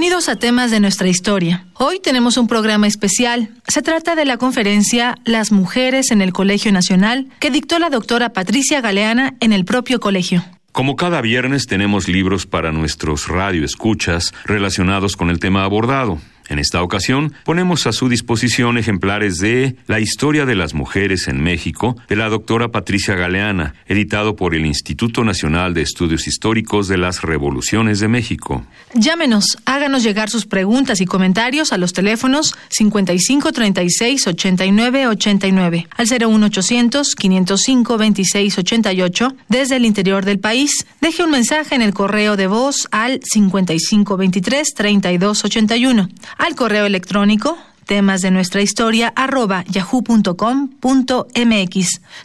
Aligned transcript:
Bienvenidos 0.00 0.30
a 0.30 0.36
temas 0.36 0.70
de 0.70 0.80
nuestra 0.80 1.08
historia. 1.08 1.66
Hoy 1.74 2.00
tenemos 2.00 2.38
un 2.38 2.48
programa 2.48 2.86
especial. 2.86 3.50
Se 3.68 3.82
trata 3.82 4.14
de 4.14 4.24
la 4.24 4.38
conferencia 4.38 5.18
Las 5.26 5.52
mujeres 5.52 6.10
en 6.10 6.22
el 6.22 6.32
Colegio 6.32 6.72
Nacional 6.72 7.26
que 7.38 7.50
dictó 7.50 7.78
la 7.78 7.90
doctora 7.90 8.32
Patricia 8.32 8.80
Galeana 8.80 9.34
en 9.40 9.52
el 9.52 9.66
propio 9.66 10.00
colegio. 10.00 10.42
Como 10.72 10.96
cada 10.96 11.20
viernes 11.20 11.66
tenemos 11.66 12.08
libros 12.08 12.46
para 12.46 12.72
nuestros 12.72 13.28
radioescuchas 13.28 14.32
relacionados 14.46 15.16
con 15.16 15.28
el 15.28 15.38
tema 15.38 15.64
abordado. 15.64 16.18
En 16.48 16.58
esta 16.58 16.82
ocasión, 16.82 17.32
ponemos 17.44 17.86
a 17.86 17.92
su 17.92 18.08
disposición 18.08 18.76
ejemplares 18.76 19.36
de 19.36 19.76
La 19.86 20.00
historia 20.00 20.46
de 20.46 20.56
las 20.56 20.74
mujeres 20.74 21.28
en 21.28 21.42
México, 21.42 21.96
de 22.08 22.16
la 22.16 22.28
doctora 22.28 22.68
Patricia 22.68 23.14
Galeana, 23.14 23.74
editado 23.86 24.34
por 24.34 24.54
el 24.54 24.66
Instituto 24.66 25.22
Nacional 25.22 25.74
de 25.74 25.82
Estudios 25.82 26.26
Históricos 26.26 26.88
de 26.88 26.98
las 26.98 27.22
Revoluciones 27.22 28.00
de 28.00 28.08
México. 28.08 28.64
Llámenos, 28.94 29.58
háganos 29.64 30.02
llegar 30.02 30.30
sus 30.30 30.46
preguntas 30.46 31.00
y 31.00 31.06
comentarios 31.06 31.72
a 31.72 31.78
los 31.78 31.92
teléfonos 31.92 32.54
55 32.70 33.52
36 33.52 34.26
89 34.26 35.06
89 35.06 35.88
al 35.96 36.06
01800 36.06 37.14
505 37.14 37.96
26 37.96 38.58
88 38.58 39.34
desde 39.48 39.76
el 39.76 39.84
interior 39.84 40.24
del 40.24 40.40
país. 40.40 40.86
Deje 41.00 41.22
un 41.22 41.30
mensaje 41.30 41.74
en 41.74 41.82
el 41.82 41.94
correo 41.94 42.36
de 42.36 42.46
voz 42.46 42.88
al 42.90 43.20
55 43.22 44.16
23 44.16 44.74
32 44.74 45.44
81 45.44 46.08
al 46.40 46.56
correo 46.56 46.86
electrónico 46.86 47.56
temas 47.86 48.20
de 48.20 48.30
nuestra 48.30 48.62
historia 48.62 49.12
arroba 49.16 49.64
yahoo.com.mx. 49.68 50.40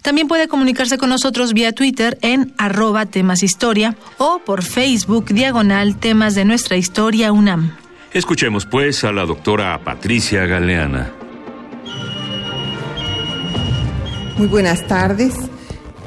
También 0.03 0.27
puede 0.27 0.47
comunicarse 0.47 0.99
con 0.99 1.09
nosotros 1.09 1.53
vía 1.53 1.71
Twitter 1.71 2.19
en 2.21 2.53
arroba 2.59 3.07
temas 3.07 3.41
historia 3.41 3.95
o 4.19 4.41
por 4.45 4.61
Facebook 4.63 5.25
diagonal 5.33 5.97
temas 5.97 6.35
de 6.35 6.45
nuestra 6.45 6.77
historia 6.77 7.31
UNAM. 7.31 7.75
Escuchemos 8.13 8.67
pues 8.67 9.03
a 9.03 9.11
la 9.11 9.25
doctora 9.25 9.83
Patricia 9.83 10.45
Galeana. 10.45 11.11
Muy 14.37 14.45
buenas 14.47 14.85
tardes. 14.85 15.33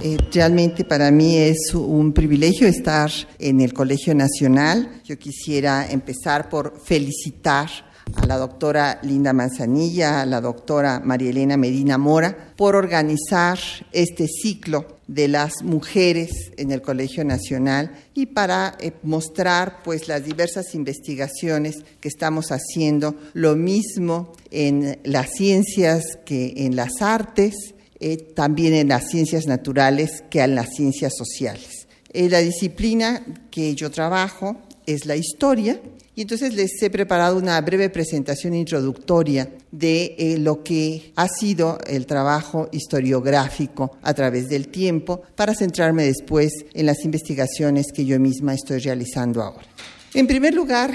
Eh, 0.05 0.17
realmente 0.33 0.85
para 0.85 1.11
mí 1.11 1.37
es 1.37 1.75
un 1.75 2.13
privilegio 2.13 2.69
estar 2.69 3.11
en 3.41 3.61
el 3.61 3.73
Colegio 3.73 4.15
Nacional. 4.15 5.01
Yo 5.05 5.19
quisiera 5.19 5.91
empezar 5.91 6.49
por 6.49 6.81
felicitar 6.81 7.88
a 8.15 8.27
la 8.27 8.37
doctora 8.37 8.99
Linda 9.03 9.33
Manzanilla, 9.33 10.23
a 10.23 10.27
la 10.27 10.41
doctora 10.41 11.01
María 11.05 11.31
Elena 11.31 11.57
Medina 11.57 11.99
Mora, 11.99 12.53
por 12.57 12.77
organizar 12.77 13.59
este 13.93 14.27
ciclo 14.27 14.99
de 15.07 15.29
las 15.29 15.63
mujeres 15.63 16.31
en 16.57 16.71
el 16.71 16.83
Colegio 16.83 17.25
Nacional 17.25 17.91
y 18.15 18.27
para 18.27 18.77
eh, 18.79 18.93
mostrar 19.03 19.83
pues 19.83 20.07
las 20.07 20.25
diversas 20.25 20.75
investigaciones 20.75 21.79
que 22.01 22.09
estamos 22.09 22.53
haciendo, 22.53 23.17
lo 23.33 23.57
mismo 23.57 24.33
en 24.51 24.99
las 25.05 25.31
ciencias 25.31 26.05
que 26.25 26.53
en 26.57 26.77
las 26.77 27.01
artes, 27.01 27.75
eh, 28.01 28.17
también 28.17 28.75
en 28.75 28.89
las 28.89 29.09
ciencias 29.09 29.47
naturales 29.47 30.23
que 30.31 30.41
en 30.41 30.55
las 30.55 30.69
ciencias 30.75 31.15
sociales. 31.17 31.89
Eh, 32.13 32.29
la 32.29 32.39
disciplina 32.39 33.23
que 33.51 33.75
yo 33.75 33.91
trabajo 33.91 34.57
es 34.87 35.05
la 35.05 35.17
historia 35.17 35.81
y 36.19 36.23
entonces 36.23 36.53
les 36.53 36.83
he 36.83 36.91
preparado 36.91 37.37
una 37.37 37.61
breve 37.61 37.91
presentación 37.91 38.53
introductoria 38.53 39.49
de 39.71 40.17
eh, 40.19 40.37
lo 40.37 40.65
que 40.65 41.13
ha 41.15 41.29
sido 41.29 41.79
el 41.87 42.07
trabajo 42.07 42.69
historiográfico 42.73 43.97
a 44.03 44.13
través 44.15 44.49
del 44.49 44.67
tiempo 44.67 45.23
para 45.37 45.55
centrarme 45.55 46.03
después 46.03 46.51
en 46.75 46.87
las 46.87 47.05
investigaciones 47.05 47.93
que 47.95 48.05
yo 48.05 48.19
misma 48.19 48.55
estoy 48.55 48.81
realizando 48.81 49.43
ahora. 49.43 49.65
En 50.13 50.27
primer 50.27 50.55
lugar, 50.55 50.93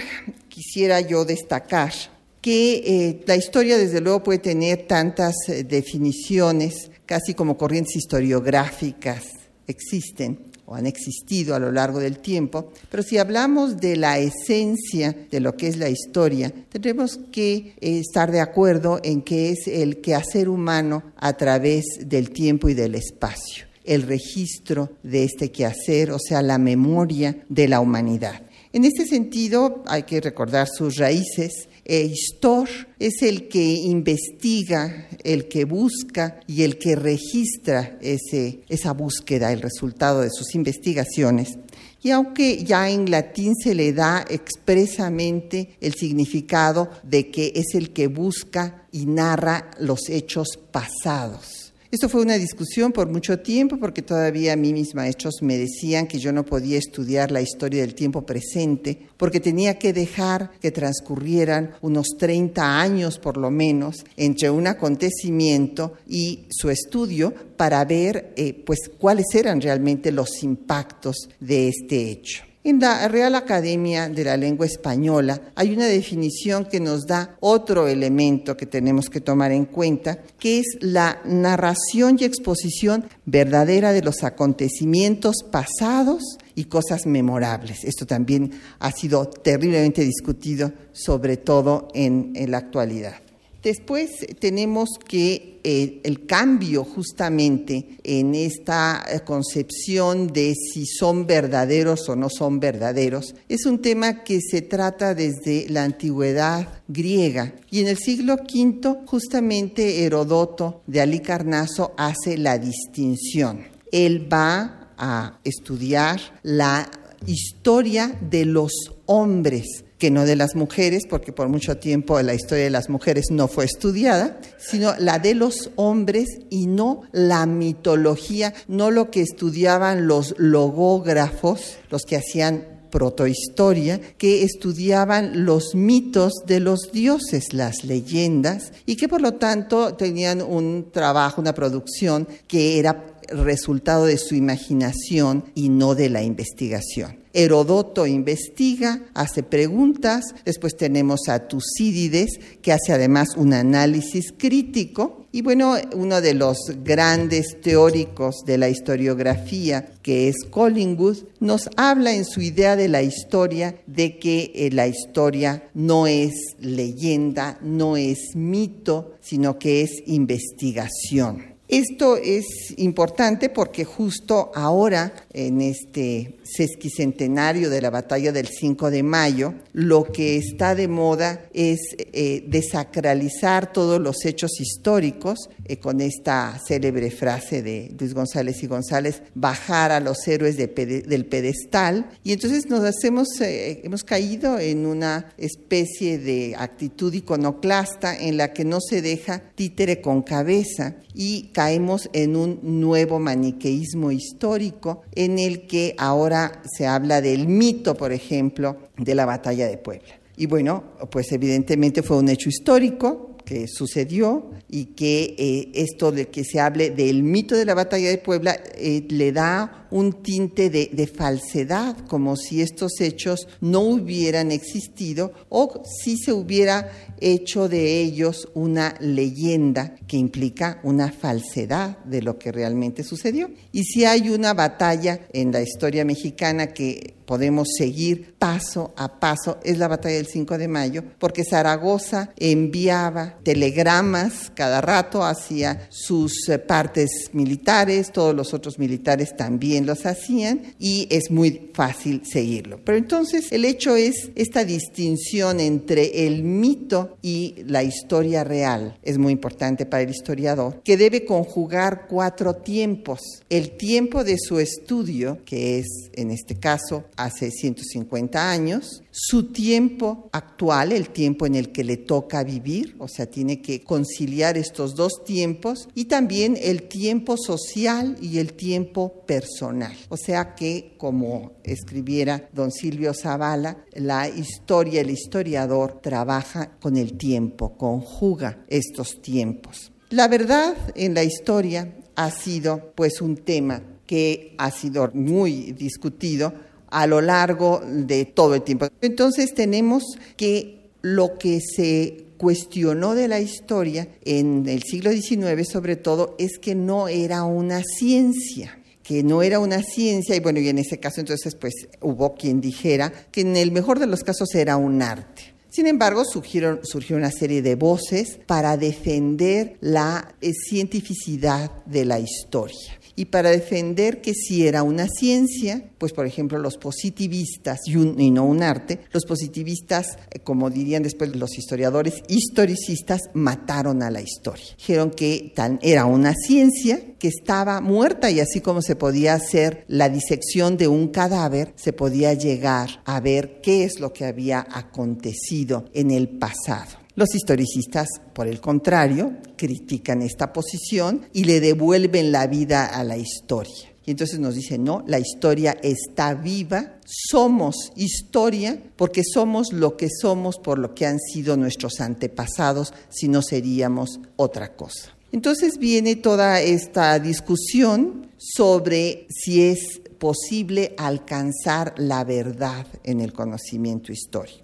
quisiera 0.49 0.99
yo 0.99 1.23
destacar 1.23 1.93
que 2.41 2.73
eh, 2.85 3.23
la 3.25 3.37
historia 3.37 3.77
desde 3.77 4.01
luego 4.01 4.23
puede 4.23 4.39
tener 4.39 4.87
tantas 4.87 5.35
eh, 5.47 5.63
definiciones, 5.63 6.91
casi 7.05 7.33
como 7.33 7.57
corrientes 7.57 7.95
historiográficas 7.95 9.23
existen 9.67 10.51
han 10.75 10.85
existido 10.85 11.55
a 11.55 11.59
lo 11.59 11.71
largo 11.71 11.99
del 11.99 12.19
tiempo, 12.19 12.71
pero 12.89 13.03
si 13.03 13.17
hablamos 13.17 13.77
de 13.77 13.95
la 13.95 14.19
esencia 14.19 15.15
de 15.29 15.39
lo 15.39 15.55
que 15.55 15.67
es 15.67 15.77
la 15.77 15.89
historia, 15.89 16.51
tendremos 16.69 17.19
que 17.31 17.75
eh, 17.79 17.99
estar 17.99 18.31
de 18.31 18.41
acuerdo 18.41 18.99
en 19.03 19.21
que 19.21 19.49
es 19.49 19.67
el 19.67 20.01
quehacer 20.01 20.49
humano 20.49 21.03
a 21.17 21.33
través 21.33 21.85
del 22.05 22.31
tiempo 22.31 22.69
y 22.69 22.73
del 22.73 22.95
espacio, 22.95 23.65
el 23.83 24.03
registro 24.03 24.91
de 25.03 25.23
este 25.23 25.51
quehacer, 25.51 26.11
o 26.11 26.19
sea, 26.19 26.41
la 26.41 26.57
memoria 26.57 27.43
de 27.49 27.67
la 27.67 27.79
humanidad. 27.79 28.41
En 28.73 28.85
este 28.85 29.05
sentido, 29.05 29.83
hay 29.85 30.03
que 30.03 30.19
recordar 30.19 30.67
sus 30.67 30.95
raíces 30.95 31.69
e 31.85 32.05
Histor 32.05 32.69
es 32.99 33.21
el 33.21 33.47
que 33.47 33.63
investiga, 33.63 35.07
el 35.23 35.47
que 35.47 35.65
busca 35.65 36.39
y 36.47 36.63
el 36.63 36.77
que 36.77 36.95
registra 36.95 37.97
ese, 38.01 38.61
esa 38.69 38.93
búsqueda, 38.93 39.51
el 39.51 39.61
resultado 39.61 40.21
de 40.21 40.29
sus 40.29 40.55
investigaciones. 40.55 41.57
Y 42.01 42.11
aunque 42.11 42.63
ya 42.63 42.89
en 42.89 43.09
latín 43.09 43.55
se 43.55 43.75
le 43.75 43.93
da 43.93 44.25
expresamente 44.29 45.77
el 45.79 45.93
significado 45.93 46.89
de 47.03 47.31
que 47.31 47.53
es 47.55 47.75
el 47.75 47.91
que 47.91 48.07
busca 48.07 48.85
y 48.91 49.05
narra 49.05 49.71
los 49.79 50.09
hechos 50.09 50.59
pasados. 50.71 51.62
Esto 51.93 52.09
fue 52.09 52.23
una 52.23 52.39
discusión 52.39 52.91
por 52.91 53.07
mucho 53.07 53.37
tiempo 53.37 53.77
porque 53.77 54.01
todavía 54.01 54.53
a 54.53 54.55
mí 54.55 54.73
mis 54.73 54.95
maestros 54.95 55.43
me 55.43 55.59
decían 55.59 56.07
que 56.07 56.17
yo 56.17 56.31
no 56.33 56.43
podía 56.43 56.79
estudiar 56.79 57.29
la 57.29 57.39
historia 57.39 57.81
del 57.81 57.93
tiempo 57.93 58.25
presente 58.25 58.97
porque 59.15 59.39
tenía 59.39 59.77
que 59.77 59.93
dejar 59.93 60.49
que 60.59 60.71
transcurrieran 60.71 61.75
unos 61.81 62.07
30 62.17 62.81
años 62.81 63.19
por 63.19 63.37
lo 63.37 63.51
menos 63.51 64.03
entre 64.17 64.49
un 64.49 64.65
acontecimiento 64.65 65.93
y 66.07 66.47
su 66.49 66.71
estudio 66.71 67.31
para 67.57 67.85
ver 67.85 68.33
eh, 68.37 68.63
pues 68.65 68.89
cuáles 68.97 69.27
eran 69.35 69.61
realmente 69.61 70.11
los 70.11 70.41
impactos 70.41 71.29
de 71.39 71.67
este 71.67 72.09
hecho. 72.09 72.41
En 72.65 72.79
la 72.79 73.09
Real 73.09 73.35
Academia 73.35 74.07
de 74.07 74.23
la 74.23 74.37
Lengua 74.37 74.65
Española 74.65 75.51
hay 75.53 75.73
una 75.73 75.85
definición 75.85 76.63
que 76.63 76.79
nos 76.79 77.05
da 77.05 77.35
otro 77.41 77.89
elemento 77.89 78.55
que 78.55 78.65
tenemos 78.65 79.09
que 79.09 79.19
tomar 79.19 79.51
en 79.51 79.65
cuenta, 79.65 80.19
que 80.39 80.59
es 80.59 80.77
la 80.79 81.19
narración 81.25 82.15
y 82.17 82.23
exposición 82.23 83.03
verdadera 83.25 83.91
de 83.91 84.01
los 84.01 84.23
acontecimientos 84.23 85.43
pasados 85.51 86.37
y 86.55 86.65
cosas 86.65 87.05
memorables. 87.05 87.83
Esto 87.83 88.05
también 88.05 88.51
ha 88.79 88.91
sido 88.93 89.25
terriblemente 89.25 90.05
discutido, 90.05 90.71
sobre 90.93 91.35
todo 91.35 91.89
en, 91.93 92.31
la 92.47 92.59
actualidad. 92.59 93.22
Después 93.63 94.11
tenemos 94.39 94.89
que 95.07 95.61
eh, 95.63 96.01
el 96.03 96.25
cambio 96.25 96.83
justamente 96.83 97.97
en 98.03 98.35
esta 98.35 99.05
eh, 99.09 99.21
concepción 99.21 100.27
de 100.27 100.53
si 100.53 100.85
son 100.85 101.25
verdaderos 101.25 102.09
o 102.09 102.17
no 102.17 102.27
son 102.29 102.59
verdaderos 102.59 103.33
es 103.47 103.65
un 103.65 103.79
tema 103.79 104.25
que 104.25 104.41
se 104.41 104.61
trata 104.61 105.15
desde 105.15 105.69
la 105.69 105.85
antigüedad 105.85 106.67
griega 106.89 107.55
y 107.71 107.79
en 107.79 107.87
el 107.87 107.97
siglo 107.97 108.35
V 108.35 109.05
justamente 109.05 110.03
Herodoto 110.03 110.81
de 110.85 110.99
Alicarnaso 110.99 111.93
hace 111.95 112.37
la 112.37 112.57
distinción. 112.57 113.65
Él 113.93 114.27
va 114.31 114.89
a 114.97 115.39
estudiar 115.45 116.19
la 116.43 116.91
historia 117.25 118.19
de 118.29 118.43
los 118.43 118.73
hombres 119.05 119.85
que 120.03 120.11
no 120.11 120.25
de 120.25 120.35
las 120.35 120.57
mujeres, 120.57 121.03
porque 121.09 121.31
por 121.31 121.47
mucho 121.47 121.77
tiempo 121.77 122.21
la 122.21 122.33
historia 122.33 122.65
de 122.65 122.69
las 122.69 122.89
mujeres 122.89 123.27
no 123.31 123.47
fue 123.47 123.63
estudiada, 123.63 124.37
sino 124.57 124.93
la 124.99 125.17
de 125.17 125.33
los 125.33 125.71
hombres 125.77 126.27
y 126.49 126.67
no 126.67 127.03
la 127.13 127.45
mitología, 127.45 128.53
no 128.67 128.91
lo 128.91 129.09
que 129.09 129.21
estudiaban 129.21 130.05
los 130.05 130.35
logógrafos, 130.37 131.77
los 131.89 132.03
que 132.03 132.17
hacían 132.17 132.65
protohistoria, 132.91 134.01
que 134.17 134.43
estudiaban 134.43 135.45
los 135.45 135.73
mitos 135.73 136.33
de 136.45 136.59
los 136.59 136.91
dioses, 136.91 137.53
las 137.53 137.85
leyendas, 137.85 138.73
y 138.85 138.97
que 138.97 139.07
por 139.07 139.21
lo 139.21 139.35
tanto 139.35 139.93
tenían 139.93 140.41
un 140.41 140.91
trabajo, 140.91 141.39
una 141.39 141.55
producción 141.55 142.27
que 142.45 142.77
era 142.77 143.12
resultado 143.29 144.05
de 144.05 144.17
su 144.17 144.35
imaginación 144.35 145.45
y 145.55 145.69
no 145.69 145.95
de 145.95 146.09
la 146.09 146.23
investigación. 146.23 147.23
Herodoto 147.35 148.05
investiga, 148.05 149.01
hace 149.15 149.41
preguntas, 149.41 150.23
después 150.45 150.77
tenemos 150.77 151.21
a 151.29 151.47
Tucídides, 151.47 152.39
que 152.61 152.71
hace 152.71 152.93
además 152.93 153.29
un 153.35 153.53
análisis 153.53 154.31
crítico, 154.37 155.25
y 155.31 155.41
bueno, 155.41 155.75
uno 155.95 156.21
de 156.21 156.35
los 156.35 156.57
grandes 156.83 157.59
teóricos 157.59 158.43
de 158.45 158.59
la 158.59 158.69
historiografía, 158.69 159.93
que 160.03 160.27
es 160.27 160.35
Collingwood, 160.51 161.23
nos 161.39 161.69
habla 161.75 162.13
en 162.13 162.23
su 162.23 162.39
idea 162.39 162.75
de 162.75 162.87
la 162.87 163.01
historia 163.01 163.81
de 163.87 164.19
que 164.19 164.51
eh, 164.53 164.69
la 164.71 164.85
historia 164.85 165.63
no 165.73 166.05
es 166.05 166.33
leyenda, 166.59 167.57
no 167.63 167.97
es 167.97 168.35
mito, 168.35 169.15
sino 169.21 169.57
que 169.57 169.81
es 169.81 170.03
investigación. 170.05 171.52
Esto 171.69 172.17
es 172.17 172.45
importante 172.77 173.49
porque 173.49 173.85
justo 173.85 174.51
ahora, 174.53 175.13
en 175.31 175.61
este 175.61 176.35
sesquicentenario 176.43 177.69
de 177.69 177.81
la 177.81 177.89
batalla 177.89 178.33
del 178.33 178.47
5 178.47 178.91
de 178.91 179.01
mayo, 179.01 179.53
lo 179.71 180.03
que 180.03 180.37
está 180.37 180.75
de 180.75 180.89
moda 180.89 181.45
es 181.53 181.79
eh, 181.97 182.43
desacralizar 182.47 183.71
todos 183.71 184.01
los 184.01 184.25
hechos 184.25 184.59
históricos, 184.59 185.49
eh, 185.65 185.77
con 185.77 186.01
esta 186.01 186.59
célebre 186.67 187.09
frase 187.09 187.63
de 187.63 187.95
Luis 187.97 188.13
González 188.13 188.61
y 188.61 188.67
González, 188.67 189.23
bajar 189.33 189.91
a 189.91 190.01
los 190.01 190.27
héroes 190.27 190.57
del 190.57 191.25
pedestal. 191.25 192.09
Y 192.25 192.33
entonces 192.33 192.65
nos 192.67 192.83
hacemos, 192.83 193.29
eh, 193.39 193.79
hemos 193.85 194.03
caído 194.03 194.59
en 194.59 194.85
una 194.85 195.31
especie 195.37 196.17
de 196.17 196.55
actitud 196.57 197.13
iconoclasta 197.13 198.19
en 198.19 198.35
la 198.35 198.51
que 198.51 198.65
no 198.65 198.79
se 198.81 199.01
deja 199.01 199.41
títere 199.55 200.01
con 200.01 200.21
cabeza 200.21 200.95
y 201.15 201.52
caemos 201.53 202.09
en 202.11 202.35
un 202.35 202.59
nuevo 202.61 203.19
maniqueísmo 203.19 204.11
histórico 204.11 205.03
en 205.15 205.39
el 205.39 205.67
que 205.67 205.95
ahora 205.97 206.61
se 206.65 206.85
habla 206.85 207.21
del 207.21 207.47
mito, 207.47 207.95
por 207.95 208.11
ejemplo, 208.11 208.77
de 208.97 209.15
la 209.15 209.25
batalla 209.25 209.67
de 209.67 209.77
Puebla. 209.77 210.19
Y 210.35 210.47
bueno, 210.47 210.83
pues 211.11 211.31
evidentemente 211.31 212.03
fue 212.03 212.17
un 212.17 212.27
hecho 212.27 212.49
histórico, 212.49 213.33
que 213.45 213.67
sucedió 213.67 214.49
y 214.69 214.85
que 214.85 215.35
eh, 215.37 215.71
esto 215.73 216.11
de 216.11 216.29
que 216.29 216.43
se 216.43 216.59
hable 216.59 216.91
del 216.91 217.23
mito 217.23 217.55
de 217.55 217.65
la 217.65 217.73
batalla 217.73 218.09
de 218.09 218.17
Puebla 218.17 218.57
eh, 218.75 219.05
le 219.09 219.31
da 219.31 219.82
un 219.93 220.23
tinte 220.23 220.71
de, 220.71 221.07
falsedad, 221.07 221.95
como 222.07 222.35
si 222.35 222.63
estos 222.63 222.99
hechos 222.99 223.47
no 223.61 223.81
hubieran 223.81 224.51
existido 224.51 225.33
o 225.49 225.83
si 226.01 226.17
se 226.17 226.33
hubiera 226.33 226.91
hecho 227.21 227.69
de 227.69 228.01
ellos 228.01 228.49
una 228.55 228.95
leyenda 228.99 229.95
que 230.07 230.17
implica 230.17 230.79
una 230.83 231.11
falsedad 231.11 231.99
de 232.05 232.23
lo 232.23 232.39
que 232.39 232.51
realmente 232.51 233.03
sucedió. 233.03 233.51
Y 233.71 233.83
si 233.83 234.03
hay 234.03 234.29
una 234.29 234.55
batalla 234.55 235.27
en 235.31 235.51
la 235.51 235.61
historia 235.61 236.03
mexicana 236.03 236.73
que 236.73 237.13
podemos 237.25 237.69
seguir 237.77 238.35
paso 238.37 238.93
a 238.97 239.19
paso 239.19 239.57
es 239.63 239.77
la 239.77 239.87
batalla 239.87 240.15
del 240.15 240.27
5 240.27 240.57
de 240.57 240.67
mayo, 240.67 241.03
porque 241.19 241.43
Zaragoza 241.43 242.31
enviaba 242.37 243.37
telegramas 243.43 244.51
cada 244.53 244.81
rato 244.81 245.23
hacia 245.23 245.87
sus 245.89 246.49
eh, 246.49 246.59
partes 246.59 247.29
militares, 247.33 248.11
todos 248.11 248.35
los 248.35 248.53
otros 248.53 248.77
militares 248.77 249.35
también 249.35 249.82
los 249.85 250.05
hacían 250.05 250.73
y 250.79 251.07
es 251.09 251.31
muy 251.31 251.69
fácil 251.73 252.23
seguirlo. 252.25 252.79
Pero 252.83 252.97
entonces 252.97 253.51
el 253.51 253.65
hecho 253.65 253.95
es 253.95 254.31
esta 254.35 254.65
distinción 254.65 255.59
entre 255.59 256.27
el 256.27 256.43
mito 256.43 257.17
y 257.21 257.55
la 257.65 257.83
historia 257.83 258.43
real. 258.43 258.97
Es 259.03 259.17
muy 259.17 259.33
importante 259.33 259.85
para 259.85 260.03
el 260.03 260.09
historiador, 260.09 260.81
que 260.83 260.97
debe 260.97 261.25
conjugar 261.25 262.07
cuatro 262.09 262.55
tiempos. 262.55 263.19
El 263.49 263.71
tiempo 263.77 264.23
de 264.23 264.37
su 264.37 264.59
estudio, 264.59 265.39
que 265.45 265.79
es 265.79 265.87
en 266.13 266.31
este 266.31 266.55
caso 266.55 267.05
hace 267.15 267.51
150 267.51 268.51
años, 268.51 269.02
su 269.15 269.51
tiempo 269.51 270.27
actual, 270.31 270.91
el 270.91 271.09
tiempo 271.09 271.45
en 271.45 271.53
el 271.53 271.71
que 271.71 271.83
le 271.83 271.97
toca 271.97 272.43
vivir, 272.43 272.95
o 272.97 273.07
sea, 273.07 273.27
tiene 273.27 273.61
que 273.61 273.83
conciliar 273.83 274.57
estos 274.57 274.95
dos 274.95 275.23
tiempos, 275.23 275.87
y 275.93 276.05
también 276.05 276.57
el 276.59 276.87
tiempo 276.87 277.37
social 277.37 278.17
y 278.19 278.39
el 278.39 278.53
tiempo 278.53 279.23
personal. 279.27 279.95
O 280.09 280.17
sea 280.17 280.55
que, 280.55 280.95
como 280.97 281.51
escribiera 281.63 282.49
don 282.53 282.71
Silvio 282.71 283.13
Zavala, 283.13 283.85
la 283.93 284.27
historia, 284.27 285.01
el 285.01 285.11
historiador 285.11 286.01
trabaja 286.01 286.71
con 286.79 286.97
el 286.97 287.15
tiempo, 287.15 287.77
conjuga 287.77 288.65
estos 288.67 289.21
tiempos. 289.21 289.91
La 290.09 290.27
verdad 290.27 290.75
en 290.95 291.13
la 291.13 291.23
historia 291.23 291.95
ha 292.15 292.31
sido 292.31 292.93
pues 292.95 293.21
un 293.21 293.37
tema 293.37 293.83
que 294.07 294.55
ha 294.57 294.71
sido 294.71 295.11
muy 295.13 295.71
discutido 295.73 296.53
a 296.93 297.07
lo 297.07 297.21
largo 297.21 297.81
de 297.85 298.25
todo 298.25 298.53
el 298.55 298.61
tiempo. 298.61 298.87
Entonces 299.01 299.53
tenemos 299.55 300.03
que 300.37 300.91
lo 301.01 301.37
que 301.39 301.59
se 301.59 302.27
cuestionó 302.37 303.15
de 303.15 303.27
la 303.27 303.39
historia 303.39 304.07
en 304.23 304.67
el 304.67 304.83
siglo 304.83 305.11
XIX 305.11 305.67
sobre 305.67 305.95
todo 305.95 306.35
es 306.37 306.59
que 306.59 306.75
no 306.75 307.07
era 307.07 307.43
una 307.43 307.81
ciencia 307.83 308.79
que 309.01 309.21
no 309.21 309.41
era 309.41 309.59
una 309.59 309.83
ciencia 309.83 310.33
y 310.33 310.39
bueno, 310.39 310.59
y 310.59 310.69
en 310.69 310.77
ese 310.77 310.97
caso 310.97 311.19
entonces 311.19 311.55
pues 311.55 311.73
hubo 311.99 312.35
quien 312.35 312.61
dijera 312.61 313.11
que 313.31 313.41
en 313.41 313.57
el 313.57 313.71
mejor 313.71 313.99
de 313.99 314.07
los 314.07 314.23
casos 314.23 314.55
era 314.55 314.77
un 314.77 315.01
arte. 315.01 315.53
Sin 315.69 315.87
embargo, 315.87 316.23
surgieron, 316.23 316.79
surgió 316.83 317.17
una 317.17 317.29
serie 317.29 317.61
de 317.61 317.75
voces 317.75 318.39
para 318.45 318.77
defender 318.77 319.75
la 319.81 320.33
eh, 320.39 320.51
cientificidad 320.53 321.83
de 321.85 322.05
la 322.05 322.19
historia 322.19 322.97
y 323.15 323.25
para 323.25 323.51
defender 323.51 324.21
que 324.21 324.33
si 324.33 324.67
era 324.67 324.83
una 324.83 325.07
ciencia, 325.07 325.83
pues 325.97 326.13
por 326.13 326.25
ejemplo 326.25 326.57
los 326.59 326.77
positivistas 326.77 327.79
y, 327.85 328.31
no 328.31 328.45
un 328.45 328.63
arte, 328.63 328.99
los 329.11 329.25
positivistas, 329.25 330.17
eh, 330.31 330.39
como 330.39 330.69
dirían 330.69 331.03
después 331.03 331.35
los 331.35 331.57
historiadores, 331.57 332.23
historicistas, 332.27 333.21
mataron 333.33 334.01
a 334.03 334.11
la 334.11 334.21
historia. 334.21 334.65
Dijeron 334.77 335.11
que 335.11 335.53
era 335.81 336.05
una 336.05 336.33
ciencia 336.33 336.99
que 337.19 337.27
estaba 337.27 337.81
muerta 337.81 338.31
y 338.31 338.39
así 338.39 338.61
como 338.61 338.81
se 338.81 338.95
podía 338.95 339.35
hacer 339.35 339.85
la 339.87 340.09
disección 340.09 340.77
de 340.77 340.87
un 340.87 341.09
cadáver, 341.09 341.73
se 341.75 341.93
podía 341.93 342.33
llegar 342.33 343.01
a 343.05 343.19
ver 343.19 343.61
qué 343.61 343.83
es 343.83 343.99
lo 343.99 344.11
que 344.11 344.25
había 344.25 344.65
acontecido 344.69 345.85
en 345.93 346.11
el 346.11 346.27
pasado. 346.29 347.02
Los 347.15 347.35
historicistas, 347.35 348.07
por 348.33 348.47
el 348.47 348.59
contrario, 348.59 349.33
critican 349.55 350.23
esta 350.23 350.51
posición 350.51 351.27
y 351.31 351.43
le 351.43 351.59
devuelven 351.59 352.31
la 352.31 352.47
vida 352.47 352.87
a 352.87 353.03
la 353.03 353.17
historia. 353.17 353.93
Y 354.05 354.11
entonces 354.11 354.39
nos 354.39 354.55
dicen, 354.55 354.83
no, 354.83 355.03
la 355.07 355.19
historia 355.19 355.77
está 355.81 356.33
viva, 356.33 356.97
somos 357.05 357.93
historia 357.95 358.81
porque 358.95 359.21
somos 359.23 359.71
lo 359.71 359.95
que 359.95 360.09
somos 360.09 360.57
por 360.57 360.79
lo 360.79 360.93
que 360.93 361.05
han 361.05 361.19
sido 361.19 361.55
nuestros 361.55 362.01
antepasados, 362.01 362.93
si 363.09 363.27
no 363.27 363.41
seríamos 363.41 364.19
otra 364.35 364.75
cosa. 364.75 365.15
Entonces 365.31 365.77
viene 365.77 366.15
toda 366.15 366.61
esta 366.61 367.17
discusión 367.19 368.27
sobre 368.37 369.27
si 369.29 369.61
es 369.61 370.01
posible 370.19 370.95
alcanzar 370.97 371.93
la 371.97 372.23
verdad 372.23 372.87
en 373.03 373.21
el 373.21 373.33
conocimiento 373.33 374.11
histórico. 374.11 374.62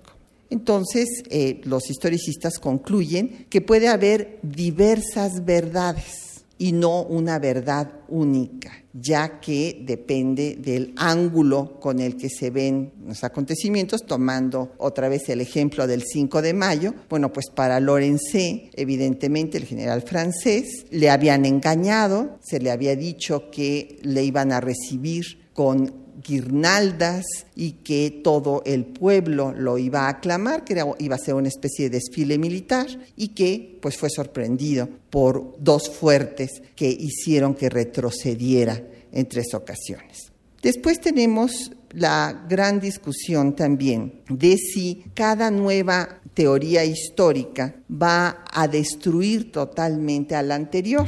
Entonces, 0.49 1.07
eh, 1.29 1.61
los 1.63 1.89
historicistas 1.89 2.59
concluyen 2.59 3.45
que 3.49 3.61
puede 3.61 3.87
haber 3.87 4.39
diversas 4.41 5.45
verdades 5.45 6.29
y 6.61 6.73
no 6.73 7.03
una 7.03 7.39
verdad 7.39 7.89
única, 8.09 8.83
ya 8.93 9.39
que 9.39 9.81
depende 9.85 10.57
del 10.59 10.93
ángulo 10.97 11.79
con 11.79 12.01
el 12.01 12.17
que 12.17 12.29
se 12.29 12.49
ven 12.49 12.91
los 13.07 13.23
acontecimientos, 13.23 14.05
tomando 14.05 14.73
otra 14.77 15.07
vez 15.07 15.29
el 15.29 15.39
ejemplo 15.39 15.87
del 15.87 16.03
5 16.03 16.41
de 16.41 16.53
mayo. 16.53 16.93
Bueno, 17.09 17.31
pues 17.31 17.45
para 17.49 17.79
Lorenzé, 17.79 18.69
evidentemente 18.73 19.57
el 19.57 19.65
general 19.65 20.01
francés, 20.01 20.85
le 20.91 21.09
habían 21.09 21.45
engañado, 21.45 22.37
se 22.41 22.59
le 22.59 22.71
había 22.71 22.95
dicho 22.97 23.49
que 23.51 23.97
le 24.01 24.23
iban 24.23 24.51
a 24.51 24.59
recibir 24.59 25.49
con 25.53 26.08
guirnaldas 26.23 27.25
y 27.55 27.73
que 27.83 28.21
todo 28.23 28.61
el 28.65 28.85
pueblo 28.85 29.53
lo 29.53 29.77
iba 29.77 30.01
a 30.01 30.09
aclamar, 30.09 30.63
que 30.63 30.81
iba 30.99 31.15
a 31.15 31.19
ser 31.19 31.33
una 31.35 31.47
especie 31.47 31.89
de 31.89 31.97
desfile 31.97 32.37
militar 32.37 32.87
y 33.15 33.29
que 33.29 33.77
pues 33.81 33.97
fue 33.97 34.09
sorprendido 34.09 34.89
por 35.09 35.55
dos 35.59 35.89
fuertes 35.89 36.61
que 36.75 36.89
hicieron 36.89 37.55
que 37.55 37.69
retrocediera 37.69 38.81
en 39.11 39.27
tres 39.27 39.53
ocasiones. 39.53 40.31
Después 40.61 40.99
tenemos 40.99 41.71
la 41.91 42.45
gran 42.47 42.79
discusión 42.79 43.55
también 43.55 44.21
de 44.29 44.57
si 44.57 45.05
cada 45.13 45.49
nueva 45.49 46.19
teoría 46.33 46.85
histórica 46.85 47.75
va 47.89 48.43
a 48.51 48.67
destruir 48.67 49.51
totalmente 49.51 50.35
a 50.35 50.43
la 50.43 50.55
anterior 50.55 51.07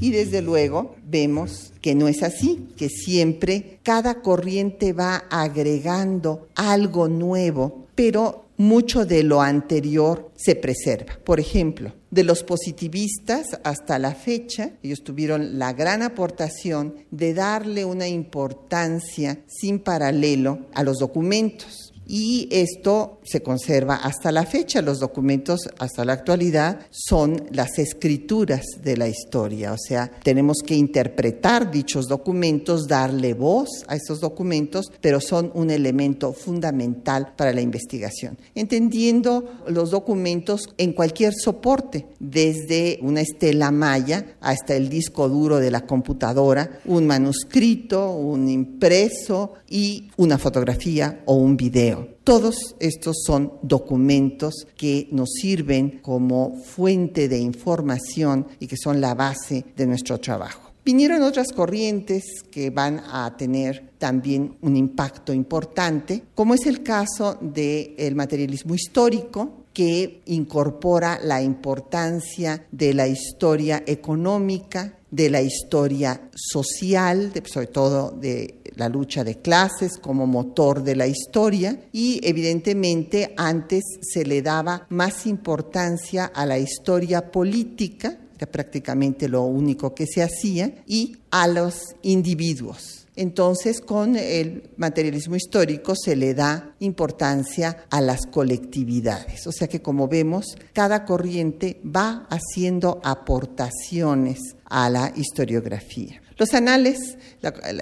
Y 0.00 0.10
desde 0.10 0.42
luego 0.42 0.96
vemos 1.08 1.72
que 1.80 1.94
no 1.94 2.08
es 2.08 2.22
así, 2.22 2.68
que 2.76 2.88
siempre 2.88 3.78
cada 3.82 4.22
corriente 4.22 4.92
va 4.92 5.24
agregando 5.30 6.48
algo 6.54 7.08
nuevo, 7.08 7.86
pero 7.94 8.46
mucho 8.56 9.04
de 9.06 9.22
lo 9.22 9.40
anterior 9.40 10.30
se 10.36 10.54
preserva. 10.54 11.18
Por 11.24 11.40
ejemplo, 11.40 11.92
de 12.10 12.24
los 12.24 12.42
positivistas 12.42 13.58
hasta 13.64 13.98
la 13.98 14.14
fecha, 14.14 14.72
ellos 14.82 15.02
tuvieron 15.02 15.58
la 15.58 15.72
gran 15.72 16.02
aportación 16.02 16.94
de 17.10 17.34
darle 17.34 17.84
una 17.84 18.06
importancia 18.06 19.40
sin 19.46 19.78
paralelo 19.78 20.66
a 20.74 20.82
los 20.82 20.98
documentos 20.98 21.91
y 22.06 22.48
esto 22.50 23.20
se 23.24 23.42
conserva 23.42 23.96
hasta 23.96 24.32
la 24.32 24.44
fecha. 24.44 24.82
Los 24.82 25.00
documentos 25.00 25.68
hasta 25.78 26.04
la 26.04 26.14
actualidad 26.14 26.80
son 26.90 27.44
las 27.50 27.78
escrituras 27.78 28.64
de 28.82 28.96
la 28.96 29.08
historia, 29.08 29.72
o 29.72 29.78
sea, 29.78 30.10
tenemos 30.22 30.58
que 30.64 30.74
interpretar 30.74 31.70
dichos 31.70 32.08
documentos, 32.08 32.86
darle 32.86 33.34
voz 33.34 33.84
a 33.88 33.96
esos 33.96 34.20
documentos, 34.20 34.92
pero 35.00 35.20
son 35.20 35.50
un 35.54 35.70
elemento 35.70 36.32
fundamental 36.32 37.34
para 37.36 37.52
la 37.52 37.60
investigación. 37.60 38.38
Entendiendo 38.54 39.44
los 39.68 39.90
documentos 39.90 40.68
en 40.78 40.92
cualquier 40.92 41.34
soporte, 41.34 42.06
desde 42.18 42.98
una 43.02 43.20
estela 43.20 43.70
maya 43.70 44.36
hasta 44.40 44.74
el 44.74 44.88
disco 44.88 45.28
duro 45.28 45.58
de 45.58 45.70
la 45.70 45.82
computadora, 45.82 46.80
un 46.84 47.06
manuscrito, 47.06 48.12
un 48.12 48.48
impreso 48.48 49.54
y 49.68 50.10
una 50.16 50.38
fotografía 50.38 51.22
o 51.26 51.34
un 51.34 51.56
video. 51.56 52.01
Todos 52.24 52.76
estos 52.78 53.22
son 53.26 53.52
documentos 53.62 54.66
que 54.76 55.08
nos 55.12 55.30
sirven 55.30 56.00
como 56.02 56.56
fuente 56.56 57.28
de 57.28 57.38
información 57.38 58.46
y 58.60 58.66
que 58.66 58.76
son 58.76 59.00
la 59.00 59.14
base 59.14 59.64
de 59.76 59.86
nuestro 59.86 60.18
trabajo. 60.18 60.72
Vinieron 60.84 61.22
otras 61.22 61.52
corrientes 61.52 62.42
que 62.50 62.70
van 62.70 63.00
a 63.06 63.36
tener 63.36 63.92
también 63.98 64.56
un 64.62 64.76
impacto 64.76 65.32
importante, 65.32 66.24
como 66.34 66.54
es 66.54 66.66
el 66.66 66.82
caso 66.82 67.38
del 67.40 68.16
materialismo 68.16 68.74
histórico, 68.74 69.62
que 69.72 70.22
incorpora 70.26 71.20
la 71.22 71.40
importancia 71.40 72.66
de 72.72 72.94
la 72.94 73.06
historia 73.06 73.82
económica, 73.86 74.98
de 75.12 75.30
la 75.30 75.42
historia 75.42 76.30
social, 76.34 77.32
sobre 77.44 77.66
todo 77.68 78.10
de 78.10 78.62
la 78.76 78.88
lucha 78.88 79.22
de 79.22 79.36
clases 79.36 79.98
como 79.98 80.26
motor 80.26 80.82
de 80.82 80.96
la 80.96 81.06
historia 81.06 81.78
y 81.92 82.18
evidentemente 82.24 83.34
antes 83.36 83.84
se 84.00 84.24
le 84.24 84.40
daba 84.40 84.86
más 84.88 85.26
importancia 85.26 86.24
a 86.24 86.46
la 86.46 86.58
historia 86.58 87.30
política, 87.30 88.18
era 88.36 88.50
prácticamente 88.50 89.28
lo 89.28 89.42
único 89.42 89.94
que 89.94 90.06
se 90.06 90.22
hacía, 90.22 90.82
y 90.86 91.18
a 91.30 91.46
los 91.46 91.94
individuos. 92.02 93.06
Entonces, 93.14 93.82
con 93.82 94.16
el 94.16 94.70
materialismo 94.78 95.36
histórico 95.36 95.94
se 95.94 96.16
le 96.16 96.32
da 96.32 96.74
importancia 96.78 97.84
a 97.90 98.00
las 98.00 98.24
colectividades. 98.26 99.46
O 99.46 99.52
sea 99.52 99.68
que, 99.68 99.82
como 99.82 100.08
vemos, 100.08 100.56
cada 100.72 101.04
corriente 101.04 101.78
va 101.84 102.26
haciendo 102.30 103.02
aportaciones 103.04 104.38
a 104.72 104.88
la 104.88 105.12
historiografía. 105.14 106.22
Los 106.38 106.54
anales, 106.54 107.18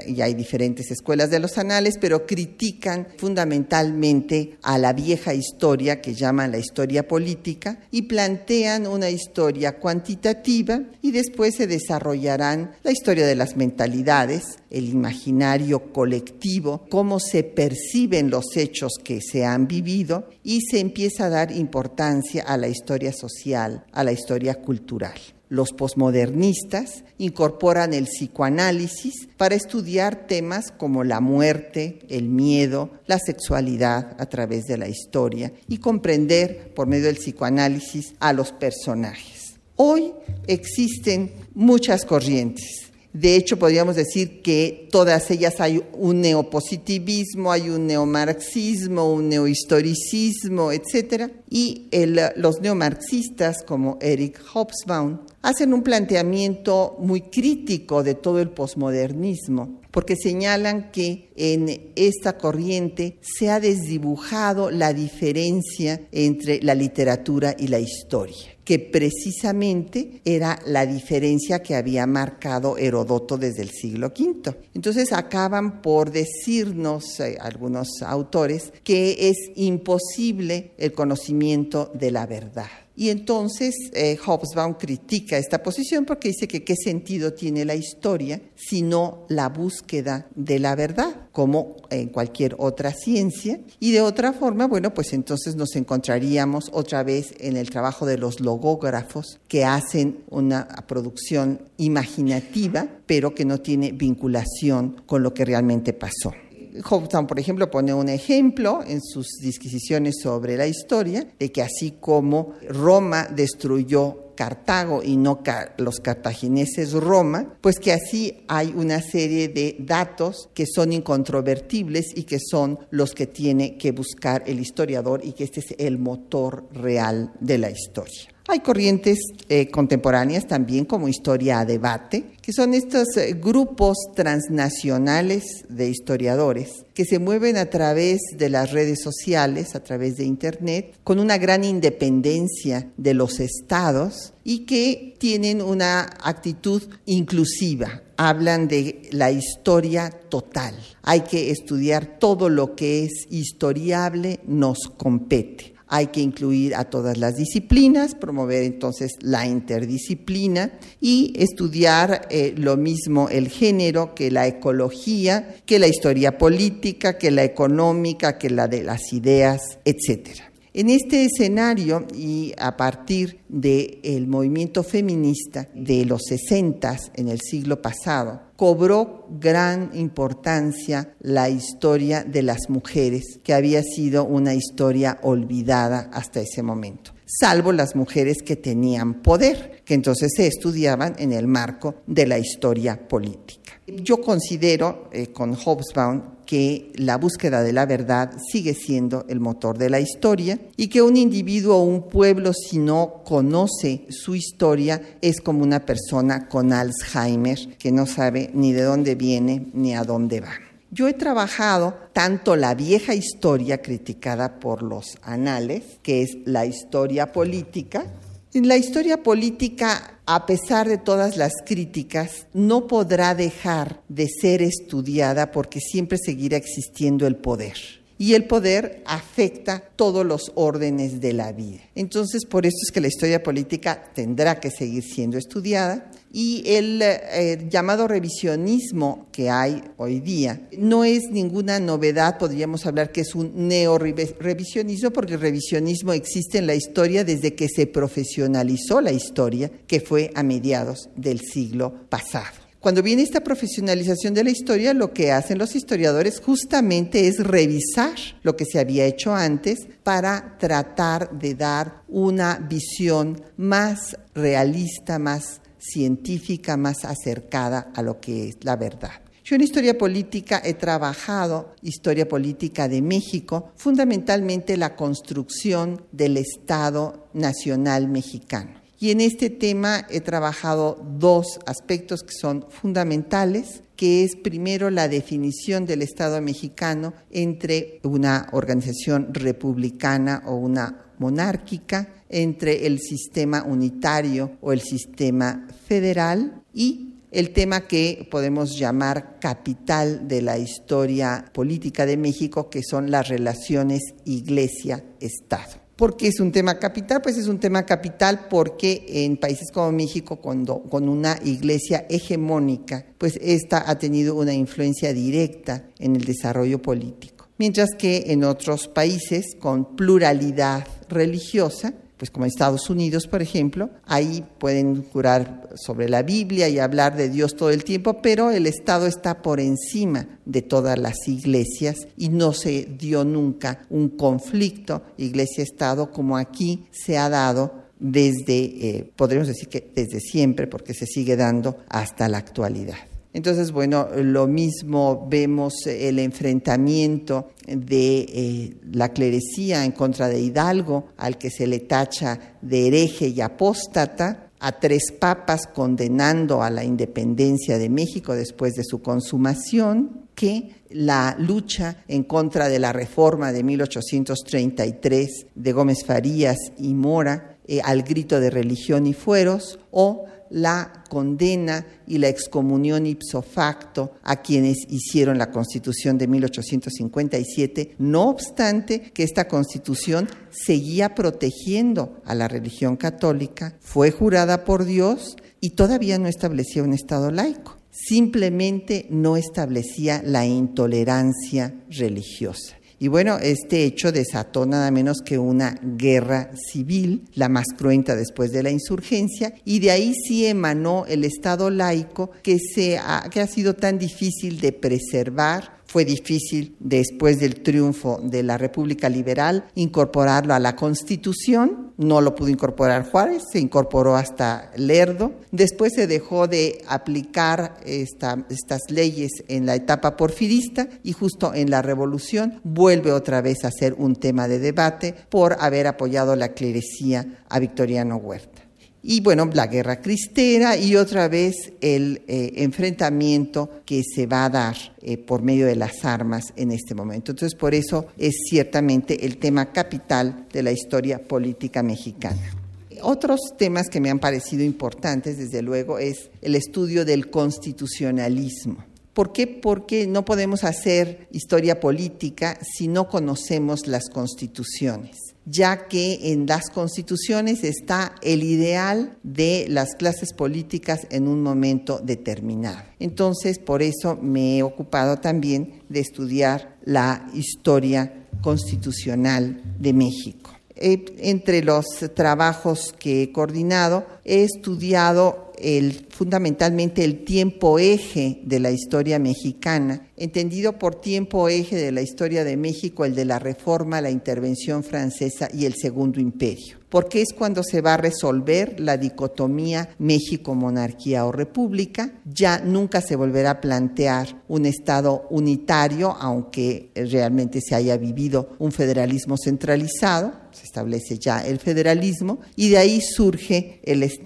y 0.09 0.20
hay 0.20 0.35
diferentes 0.35 0.90
escuelas 0.90 1.30
de 1.30 1.38
los 1.38 1.56
anales, 1.56 1.97
pero 2.00 2.26
critican 2.26 3.06
fundamentalmente 3.16 4.59
a 4.62 4.76
la 4.76 4.92
vieja 4.92 5.32
historia 5.32 6.00
que 6.00 6.14
llaman 6.14 6.50
la 6.50 6.59
historia 6.59 7.06
política 7.06 7.78
y 7.92 8.02
plantean 8.02 8.88
una 8.88 9.09
historia 9.09 9.78
cuantitativa 9.78 10.80
y 11.00 11.12
después 11.12 11.54
se 11.54 11.68
desarrollarán 11.68 12.73
la 12.82 12.90
historia 12.90 13.26
de 13.26 13.37
las 13.37 13.56
mentalidades, 13.56 14.59
el 14.68 14.88
imaginario 14.88 15.92
colectivo, 15.92 16.87
cómo 16.90 17.20
se 17.20 17.44
perciben 17.44 18.30
los 18.30 18.56
hechos 18.56 18.94
que 19.02 19.20
se 19.20 19.47
han 19.47 19.68
vivido 19.68 20.28
y 20.42 20.62
se 20.62 20.80
empieza 20.80 21.26
a 21.26 21.30
dar 21.30 21.52
importancia 21.52 22.42
a 22.42 22.56
la 22.56 22.66
historia 22.66 23.12
social, 23.12 23.85
a 23.92 24.02
la 24.02 24.12
historia 24.12 24.56
cultural. 24.56 25.18
Los 25.50 25.73
posmodernistas 25.73 27.02
incorporan 27.19 27.92
el 27.92 28.04
psicoanálisis 28.04 29.28
para 29.37 29.57
estudiar 29.57 30.28
temas 30.28 30.71
como 30.71 31.02
la 31.02 31.21
muerte, 31.21 31.99
el 32.09 32.28
miedo, 32.28 32.92
la 33.09 33.19
sexualidad 33.19 34.14
a 34.21 34.26
través 34.26 34.66
de 34.66 34.78
la 34.78 34.87
historia 34.87 35.52
y 35.66 35.78
comprender 35.78 36.73
por 36.73 36.87
medio 36.87 37.07
del 37.07 37.16
psicoanálisis 37.16 38.14
a 38.21 38.33
los 38.33 38.52
personajes. 38.52 39.57
Hoy 39.75 40.12
existen 40.47 41.33
muchas 41.52 42.04
corrientes 42.04 42.90
de 43.12 43.35
hecho, 43.35 43.59
podríamos 43.59 43.97
decir 43.97 44.40
que 44.40 44.88
todas 44.92 45.33
ellas 45.33 45.61
hay 45.61 45.83
un 45.95 46.21
neopositivismo, 46.21 47.50
hay 47.50 47.69
un 47.69 47.88
neomarxismo, 47.88 49.12
un 49.12 49.28
neohistoricismo, 49.28 50.71
etc. 50.71 51.28
Y 51.50 51.88
los 52.37 52.61
neomarxistas, 52.61 53.64
como 53.64 53.99
Eric 54.00 54.40
Hobsbawm, 54.52 55.23
hacen 55.42 55.73
un 55.73 55.82
planteamiento 55.82 56.97
muy 56.99 57.23
crítico 57.23 58.02
de 58.02 58.14
todo 58.14 58.40
el 58.40 58.50
posmodernismo, 58.50 59.80
porque 59.90 60.16
señalan 60.16 60.90
que 60.90 61.30
en 61.37 61.92
esta 61.97 62.38
corriente 62.38 63.18
se 63.20 63.50
ha 63.50 63.61
desdibujado 63.61 64.70
la 64.70 64.92
diferencia 64.92 66.00
entre 66.12 66.62
la 66.62 66.75
literatura 66.75 67.54
y 67.59 67.68
la 67.68 67.80
historia 67.80 68.50
que 68.70 68.78
precisamente 68.78 70.20
era 70.25 70.61
la 70.64 70.87
diferencia 70.87 71.61
que 71.61 71.75
había 71.75 72.06
marcado 72.06 72.78
Herodoto 72.78 73.37
desde 73.37 73.62
el 73.62 73.70
siglo 73.70 74.12
V. 74.16 74.54
Entonces 74.75 75.12
acaban 75.12 75.82
por 75.82 76.12
decirnos 76.12 77.18
eh, 77.18 77.37
algunos 77.40 77.88
autores 78.02 78.73
que 78.85 79.28
es 79.28 79.38
imposible 79.56 80.70
el 80.78 80.92
conocimiento 80.92 81.90
de 81.94 82.12
la 82.12 82.26
verdad. 82.26 82.68
Y 83.00 83.09
entonces 83.09 83.75
eh, 83.95 84.19
Hobsbawm 84.19 84.75
critica 84.75 85.38
esta 85.38 85.62
posición 85.62 86.04
porque 86.04 86.28
dice 86.28 86.47
que 86.47 86.64
qué 86.64 86.75
sentido 86.76 87.33
tiene 87.33 87.64
la 87.64 87.75
historia 87.75 88.42
sino 88.57 89.25
la 89.30 89.49
búsqueda 89.49 90.26
de 90.35 90.59
la 90.59 90.75
verdad, 90.75 91.28
como 91.33 91.76
en 91.88 92.11
cualquier 92.11 92.57
otra 92.59 92.92
ciencia. 92.92 93.59
Y 93.78 93.92
de 93.92 94.02
otra 94.02 94.35
forma, 94.35 94.66
bueno, 94.66 94.92
pues 94.92 95.14
entonces 95.14 95.57
nos 95.57 95.76
encontraríamos 95.76 96.69
otra 96.75 97.02
vez 97.02 97.33
en 97.38 97.57
el 97.57 97.71
trabajo 97.71 98.04
de 98.04 98.19
los 98.19 98.40
logógrafos 98.40 99.40
que 99.49 99.64
hacen 99.64 100.23
una 100.28 100.69
producción 100.87 101.62
imaginativa, 101.78 102.87
pero 103.07 103.35
que 103.35 103.47
no 103.47 103.62
tiene 103.62 103.92
vinculación 103.92 105.02
con 105.07 105.23
lo 105.23 105.33
que 105.33 105.47
realmente 105.47 105.95
pasó. 105.95 106.35
Hobson, 106.82 107.26
por 107.26 107.38
ejemplo, 107.38 107.70
pone 107.70 107.94
un 107.94 108.08
ejemplo 108.08 108.80
en 108.87 109.00
sus 109.00 109.26
disquisiciones 109.40 110.16
sobre 110.22 110.56
la 110.56 110.66
historia 110.66 111.26
de 111.38 111.52
que 111.52 111.62
así 111.62 111.96
como 112.00 112.54
Roma 112.68 113.26
destruyó 113.30 114.30
Cartago 114.40 115.02
y 115.02 115.18
no 115.18 115.42
los 115.76 116.00
cartagineses 116.00 116.92
Roma, 116.94 117.58
pues 117.60 117.78
que 117.78 117.92
así 117.92 118.42
hay 118.49 118.72
una 118.75 119.02
serie 119.02 119.49
de 119.49 119.76
datos 119.78 120.49
que 120.54 120.64
son 120.66 120.94
incontrovertibles 120.94 122.06
y 122.14 122.22
que 122.22 122.38
son 122.40 122.78
los 122.90 123.12
que 123.12 123.26
tiene 123.26 123.76
que 123.76 123.92
buscar 123.92 124.42
el 124.46 124.58
historiador 124.58 125.20
y 125.22 125.32
que 125.32 125.44
este 125.44 125.60
es 125.60 125.75
el 125.76 125.99
motor 125.99 126.66
real 126.72 127.34
de 127.40 127.58
la 127.58 127.70
historia. 127.70 128.30
Hay 128.50 128.59
corrientes 128.59 129.21
eh, 129.49 129.71
contemporáneas 129.71 130.49
también 130.49 130.85
como 130.85 131.07
Historia 131.07 131.61
a 131.61 131.64
Debate, 131.64 132.33
que 132.42 132.52
son 132.52 132.75
estos 132.75 133.16
eh, 133.16 133.35
grupos 133.40 133.97
transnacionales 134.16 135.45
de 135.69 135.88
historiadores 135.88 136.85
que 136.92 137.04
se 137.04 137.21
mueven 137.21 137.57
a 137.57 137.66
través 137.66 138.19
de 138.37 138.49
las 138.49 138.73
redes 138.73 139.04
sociales, 139.04 139.76
a 139.76 139.85
través 139.85 140.16
de 140.16 140.25
Internet, 140.25 140.99
con 141.04 141.21
una 141.21 141.38
gran 141.38 141.62
independencia 141.62 142.90
de 142.97 143.14
los 143.14 143.38
estados 143.38 144.33
y 144.42 144.66
que 144.66 145.14
tienen 145.21 145.62
una 145.62 146.11
actitud 146.21 146.83
inclusiva. 147.07 148.02
Hablan 148.16 148.66
de 148.66 149.02
la 149.12 149.30
historia 149.30 150.11
total. 150.11 150.75
Hay 151.02 151.21
que 151.21 151.52
estudiar 151.52 152.19
todo 152.19 152.49
lo 152.49 152.75
que 152.75 153.04
es 153.04 153.28
historiable, 153.30 154.40
nos 154.45 154.78
compete 154.97 155.79
hay 155.90 156.06
que 156.06 156.20
incluir 156.20 156.75
a 156.76 156.85
todas 156.85 157.18
las 157.18 157.37
disciplinas, 157.37 158.14
promover 158.14 158.62
entonces 158.62 159.12
la 159.20 159.47
interdisciplina 159.47 160.73
y 161.00 161.35
estudiar 161.37 162.28
eh, 162.30 162.54
lo 162.56 162.76
mismo 162.76 163.28
el 163.28 163.49
género 163.49 164.14
que 164.14 164.30
la 164.30 164.47
ecología, 164.47 165.56
que 165.66 165.80
la 165.80 165.88
historia 165.88 166.38
política, 166.38 167.18
que 167.18 167.32
la 167.32 167.42
económica, 167.42 168.38
que 168.38 168.50
la 168.50 168.68
de 168.68 168.85
las 168.85 169.12
ideas, 169.12 169.78
etcétera. 169.85 170.50
En 170.73 170.89
este 170.89 171.25
escenario 171.25 172.07
y 172.15 172.53
a 172.57 172.77
partir 172.77 173.41
del 173.49 174.29
movimiento 174.29 174.85
feminista 174.85 175.69
de 175.75 176.05
los 176.05 176.23
60 176.29 176.97
en 177.15 177.29
el 177.29 177.41
siglo 177.41 177.83
pasado, 177.83 178.43
cobró 178.55 179.27
gran 179.31 179.91
importancia 179.95 181.12
la 181.21 181.49
historia 181.49 182.23
de 182.23 182.43
las 182.43 182.69
mujeres, 182.69 183.41
que 183.43 183.53
había 183.53 183.83
sido 183.83 184.25
una 184.25 184.55
historia 184.55 185.19
olvidada 185.23 186.09
hasta 186.12 186.41
ese 186.41 186.62
momento 186.62 187.12
salvo 187.39 187.73
las 187.73 187.95
mujeres 187.95 188.39
que 188.43 188.57
tenían 188.57 189.23
poder, 189.23 189.83
que 189.85 189.95
entonces 189.95 190.33
se 190.35 190.47
estudiaban 190.47 191.15
en 191.19 191.33
el 191.33 191.47
marco 191.47 191.97
de 192.07 192.27
la 192.27 192.39
historia 192.39 193.09
política. 193.09 193.60
Yo 193.97 194.20
considero 194.20 195.09
eh, 195.12 195.28
con 195.28 195.54
Hobsbawm 195.54 196.40
que 196.47 196.92
la 196.97 197.16
búsqueda 197.16 197.62
de 197.62 197.73
la 197.73 197.87
verdad 197.87 198.32
sigue 198.50 198.75
siendo 198.75 199.25
el 199.28 199.38
motor 199.38 199.78
de 199.78 199.88
la 199.88 200.00
historia 200.00 200.59
y 200.76 200.88
que 200.88 201.00
un 201.00 201.16
individuo 201.16 201.76
o 201.76 201.85
un 201.85 202.09
pueblo 202.09 202.52
si 202.52 202.78
no 202.78 203.23
conoce 203.25 204.06
su 204.09 204.35
historia 204.35 205.00
es 205.20 205.40
como 205.40 205.62
una 205.62 205.87
persona 205.87 206.49
con 206.49 206.73
Alzheimer 206.73 207.76
que 207.78 207.92
no 207.92 208.04
sabe 208.06 208.50
ni 208.52 208.73
de 208.73 208.82
dónde 208.82 209.14
viene 209.14 209.68
ni 209.75 209.94
a 209.94 210.02
dónde 210.02 210.40
va. 210.40 210.54
Yo 210.90 211.06
he 211.06 211.12
trabajado 211.12 211.94
tanto 212.12 212.56
la 212.56 212.75
vieja 212.75 213.14
historia 213.14 213.80
criticada 213.80 214.59
por 214.59 214.82
los 214.82 215.18
anales, 215.23 215.85
que 216.02 216.23
es 216.23 216.38
la 216.47 216.66
historia 216.66 217.30
política, 217.30 218.06
la 218.52 218.76
historia 218.76 219.23
política, 219.23 220.19
a 220.26 220.45
pesar 220.45 220.88
de 220.88 220.99
todas 220.99 221.37
las 221.37 221.52
críticas, 221.64 222.47
no 222.52 222.88
podrá 222.88 223.37
dejar 223.37 224.02
de 224.09 224.26
ser 224.28 224.61
estudiada 224.61 225.52
porque 225.52 225.78
siempre 225.78 226.19
seguirá 226.19 226.57
existiendo 226.57 227.28
el 227.28 227.37
poder. 227.37 228.00
Y 228.21 228.35
el 228.35 228.45
poder 228.45 229.03
afecta 229.07 229.81
todos 229.97 230.27
los 230.27 230.53
órdenes 230.55 231.23
de 231.23 231.33
la 231.33 231.53
vida. 231.53 231.81
Entonces, 231.95 232.45
por 232.45 232.67
eso 232.67 232.77
es 232.83 232.93
que 232.93 233.00
la 233.00 233.09
historia 233.09 233.43
política 233.43 234.12
tendrá 234.15 234.61
que 234.61 234.71
seguir 234.71 235.03
siendo 235.03 235.39
estudiada 235.39 236.11
y 236.31 236.62
el 236.67 237.00
eh, 237.00 237.67
llamado 237.71 238.07
revisionismo 238.07 239.29
que 239.33 239.49
hay 239.49 239.83
hoy 239.97 240.21
día 240.21 240.69
no 240.77 241.05
es 241.05 241.31
ninguna 241.31 241.81
novedad, 241.81 242.37
podríamos 242.37 242.85
hablar 242.85 243.11
que 243.11 243.23
es 243.23 243.35
un 243.35 243.69
neo-revisionismo, 243.69 245.12
porque 245.12 245.35
el 245.35 245.41
revisionismo 245.41 246.12
existe 246.12 246.59
en 246.59 246.67
la 246.67 246.75
historia 246.75 247.25
desde 247.25 247.55
que 247.55 247.69
se 247.75 247.87
profesionalizó 247.87 249.00
la 249.00 249.12
historia, 249.12 249.71
que 249.87 250.00
fue 250.00 250.31
a 250.35 250.43
mediados 250.43 251.09
del 251.17 251.41
siglo 251.41 251.95
pasado. 252.11 252.60
Cuando 252.80 253.02
viene 253.02 253.22
esta 253.22 253.40
profesionalización 253.40 254.32
de 254.32 254.42
la 254.42 254.50
historia, 254.50 254.94
lo 254.94 255.12
que 255.12 255.32
hacen 255.32 255.58
los 255.58 255.76
historiadores 255.76 256.40
justamente 256.40 257.28
es 257.28 257.38
revisar 257.38 258.14
lo 258.42 258.56
que 258.56 258.64
se 258.64 258.78
había 258.78 259.04
hecho 259.04 259.34
antes 259.34 259.87
para 260.02 260.56
tratar 260.58 261.38
de 261.38 261.54
dar 261.54 262.02
una 262.08 262.56
visión 262.56 263.42
más 263.58 264.16
realista, 264.34 265.18
más 265.18 265.60
científica 265.78 266.78
más 266.78 267.04
acercada 267.04 267.90
a 267.94 268.02
lo 268.02 268.18
que 268.18 268.49
es 268.49 268.56
la 268.62 268.76
verdad. 268.76 269.12
Yo 269.44 269.56
en 269.56 269.62
historia 269.62 269.99
política 269.99 270.62
he 270.64 270.75
trabajado 270.75 271.75
historia 271.82 272.28
política 272.28 272.88
de 272.88 273.02
México, 273.02 273.72
fundamentalmente 273.76 274.76
la 274.76 274.96
construcción 274.96 276.02
del 276.12 276.38
Estado 276.38 277.28
Nacional 277.34 278.08
Mexicano. 278.08 278.79
Y 279.02 279.12
en 279.12 279.23
este 279.23 279.49
tema 279.49 280.07
he 280.11 280.21
trabajado 280.21 281.02
dos 281.19 281.59
aspectos 281.64 282.23
que 282.23 282.35
son 282.35 282.66
fundamentales, 282.69 283.83
que 283.97 284.25
es 284.25 284.37
primero 284.37 284.90
la 284.90 285.09
definición 285.09 285.87
del 285.87 286.02
Estado 286.02 286.42
mexicano 286.42 287.14
entre 287.30 288.00
una 288.04 288.49
organización 288.52 289.33
republicana 289.33 290.42
o 290.45 290.57
una 290.57 291.07
monárquica, 291.19 292.12
entre 292.28 292.87
el 292.87 293.00
sistema 293.00 293.62
unitario 293.62 294.59
o 294.61 294.71
el 294.71 294.83
sistema 294.83 295.66
federal 295.88 296.62
y 296.75 297.14
el 297.30 297.54
tema 297.54 297.87
que 297.87 298.28
podemos 298.30 298.78
llamar 298.78 299.38
capital 299.40 300.28
de 300.28 300.42
la 300.42 300.59
historia 300.59 301.47
política 301.54 302.04
de 302.04 302.19
México, 302.19 302.69
que 302.69 302.83
son 302.83 303.11
las 303.11 303.28
relaciones 303.28 304.02
Iglesia-Estado. 304.26 305.79
¿Por 306.00 306.16
qué 306.16 306.28
es 306.28 306.40
un 306.40 306.50
tema 306.50 306.78
capital? 306.78 307.21
Pues 307.21 307.37
es 307.37 307.47
un 307.47 307.61
tema 307.61 307.85
capital 307.85 308.47
porque 308.49 309.04
en 309.07 309.37
países 309.37 309.71
como 309.71 309.92
México, 309.92 310.37
cuando, 310.37 310.83
con 310.85 311.11
una 311.11 311.38
iglesia 311.45 312.07
hegemónica, 312.09 313.04
pues 313.19 313.38
esta 313.42 313.85
ha 313.87 313.99
tenido 313.99 314.35
una 314.35 314.54
influencia 314.54 315.12
directa 315.12 315.85
en 315.99 316.16
el 316.16 316.25
desarrollo 316.25 316.80
político. 316.80 317.49
Mientras 317.58 317.91
que 317.99 318.25
en 318.28 318.45
otros 318.45 318.89
países 318.89 319.54
con 319.60 319.95
pluralidad 319.95 320.89
religiosa, 321.10 321.93
pues 322.21 322.30
como 322.30 322.45
en 322.45 322.50
Estados 322.50 322.91
Unidos, 322.91 323.26
por 323.26 323.41
ejemplo, 323.41 323.89
ahí 324.04 324.45
pueden 324.59 325.00
curar 325.00 325.71
sobre 325.75 326.06
la 326.06 326.23
Biblia 326.23 326.69
y 326.69 326.78
hablar 326.78 327.17
de 327.17 327.30
Dios 327.30 327.56
todo 327.56 327.71
el 327.71 327.83
tiempo, 327.83 328.21
pero 328.21 328.50
el 328.50 328.67
Estado 328.67 329.06
está 329.06 329.41
por 329.41 329.59
encima 329.59 330.28
de 330.45 330.61
todas 330.61 330.99
las 330.99 331.17
iglesias 331.26 332.09
y 332.19 332.28
no 332.28 332.52
se 332.52 332.87
dio 332.99 333.25
nunca 333.25 333.87
un 333.89 334.11
conflicto 334.11 335.02
iglesia-Estado 335.17 336.13
como 336.13 336.37
aquí 336.37 336.85
se 336.91 337.17
ha 337.17 337.30
dado 337.30 337.73
desde, 337.99 338.65
eh, 338.65 339.11
podríamos 339.17 339.49
decir 339.49 339.71
que 339.71 339.91
desde 339.95 340.21
siempre, 340.21 340.67
porque 340.67 340.93
se 340.93 341.06
sigue 341.06 341.37
dando 341.37 341.78
hasta 341.89 342.28
la 342.28 342.37
actualidad. 342.37 343.09
Entonces, 343.32 343.71
bueno, 343.71 344.08
lo 344.16 344.49
mismo 344.49 345.26
vemos 345.28 345.86
el 345.86 346.19
enfrentamiento 346.19 347.50
de 347.66 348.19
eh, 348.19 348.76
la 348.93 349.10
clerecía 349.10 349.84
en 349.84 349.93
contra 349.93 350.28
de 350.28 350.40
Hidalgo, 350.40 351.06
al 351.16 351.38
que 351.38 351.50
se 351.50 351.66
le 351.66 351.80
tacha 351.80 352.56
de 352.60 352.88
hereje 352.88 353.28
y 353.28 353.40
apóstata, 353.40 354.50
a 354.62 354.78
tres 354.78 355.12
papas 355.19 355.66
condenando 355.66 356.62
a 356.62 356.69
la 356.71 356.84
independencia 356.84 357.78
de 357.78 357.88
México 357.88 358.34
después 358.34 358.75
de 358.75 358.84
su 358.84 359.00
consumación, 359.00 360.26
que 360.34 360.75
la 360.90 361.36
lucha 361.38 362.02
en 362.08 362.25
contra 362.25 362.69
de 362.69 362.78
la 362.78 362.93
reforma 362.93 363.52
de 363.52 363.62
1833 363.62 365.47
de 365.54 365.73
Gómez 365.73 366.04
Farías 366.04 366.58
y 366.78 366.95
Mora 366.95 367.58
eh, 367.66 367.80
al 367.82 368.02
grito 368.02 368.40
de 368.40 368.50
religión 368.50 369.06
y 369.06 369.14
fueros, 369.14 369.78
o 369.90 370.26
la 370.50 371.04
condena 371.08 371.86
y 372.06 372.19
la 372.19 372.28
excomunión 372.28 373.06
ipso 373.06 373.43
facto 373.43 374.13
a 374.23 374.43
quienes 374.43 374.78
hicieron 374.89 375.39
la 375.39 375.50
Constitución 375.50 376.19
de 376.19 376.26
1857, 376.26 377.95
no 377.99 378.28
obstante 378.28 379.00
que 379.00 379.23
esta 379.23 379.49
Constitución 379.49 380.28
seguía 380.50 381.15
protegiendo 381.15 382.21
a 382.25 382.34
la 382.34 382.49
religión 382.49 382.97
católica, 382.97 383.76
fue 383.80 384.10
jurada 384.10 384.65
por 384.65 384.84
Dios 384.84 385.36
y 385.60 385.71
todavía 385.71 386.19
no 386.19 386.28
establecía 386.28 386.82
un 386.82 386.93
Estado 386.93 387.30
laico, 387.30 387.78
simplemente 387.91 389.06
no 389.10 389.36
establecía 389.36 390.23
la 390.25 390.47
intolerancia 390.47 391.75
religiosa. 391.89 392.79
Y 393.02 393.08
bueno, 393.08 393.39
este 393.39 393.84
hecho 393.84 394.13
desató 394.13 394.67
nada 394.67 394.91
menos 394.91 395.23
que 395.25 395.39
una 395.39 395.75
guerra 395.82 396.50
civil, 396.71 397.25
la 397.32 397.49
más 397.49 397.69
cruenta 397.75 398.15
después 398.15 398.52
de 398.52 398.63
la 398.63 398.71
insurgencia, 398.71 399.54
y 399.65 399.78
de 399.78 399.91
ahí 399.91 400.13
sí 400.13 400.45
emanó 400.45 401.06
el 401.06 401.25
Estado 401.25 401.71
laico 401.71 402.30
que, 402.43 402.58
se 402.58 403.00
que 403.30 403.41
ha 403.41 403.47
sido 403.47 403.73
tan 403.73 403.99
difícil 403.99 404.60
de 404.60 404.73
preservar 404.73 405.79
fue 405.91 406.05
difícil, 406.05 406.76
después 406.79 407.41
del 407.41 407.63
triunfo 407.63 408.21
de 408.23 408.45
la 408.45 408.57
República 408.57 409.09
Liberal, 409.09 409.65
incorporarlo 409.75 410.55
a 410.55 410.61
la 410.61 410.76
Constitución. 410.76 411.93
No 411.97 412.21
lo 412.21 412.37
pudo 412.37 412.49
incorporar 412.49 413.11
Juárez, 413.11 413.43
se 413.50 413.59
incorporó 413.59 414.15
hasta 414.15 414.71
Lerdo. 414.76 415.33
Después 415.50 415.93
se 415.97 416.07
dejó 416.07 416.47
de 416.47 416.85
aplicar 416.87 417.81
estas 417.85 418.81
leyes 418.89 419.33
en 419.49 419.67
la 419.67 419.75
etapa 419.75 420.17
porfirista 420.17 420.89
y 421.03 421.11
justo 421.11 421.55
en 421.55 421.71
la 421.71 421.83
Revolución 421.83 422.61
vuelve 422.63 423.11
otra 423.11 423.43
vez 423.43 423.65
a 423.65 423.73
ser 423.73 423.95
un 423.95 424.15
tema 424.15 424.47
de 424.47 424.61
debate 424.61 425.17
por 425.29 425.57
haber 425.59 425.89
apoyado 425.89 426.37
la 426.37 426.50
clerecía 426.50 427.43
a 427.49 427.59
Victoriano 427.59 428.17
Huerta 428.17 428.70
y 429.02 429.21
bueno, 429.21 429.49
la 429.52 429.67
guerra 429.67 430.00
cristera 430.00 430.76
y 430.76 430.97
otra 430.97 431.28
vez 431.28 431.73
el 431.80 432.23
eh, 432.28 432.52
enfrentamiento 432.56 433.71
que 433.86 434.02
se 434.02 434.26
va 434.26 434.45
a 434.45 434.50
dar 434.50 434.76
eh, 435.00 435.17
por 435.17 435.43
medio 435.43 435.67
de 435.67 435.76
las 435.76 436.04
armas 436.04 436.52
en 436.56 436.71
este 436.71 436.95
momento. 436.95 437.32
Entonces, 437.32 437.58
por 437.58 437.75
eso 437.75 438.06
es 438.19 438.34
ciertamente 438.49 439.25
el 439.25 439.39
tema 439.39 439.73
capital 439.73 440.47
de 440.52 440.63
la 440.63 440.73
historia 440.73 441.19
política 441.19 441.82
mexicana. 441.82 442.56
Otros 443.02 443.41
temas 443.56 443.89
que 443.89 444.00
me 444.00 444.10
han 444.10 444.19
parecido 444.19 444.63
importantes, 444.63 445.39
desde 445.39 445.63
luego, 445.63 445.99
es 445.99 446.30
el 446.43 446.54
estudio 446.54 447.06
del 447.06 447.30
constitucionalismo. 447.30 448.84
¿Por 449.15 449.32
qué? 449.32 449.47
Porque 449.47 450.06
no 450.06 450.26
podemos 450.26 450.65
hacer 450.65 451.26
historia 451.32 451.80
política 451.80 452.58
si 452.63 452.89
no 452.89 453.08
conocemos 453.08 453.86
las 453.86 454.10
constituciones 454.10 455.29
ya 455.47 455.89
que 455.89 456.33
en 456.33 456.47
las 456.47 456.71
constituciones 456.71 457.65
está 457.65 458.15
el 458.23 458.43
ideal 458.43 459.17
de 459.23 459.67
las 459.69 459.95
clases 459.95 460.33
políticas 460.33 461.07
en 461.11 461.29
un 461.29 461.43
momento 461.43 462.00
determinado. 462.03 462.83
Entonces, 462.99 463.59
por 463.59 463.83
eso 463.83 464.17
me 464.21 464.59
he 464.59 464.63
ocupado 464.63 465.17
también 465.17 465.83
de 465.89 466.00
estudiar 466.00 466.76
la 466.85 467.26
historia 467.35 468.26
constitucional 468.43 469.63
de 469.79 469.93
México. 469.93 470.50
Eh, 470.83 471.05
entre 471.19 471.63
los 471.63 471.85
trabajos 472.15 472.95
que 472.99 473.23
he 473.23 473.33
coordinado, 473.33 474.07
he 474.25 474.45
estudiado 474.45 475.52
el, 475.59 476.06
fundamentalmente 476.11 477.04
el 477.04 477.25
tiempo 477.25 477.78
eje 477.78 478.41
de 478.45 478.61
la 478.61 478.71
historia 478.71 479.19
mexicana, 479.19 480.09
entendido 480.17 480.78
por 480.78 481.00
tiempo 481.00 481.49
eje 481.49 481.76
de 481.76 481.93
la 481.93 482.02
historia 482.02 482.45
de 482.45 482.56
México 482.56 483.04
el 483.04 483.15
de 483.15 483.25
la 483.25 483.39
reforma, 483.39 484.00
la 484.00 484.11
intervención 484.11 484.83
francesa 484.83 485.49
y 485.52 485.67
el 485.67 485.75
segundo 485.75 486.21
imperio 486.21 486.80
porque 486.91 487.23
es 487.23 487.33
cuando 487.33 487.63
se 487.63 487.80
va 487.80 487.95
a 487.95 487.97
resolver 487.97 488.78
la 488.78 488.99
dicotomía 488.99 489.89
México-monarquía 489.99 491.25
o 491.25 491.33
república. 491.33 492.13
Ya 492.26 492.59
nunca 492.59 493.00
se 493.00 493.17
volverá 493.17 493.50
a 493.50 493.61
plantear 493.61 494.43
un 494.49 494.67
Estado 494.67 495.26
unitario, 495.30 496.11
aunque 496.21 496.91
realmente 496.95 497.61
se 497.61 497.76
haya 497.76 497.97
vivido 497.97 498.50
un 498.59 498.73
federalismo 498.73 499.37
centralizado, 499.43 500.33
se 500.50 500.65
establece 500.65 501.17
ya 501.19 501.47
el 501.47 501.61
federalismo, 501.61 502.41
y 502.56 502.71
de 502.71 502.78
ahí 502.78 503.00
surge 503.00 503.80
el 503.85 504.02
Estado 504.02 504.20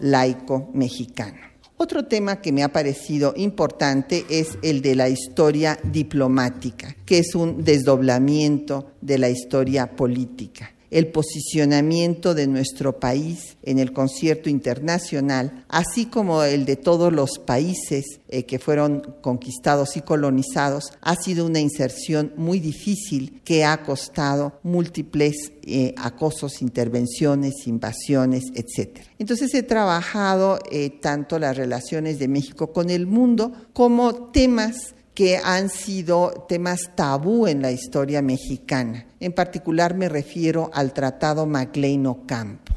laico 0.00 0.70
mexicano. 0.74 1.38
Otro 1.78 2.06
tema 2.06 2.40
que 2.40 2.52
me 2.52 2.62
ha 2.62 2.72
parecido 2.72 3.34
importante 3.36 4.24
es 4.30 4.58
el 4.62 4.80
de 4.80 4.94
la 4.94 5.08
historia 5.10 5.78
diplomática, 5.82 6.96
que 7.04 7.18
es 7.18 7.34
un 7.34 7.64
desdoblamiento 7.64 8.92
de 9.02 9.18
la 9.18 9.28
historia 9.28 9.94
política 9.94 10.75
el 10.96 11.08
posicionamiento 11.08 12.34
de 12.34 12.46
nuestro 12.46 12.98
país 12.98 13.58
en 13.62 13.78
el 13.78 13.92
concierto 13.92 14.48
internacional, 14.48 15.66
así 15.68 16.06
como 16.06 16.42
el 16.42 16.64
de 16.64 16.76
todos 16.76 17.12
los 17.12 17.38
países 17.38 18.20
eh, 18.28 18.46
que 18.46 18.58
fueron 18.58 19.02
conquistados 19.20 19.98
y 19.98 20.00
colonizados, 20.00 20.94
ha 21.02 21.14
sido 21.16 21.44
una 21.44 21.60
inserción 21.60 22.32
muy 22.38 22.60
difícil 22.60 23.42
que 23.44 23.62
ha 23.66 23.82
costado 23.82 24.58
múltiples 24.62 25.52
eh, 25.64 25.92
acosos, 25.98 26.62
intervenciones, 26.62 27.66
invasiones, 27.66 28.44
etc. 28.54 29.00
Entonces 29.18 29.52
he 29.52 29.64
trabajado 29.64 30.58
eh, 30.70 30.88
tanto 30.88 31.38
las 31.38 31.58
relaciones 31.58 32.18
de 32.18 32.28
México 32.28 32.72
con 32.72 32.88
el 32.88 33.06
mundo 33.06 33.52
como 33.74 34.30
temas 34.30 34.94
que 35.16 35.38
han 35.42 35.70
sido 35.70 36.44
temas 36.46 36.90
tabú 36.94 37.46
en 37.46 37.62
la 37.62 37.72
historia 37.72 38.20
mexicana. 38.20 39.06
En 39.18 39.32
particular 39.32 39.94
me 39.94 40.10
refiero 40.10 40.70
al 40.74 40.92
Tratado 40.92 41.46
Maclean 41.46 42.06
Ocampo, 42.06 42.74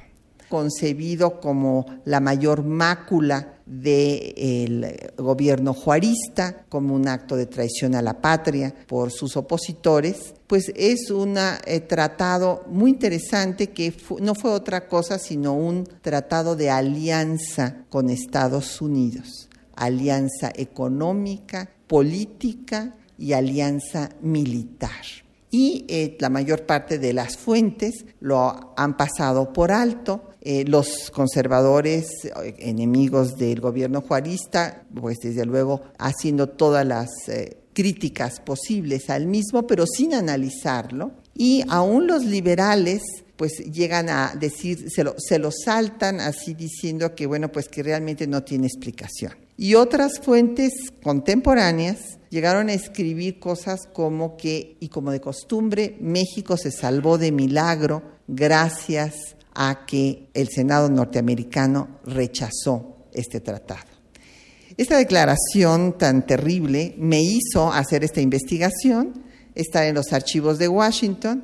concebido 0.48 1.42
como 1.42 1.86
la 2.06 2.22
mayor 2.22 2.64
mácula 2.64 3.56
del 3.66 5.12
gobierno 5.18 5.74
juarista 5.74 6.64
como 6.70 6.96
un 6.96 7.10
acto 7.10 7.36
de 7.36 7.46
traición 7.46 7.94
a 7.94 8.02
la 8.02 8.22
patria 8.22 8.74
por 8.88 9.12
sus 9.12 9.36
opositores, 9.36 10.34
pues 10.48 10.72
es 10.78 11.12
un 11.12 11.36
eh, 11.38 11.82
tratado 11.82 12.64
muy 12.70 12.92
interesante 12.92 13.72
que 13.72 13.94
no 14.22 14.34
fue 14.34 14.52
otra 14.52 14.88
cosa 14.88 15.20
sino 15.20 15.56
un 15.56 15.84
tratado 16.02 16.56
de 16.56 16.70
alianza 16.70 17.84
con 17.90 18.10
Estados 18.10 18.82
Unidos, 18.82 19.50
alianza 19.76 20.54
económica, 20.56 21.70
política 21.90 22.96
y 23.18 23.34
alianza 23.34 24.10
militar. 24.22 25.04
Y 25.52 25.86
eh, 25.90 26.16
la 26.20 26.30
mayor 26.30 26.68
parte 26.68 27.00
de 27.00 27.12
las 27.12 27.36
fuentes 27.36 28.06
lo 28.20 28.74
han 28.78 28.96
pasado 28.96 29.52
por 29.52 29.72
alto. 29.72 30.30
Eh, 30.42 30.64
los 30.66 31.10
conservadores, 31.10 32.08
eh, 32.24 32.56
enemigos 32.60 33.36
del 33.38 33.60
gobierno 33.60 34.02
juarista, 34.02 34.86
pues 34.94 35.18
desde 35.24 35.46
luego 35.46 35.82
haciendo 35.98 36.48
todas 36.48 36.86
las 36.86 37.10
críticas 37.74 38.40
posibles 38.40 39.10
al 39.10 39.26
mismo, 39.26 39.66
pero 39.66 39.86
sin 39.88 40.14
analizarlo. 40.14 41.12
Y 41.34 41.64
aún 41.68 42.06
los 42.06 42.24
liberales 42.24 43.02
pues 43.36 43.54
llegan 43.72 44.10
a 44.10 44.36
decir, 44.40 44.92
se 44.92 45.04
lo, 45.04 45.16
se 45.18 45.40
lo 45.40 45.50
saltan 45.50 46.20
así 46.20 46.54
diciendo 46.54 47.16
que 47.16 47.26
bueno, 47.26 47.50
pues 47.52 47.70
que 47.70 47.82
realmente 47.82 48.28
no 48.28 48.44
tiene 48.44 48.68
explicación. 48.68 49.49
Y 49.62 49.76
otras 49.76 50.22
fuentes 50.22 50.72
contemporáneas 51.04 52.18
llegaron 52.30 52.70
a 52.70 52.74
escribir 52.74 53.42
cosas 53.42 53.90
como 53.92 54.38
que, 54.38 54.78
y 54.80 54.88
como 54.88 55.12
de 55.12 55.20
costumbre, 55.20 55.98
México 56.00 56.56
se 56.56 56.72
salvó 56.72 57.18
de 57.18 57.34
milagro 57.34 58.02
gracias 58.26 59.36
a 59.54 59.86
que 59.86 60.30
el 60.34 60.48
Senado 60.48 60.90
norteamericano 60.90 62.00
rechazó 62.06 63.10
este 63.12 63.42
tratado. 63.42 63.90
Esta 64.78 64.96
declaración 64.96 65.98
tan 65.98 66.26
terrible 66.26 66.96
me 66.98 67.22
hizo 67.22 67.70
hacer 67.70 68.06
esta 68.06 68.22
investigación, 68.22 69.26
estar 69.56 69.84
en 69.84 69.96
los 69.96 70.14
archivos 70.14 70.58
de 70.58 70.70
Washington 70.70 71.44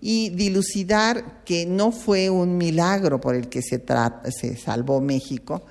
y 0.00 0.30
dilucidar 0.30 1.42
que 1.44 1.66
no 1.66 1.90
fue 1.90 2.30
un 2.30 2.58
milagro 2.58 3.20
por 3.20 3.34
el 3.34 3.48
que 3.48 3.60
se, 3.60 3.84
se 4.30 4.56
salvó 4.56 5.00
México, 5.00 5.64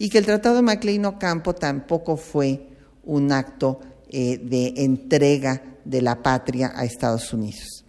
y 0.00 0.08
que 0.08 0.16
el 0.16 0.24
Tratado 0.24 0.56
de 0.56 0.62
Maclean 0.62 1.04
Ocampo 1.04 1.54
tampoco 1.54 2.16
fue 2.16 2.68
un 3.04 3.30
acto 3.32 3.80
eh, 4.08 4.38
de 4.38 4.72
entrega 4.78 5.62
de 5.84 6.00
la 6.00 6.22
patria 6.22 6.72
a 6.74 6.86
Estados 6.86 7.34
Unidos. 7.34 7.84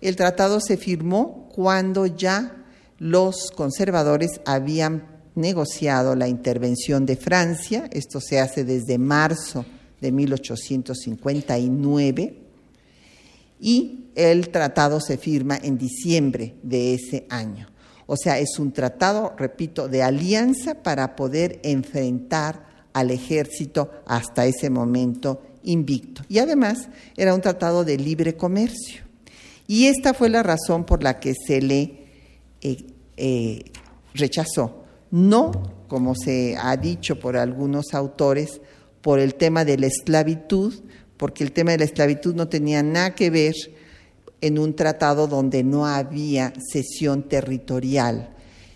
El 0.00 0.14
tratado 0.14 0.60
se 0.60 0.76
firmó 0.76 1.48
cuando 1.52 2.06
ya 2.06 2.64
los 2.98 3.50
conservadores 3.50 4.40
habían 4.44 5.08
negociado 5.34 6.14
la 6.14 6.28
intervención 6.28 7.04
de 7.04 7.16
Francia, 7.16 7.90
esto 7.90 8.20
se 8.20 8.38
hace 8.38 8.62
desde 8.62 8.96
marzo 8.96 9.66
de 10.00 10.12
1859, 10.12 12.42
y 13.58 14.10
el 14.14 14.50
tratado 14.50 15.00
se 15.00 15.18
firma 15.18 15.58
en 15.60 15.78
diciembre 15.78 16.54
de 16.62 16.94
ese 16.94 17.26
año. 17.28 17.66
O 18.06 18.16
sea, 18.16 18.38
es 18.38 18.58
un 18.58 18.72
tratado, 18.72 19.34
repito, 19.36 19.88
de 19.88 20.02
alianza 20.02 20.82
para 20.82 21.16
poder 21.16 21.60
enfrentar 21.64 22.66
al 22.92 23.10
ejército 23.10 23.90
hasta 24.06 24.46
ese 24.46 24.70
momento 24.70 25.42
invicto. 25.64 26.22
Y 26.28 26.38
además 26.38 26.88
era 27.16 27.34
un 27.34 27.40
tratado 27.40 27.84
de 27.84 27.98
libre 27.98 28.36
comercio. 28.36 29.02
Y 29.66 29.86
esta 29.86 30.14
fue 30.14 30.28
la 30.28 30.42
razón 30.42 30.84
por 30.84 31.02
la 31.02 31.18
que 31.18 31.34
se 31.34 31.60
le 31.60 32.06
eh, 32.62 32.86
eh, 33.16 33.64
rechazó. 34.14 34.84
No, 35.10 35.50
como 35.88 36.14
se 36.14 36.56
ha 36.56 36.76
dicho 36.76 37.18
por 37.18 37.36
algunos 37.36 37.92
autores, 37.92 38.60
por 39.02 39.18
el 39.18 39.34
tema 39.34 39.64
de 39.64 39.78
la 39.78 39.86
esclavitud, 39.86 40.74
porque 41.16 41.44
el 41.44 41.52
tema 41.52 41.72
de 41.72 41.78
la 41.78 41.84
esclavitud 41.84 42.34
no 42.34 42.48
tenía 42.48 42.82
nada 42.82 43.14
que 43.14 43.30
ver 43.30 43.54
en 44.40 44.58
un 44.58 44.74
tratado 44.74 45.26
donde 45.26 45.62
no 45.64 45.86
había 45.86 46.52
cesión 46.70 47.28
territorial, 47.28 48.34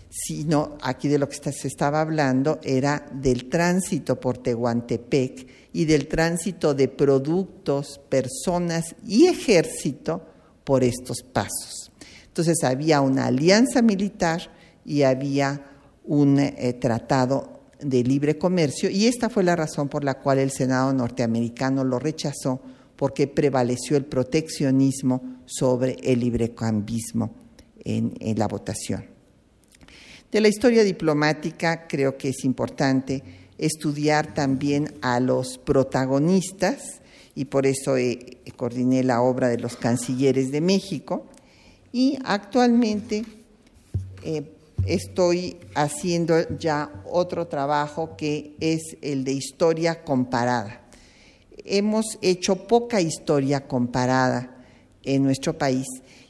sino 0.09 0.77
aquí 0.81 1.07
de 1.07 1.19
lo 1.19 1.29
que 1.29 1.37
se 1.51 1.67
estaba 1.67 2.01
hablando 2.01 2.59
era 2.63 3.07
del 3.13 3.49
tránsito 3.49 4.19
por 4.19 4.37
Tehuantepec 4.39 5.47
y 5.73 5.85
del 5.85 6.07
tránsito 6.07 6.73
de 6.73 6.87
productos, 6.87 7.99
personas 8.09 8.95
y 9.07 9.27
ejército 9.27 10.21
por 10.63 10.83
estos 10.83 11.21
pasos. 11.21 11.91
Entonces 12.27 12.63
había 12.63 13.01
una 13.01 13.27
alianza 13.27 13.81
militar 13.81 14.51
y 14.85 15.03
había 15.03 15.65
un 16.05 16.39
eh, 16.39 16.73
tratado 16.79 17.61
de 17.79 18.03
libre 18.03 18.37
comercio 18.37 18.89
y 18.89 19.07
esta 19.07 19.29
fue 19.29 19.43
la 19.43 19.55
razón 19.55 19.89
por 19.89 20.03
la 20.03 20.15
cual 20.15 20.39
el 20.39 20.51
Senado 20.51 20.93
norteamericano 20.93 21.83
lo 21.83 21.99
rechazó 21.99 22.61
porque 23.01 23.25
prevaleció 23.25 23.97
el 23.97 24.05
proteccionismo 24.05 25.39
sobre 25.47 25.97
el 26.03 26.19
librecambismo 26.19 27.31
en, 27.83 28.13
la 28.37 28.47
votación. 28.47 29.07
De 30.31 30.39
la 30.39 30.47
historia 30.47 30.83
diplomática 30.83 31.87
creo 31.87 32.15
que 32.15 32.29
es 32.29 32.45
importante 32.45 33.23
estudiar 33.57 34.35
también 34.35 34.99
a 35.01 35.19
los 35.19 35.57
protagonistas 35.57 37.01
y 37.33 37.45
por 37.45 37.65
eso 37.65 37.95
coordiné 38.55 39.03
la 39.03 39.23
obra 39.23 39.47
de 39.47 39.57
los 39.57 39.77
cancilleres 39.77 40.51
de 40.51 40.61
México 40.61 41.25
y 41.91 42.19
actualmente 42.23 43.25
eh, 44.21 44.43
estoy 44.85 45.57
haciendo 45.73 46.55
ya 46.59 47.01
otro 47.09 47.47
trabajo 47.47 48.15
que 48.15 48.55
es 48.59 48.95
el 49.01 49.23
de 49.23 49.31
historia 49.31 50.03
comparada 50.03 50.80
hemos 51.65 52.17
hecho 52.21 52.67
poca 52.67 53.01
historia 53.01 53.67
comparada 53.67 54.63
en 55.03 55.23
nuestro 55.23 55.57
país 55.57 55.87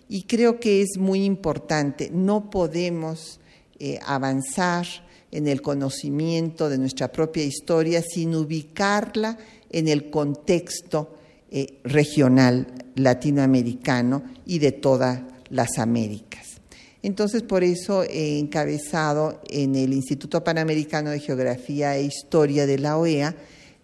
y 0.08 0.24
creo 0.24 0.60
que 0.60 0.82
es 0.82 0.98
muy 0.98 1.24
importante. 1.24 2.10
No 2.12 2.50
podemos 2.50 3.39
eh, 3.80 4.00
avanzar 4.06 4.86
en 5.32 5.48
el 5.48 5.62
conocimiento 5.62 6.70
de 6.70 6.78
nuestra 6.78 7.12
propia 7.12 7.44
historia 7.44 8.02
sin 8.02 8.36
ubicarla 8.36 9.38
en 9.70 9.88
el 9.88 10.10
contexto 10.10 11.15
eh, 11.50 11.80
regional 11.84 12.67
latinoamericano 12.96 14.24
y 14.46 14.60
de 14.60 14.74
todas 14.74 15.22
las 15.50 15.80
Américas. 15.80 16.62
Entonces, 17.04 17.41
por 17.41 17.63
eso 17.63 18.04
he 18.04 18.38
encabezado 18.38 19.41
en 19.50 19.76
el 19.76 19.94
Instituto 19.94 20.44
Panamericano 20.44 21.10
de 21.10 21.20
Geografía 21.20 21.96
e 21.96 22.04
Historia 22.04 22.65
de 22.65 22.78
la 22.78 22.98
OEA 22.98 23.36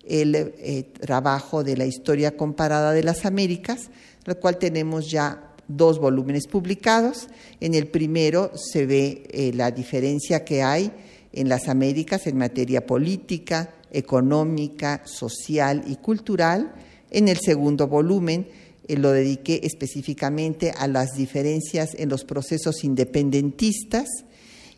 el 0.08 0.36
eh, 0.36 0.84
trabajo 1.00 1.64
de 1.64 1.78
la 1.78 1.86
historia 1.86 2.36
comparada 2.36 2.94
de 2.94 3.04
las 3.04 3.26
Américas, 3.26 3.90
el 4.26 4.38
cual 4.38 4.58
tenemos 4.58 5.10
ya 5.10 5.54
dos 5.68 6.00
volúmenes 6.00 6.48
publicados. 6.48 7.28
En 7.60 7.74
el 7.74 7.88
primero 7.88 8.52
se 8.56 8.86
ve 8.86 9.24
eh, 9.32 9.52
la 9.54 9.72
diferencia 9.72 10.44
que 10.44 10.64
hay 10.64 10.92
en 11.34 11.50
las 11.50 11.68
Américas 11.68 12.28
en 12.28 12.38
materia 12.38 12.86
política, 12.86 13.74
económica, 13.92 15.02
social 15.06 15.84
y 15.88 15.98
cultural. 15.98 16.74
En 17.12 17.28
el 17.28 17.38
segundo 17.38 17.88
volumen 17.88 18.48
eh, 18.88 18.98
lo 18.98 19.12
dediqué 19.12 19.62
específicamente 19.64 20.72
a 20.72 20.88
las 20.88 21.16
diferencias 21.16 21.96
en 21.98 22.10
los 22.10 22.24
procesos 22.24 22.84
independentistas 22.84 24.08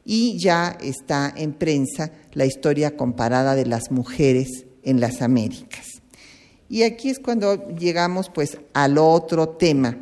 y 0.06 0.40
ya 0.40 0.78
está 0.82 1.32
en 1.36 1.54
prensa 1.54 2.12
la 2.34 2.46
historia 2.46 2.96
comparada 2.96 3.56
de 3.56 3.66
las 3.66 3.92
mujeres 3.92 4.66
en 4.90 5.00
las 5.00 5.22
Américas. 5.22 6.02
Y 6.68 6.84
aquí 6.84 7.10
es 7.10 7.20
cuando 7.20 7.70
llegamos 7.76 8.30
pues 8.30 8.58
al 8.74 8.98
otro 8.98 9.50
tema 9.50 9.98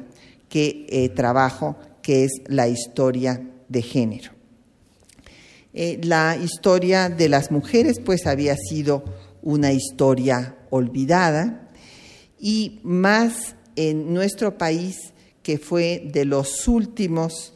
que 0.49 0.85
eh, 0.89 1.09
trabajo, 1.09 1.77
que 2.01 2.23
es 2.23 2.31
la 2.47 2.67
historia 2.67 3.41
de 3.67 3.81
género. 3.81 4.31
Eh, 5.73 5.99
la 6.03 6.37
historia 6.37 7.09
de 7.09 7.29
las 7.29 7.51
mujeres 7.51 7.99
pues 8.03 8.25
había 8.25 8.55
sido 8.55 9.03
una 9.41 9.71
historia 9.71 10.55
olvidada 10.69 11.69
y 12.39 12.79
más 12.83 13.55
en 13.75 14.13
nuestro 14.13 14.57
país 14.57 15.13
que 15.43 15.57
fue 15.57 16.09
de 16.11 16.25
los 16.25 16.67
últimos 16.67 17.53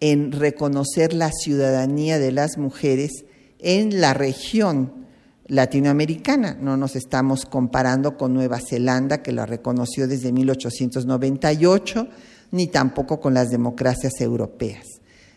en 0.00 0.32
reconocer 0.32 1.12
la 1.12 1.30
ciudadanía 1.32 2.18
de 2.18 2.32
las 2.32 2.58
mujeres 2.58 3.24
en 3.58 4.00
la 4.00 4.14
región 4.14 5.05
latinoamericana. 5.48 6.56
No 6.60 6.76
nos 6.76 6.96
estamos 6.96 7.46
comparando 7.46 8.16
con 8.16 8.34
Nueva 8.34 8.58
Zelanda, 8.60 9.22
que 9.22 9.32
la 9.32 9.46
reconoció 9.46 10.08
desde 10.08 10.32
1898, 10.32 12.08
ni 12.52 12.66
tampoco 12.68 13.20
con 13.20 13.34
las 13.34 13.50
democracias 13.50 14.20
europeas, 14.20 14.84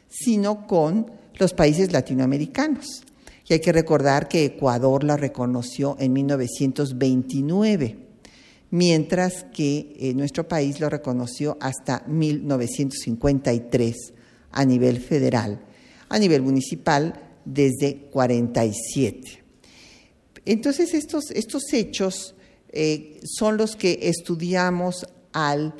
sino 0.07 0.67
con 0.67 1.11
los 1.37 1.53
países 1.53 1.91
latinoamericanos. 1.91 3.03
Y 3.47 3.53
hay 3.53 3.59
que 3.59 3.71
recordar 3.71 4.27
que 4.27 4.45
Ecuador 4.45 5.03
la 5.03 5.17
reconoció 5.17 5.95
en 5.99 6.13
1929, 6.13 7.97
mientras 8.69 9.45
que 9.51 9.95
eh, 9.99 10.13
nuestro 10.13 10.47
país 10.47 10.79
lo 10.79 10.87
reconoció 10.89 11.57
hasta 11.59 12.03
1953 12.05 13.95
a 14.51 14.65
nivel 14.65 14.99
federal, 14.99 15.61
a 16.09 16.19
nivel 16.19 16.43
municipal 16.43 17.13
desde 17.43 18.07
47. 18.11 19.38
Entonces 20.49 20.95
estos, 20.95 21.29
estos 21.29 21.71
hechos 21.73 22.33
eh, 22.69 23.19
son 23.23 23.55
los 23.55 23.75
que 23.75 23.99
estudiamos 24.01 25.05
al 25.31 25.75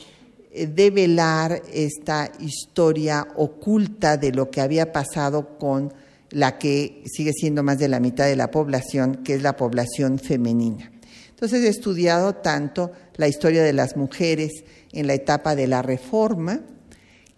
eh, 0.51 0.67
develar 0.67 1.63
esta 1.73 2.31
historia 2.39 3.27
oculta 3.35 4.15
de 4.17 4.31
lo 4.31 4.51
que 4.51 4.61
había 4.61 4.93
pasado 4.93 5.57
con 5.57 5.91
la 6.29 6.59
que 6.59 7.03
sigue 7.11 7.33
siendo 7.33 7.63
más 7.63 7.79
de 7.79 7.87
la 7.87 7.99
mitad 7.99 8.27
de 8.27 8.35
la 8.35 8.51
población, 8.51 9.23
que 9.23 9.33
es 9.33 9.41
la 9.41 9.57
población 9.57 10.19
femenina. 10.19 10.91
Entonces 11.31 11.63
he 11.63 11.69
estudiado 11.69 12.35
tanto 12.35 12.91
la 13.15 13.27
historia 13.27 13.63
de 13.63 13.73
las 13.73 13.97
mujeres 13.97 14.51
en 14.91 15.07
la 15.07 15.15
etapa 15.15 15.55
de 15.55 15.65
la 15.65 15.81
reforma, 15.81 16.61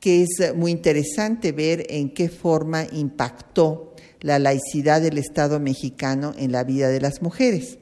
que 0.01 0.23
es 0.23 0.53
muy 0.53 0.71
interesante 0.71 1.53
ver 1.53 1.85
en 1.87 2.13
qué 2.13 2.27
forma 2.27 2.85
impactó 2.91 3.90
la 4.21 4.39
laicidad 4.39 5.01
del 5.01 5.17
Estado 5.17 5.59
mexicano 5.59 6.33
en 6.37 6.51
la 6.51 6.63
vida 6.63 6.89
de 6.89 7.01
las 7.01 7.21
mujeres. 7.21 7.79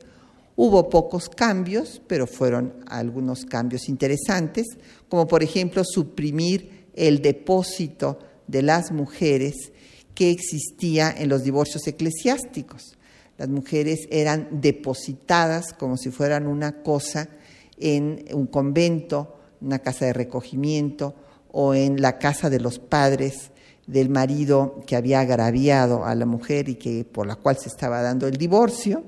Hubo 0.56 0.90
pocos 0.90 1.30
cambios, 1.30 2.02
pero 2.08 2.28
fueron 2.28 2.74
algunos 2.88 3.46
cambios 3.46 3.88
interesantes, 3.88 4.68
como 5.08 5.28
por 5.28 5.44
ejemplo 5.44 5.84
suprimir 5.86 6.88
el 6.96 7.22
depósito 7.22 8.20
de 8.48 8.62
las 8.62 8.92
mujeres 8.92 9.72
que 10.16 10.32
existía 10.32 11.14
en 11.18 11.30
los 11.30 11.44
divorcios 11.44 11.88
eclesiásticos. 11.88 12.98
Las 13.38 13.48
mujeres 13.48 14.08
eran 14.12 14.50
depositadas 14.52 15.72
como 15.72 15.96
si 15.96 16.10
fueran 16.10 16.46
una 16.46 16.82
cosa 16.84 17.30
en 17.78 18.26
un 18.34 18.48
convento, 18.48 19.38
una 19.62 19.80
casa 19.80 20.06
de 20.06 20.14
recogimiento 20.14 21.16
o 21.52 21.74
en 21.74 22.02
la 22.02 22.18
casa 22.18 22.50
de 22.50 22.60
los 22.60 22.80
padres 22.80 23.52
del 23.90 24.10
marido 24.10 24.84
que 24.86 24.96
había 24.96 25.22
agraviado 25.22 26.06
a 26.06 26.14
la 26.14 26.28
mujer 26.28 26.70
y 26.70 26.76
que 26.76 27.04
por 27.06 27.26
la 27.26 27.36
cual 27.36 27.58
se 27.58 27.70
estaba 27.70 28.04
dando 28.04 28.28
el 28.28 28.38
divorcio 28.38 29.04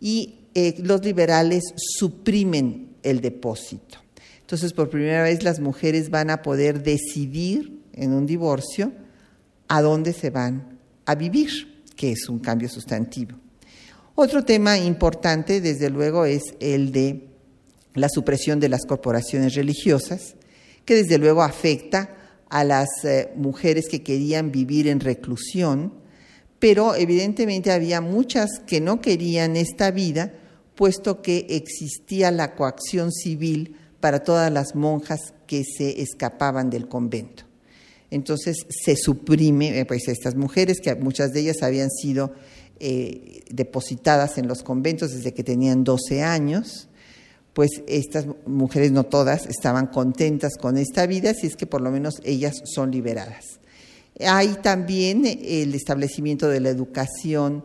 y 0.00 0.48
eh, 0.54 0.74
los 0.78 1.04
liberales 1.04 1.62
suprimen 1.76 2.96
el 3.04 3.20
depósito. 3.20 3.98
Entonces, 4.40 4.72
por 4.72 4.90
primera 4.90 5.22
vez 5.22 5.44
las 5.44 5.60
mujeres 5.60 6.10
van 6.10 6.30
a 6.30 6.42
poder 6.42 6.82
decidir 6.82 7.80
en 7.92 8.12
un 8.12 8.26
divorcio 8.26 8.92
a 9.68 9.80
dónde 9.80 10.12
se 10.12 10.30
van 10.30 10.78
a 11.06 11.14
vivir, 11.14 11.84
que 11.94 12.10
es 12.10 12.28
un 12.28 12.40
cambio 12.40 12.68
sustantivo. 12.68 13.36
Otro 14.16 14.44
tema 14.44 14.78
importante, 14.78 15.60
desde 15.60 15.90
luego, 15.90 16.24
es 16.26 16.42
el 16.58 16.90
de 16.90 17.28
la 17.94 18.08
supresión 18.08 18.58
de 18.58 18.68
las 18.68 18.84
corporaciones 18.84 19.54
religiosas, 19.54 20.34
que 20.84 20.96
desde 20.96 21.18
luego 21.18 21.42
afecta 21.42 22.16
a 22.52 22.64
las 22.64 22.88
eh, 23.04 23.32
mujeres 23.34 23.86
que 23.90 24.02
querían 24.02 24.52
vivir 24.52 24.86
en 24.86 25.00
reclusión, 25.00 25.94
pero 26.58 26.94
evidentemente 26.94 27.72
había 27.72 28.02
muchas 28.02 28.50
que 28.66 28.78
no 28.78 29.00
querían 29.00 29.56
esta 29.56 29.90
vida, 29.90 30.34
puesto 30.74 31.22
que 31.22 31.46
existía 31.48 32.30
la 32.30 32.54
coacción 32.54 33.10
civil 33.10 33.76
para 34.00 34.22
todas 34.22 34.52
las 34.52 34.74
monjas 34.74 35.32
que 35.46 35.64
se 35.64 36.02
escapaban 36.02 36.68
del 36.68 36.88
convento. 36.88 37.44
Entonces 38.10 38.66
se 38.68 38.96
suprime, 38.96 39.80
eh, 39.80 39.86
pues 39.86 40.06
estas 40.08 40.34
mujeres, 40.34 40.78
que 40.82 40.94
muchas 40.94 41.32
de 41.32 41.40
ellas 41.40 41.62
habían 41.62 41.90
sido 41.90 42.34
eh, 42.80 43.44
depositadas 43.50 44.36
en 44.36 44.46
los 44.46 44.62
conventos 44.62 45.12
desde 45.12 45.32
que 45.32 45.42
tenían 45.42 45.84
12 45.84 46.22
años, 46.22 46.88
pues 47.52 47.82
estas 47.86 48.26
mujeres, 48.46 48.92
no 48.92 49.04
todas, 49.04 49.46
estaban 49.46 49.86
contentas 49.86 50.52
con 50.58 50.78
esta 50.78 51.06
vida, 51.06 51.34
si 51.34 51.46
es 51.46 51.56
que 51.56 51.66
por 51.66 51.80
lo 51.80 51.90
menos 51.90 52.20
ellas 52.24 52.62
son 52.64 52.90
liberadas. 52.90 53.60
Hay 54.20 54.54
también 54.62 55.24
el 55.26 55.74
establecimiento 55.74 56.48
de 56.48 56.60
la 56.60 56.70
educación 56.70 57.64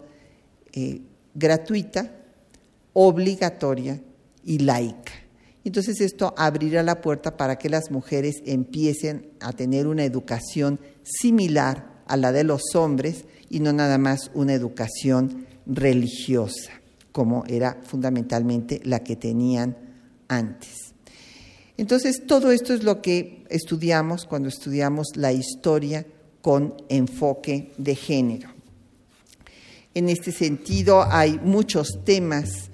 eh, 0.74 1.02
gratuita, 1.34 2.12
obligatoria 2.94 4.02
y 4.44 4.60
laica. 4.60 5.14
Entonces 5.64 6.00
esto 6.02 6.34
abrirá 6.38 6.84
la 6.84 7.02
puerta 7.02 7.36
para 7.36 7.58
que 7.58 7.70
las 7.70 7.92
mujeres 7.92 8.42
empiecen 8.46 9.30
a 9.40 9.52
tener 9.52 9.88
una 9.88 10.06
educación 10.06 10.80
similar 11.04 12.04
a 12.08 12.16
la 12.16 12.32
de 12.32 12.46
los 12.46 12.76
hombres 12.76 13.26
y 13.50 13.60
no 13.60 13.74
nada 13.74 13.98
más 13.98 14.32
una 14.34 14.54
educación 14.54 15.46
religiosa 15.66 16.77
como 17.18 17.44
era 17.48 17.80
fundamentalmente 17.82 18.80
la 18.84 19.00
que 19.00 19.16
tenían 19.16 19.76
antes. 20.28 20.94
Entonces, 21.76 22.28
todo 22.28 22.52
esto 22.52 22.76
es 22.76 22.84
lo 22.84 23.02
que 23.02 23.44
estudiamos 23.50 24.26
cuando 24.26 24.50
estudiamos 24.50 25.08
la 25.16 25.34
historia 25.34 26.06
con 26.44 26.76
enfoque 26.90 27.72
de 27.80 27.96
género. 27.96 28.50
En 29.96 30.10
este 30.10 30.32
sentido, 30.32 31.02
hay 31.10 31.40
muchos 31.44 32.02
temas 32.06 32.70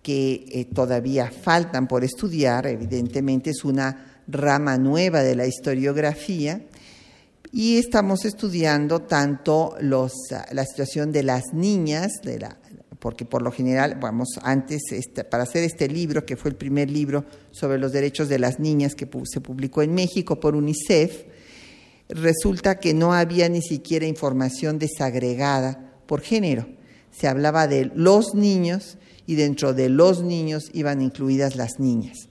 que 0.00 0.44
eh, 0.48 0.66
todavía 0.72 1.32
faltan 1.32 1.88
por 1.88 2.04
estudiar, 2.04 2.68
evidentemente 2.68 3.50
es 3.50 3.64
una 3.64 4.22
rama 4.28 4.78
nueva 4.78 5.24
de 5.24 5.34
la 5.34 5.44
historiografía, 5.48 6.62
y 7.50 7.78
estamos 7.78 8.24
estudiando 8.24 9.00
tanto 9.00 9.74
los, 9.80 10.12
la 10.52 10.64
situación 10.64 11.10
de 11.10 11.24
las 11.24 11.52
niñas, 11.52 12.12
de 12.22 12.38
la, 12.38 12.58
porque 12.98 13.24
por 13.24 13.42
lo 13.42 13.52
general, 13.52 13.98
vamos, 14.00 14.28
antes, 14.42 14.82
este, 14.90 15.24
para 15.24 15.44
hacer 15.44 15.62
este 15.62 15.88
libro, 15.88 16.26
que 16.26 16.36
fue 16.36 16.50
el 16.50 16.56
primer 16.56 16.90
libro 16.90 17.24
sobre 17.50 17.78
los 17.78 17.92
derechos 17.92 18.28
de 18.28 18.38
las 18.38 18.58
niñas 18.58 18.94
que 18.94 19.08
se 19.24 19.40
publicó 19.40 19.82
en 19.82 19.94
México 19.94 20.40
por 20.40 20.56
UNICEF, 20.56 21.24
resulta 22.08 22.80
que 22.80 22.94
no 22.94 23.12
había 23.12 23.48
ni 23.48 23.62
siquiera 23.62 24.06
información 24.06 24.78
desagregada 24.78 25.92
por 26.06 26.22
género. 26.22 26.66
Se 27.10 27.28
hablaba 27.28 27.68
de 27.68 27.90
los 27.94 28.34
niños 28.34 28.98
y 29.26 29.36
dentro 29.36 29.74
de 29.74 29.88
los 29.88 30.22
niños 30.22 30.70
iban 30.72 31.02
incluidas 31.02 31.54
las 31.54 31.78
niñas. 31.78 32.28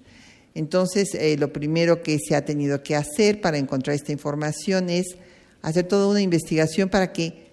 Entonces, 0.54 1.14
eh, 1.14 1.38
lo 1.38 1.54
primero 1.54 2.02
que 2.02 2.18
se 2.18 2.36
ha 2.36 2.44
tenido 2.44 2.82
que 2.82 2.96
hacer 2.96 3.40
para 3.40 3.60
encontrar 3.60 3.96
esta 3.96 4.12
información 4.12 4.90
es 4.90 5.16
hacer 5.62 5.88
toda 5.88 6.08
una 6.08 6.22
investigación 6.22 6.90
para 6.90 7.14
que 7.14 7.52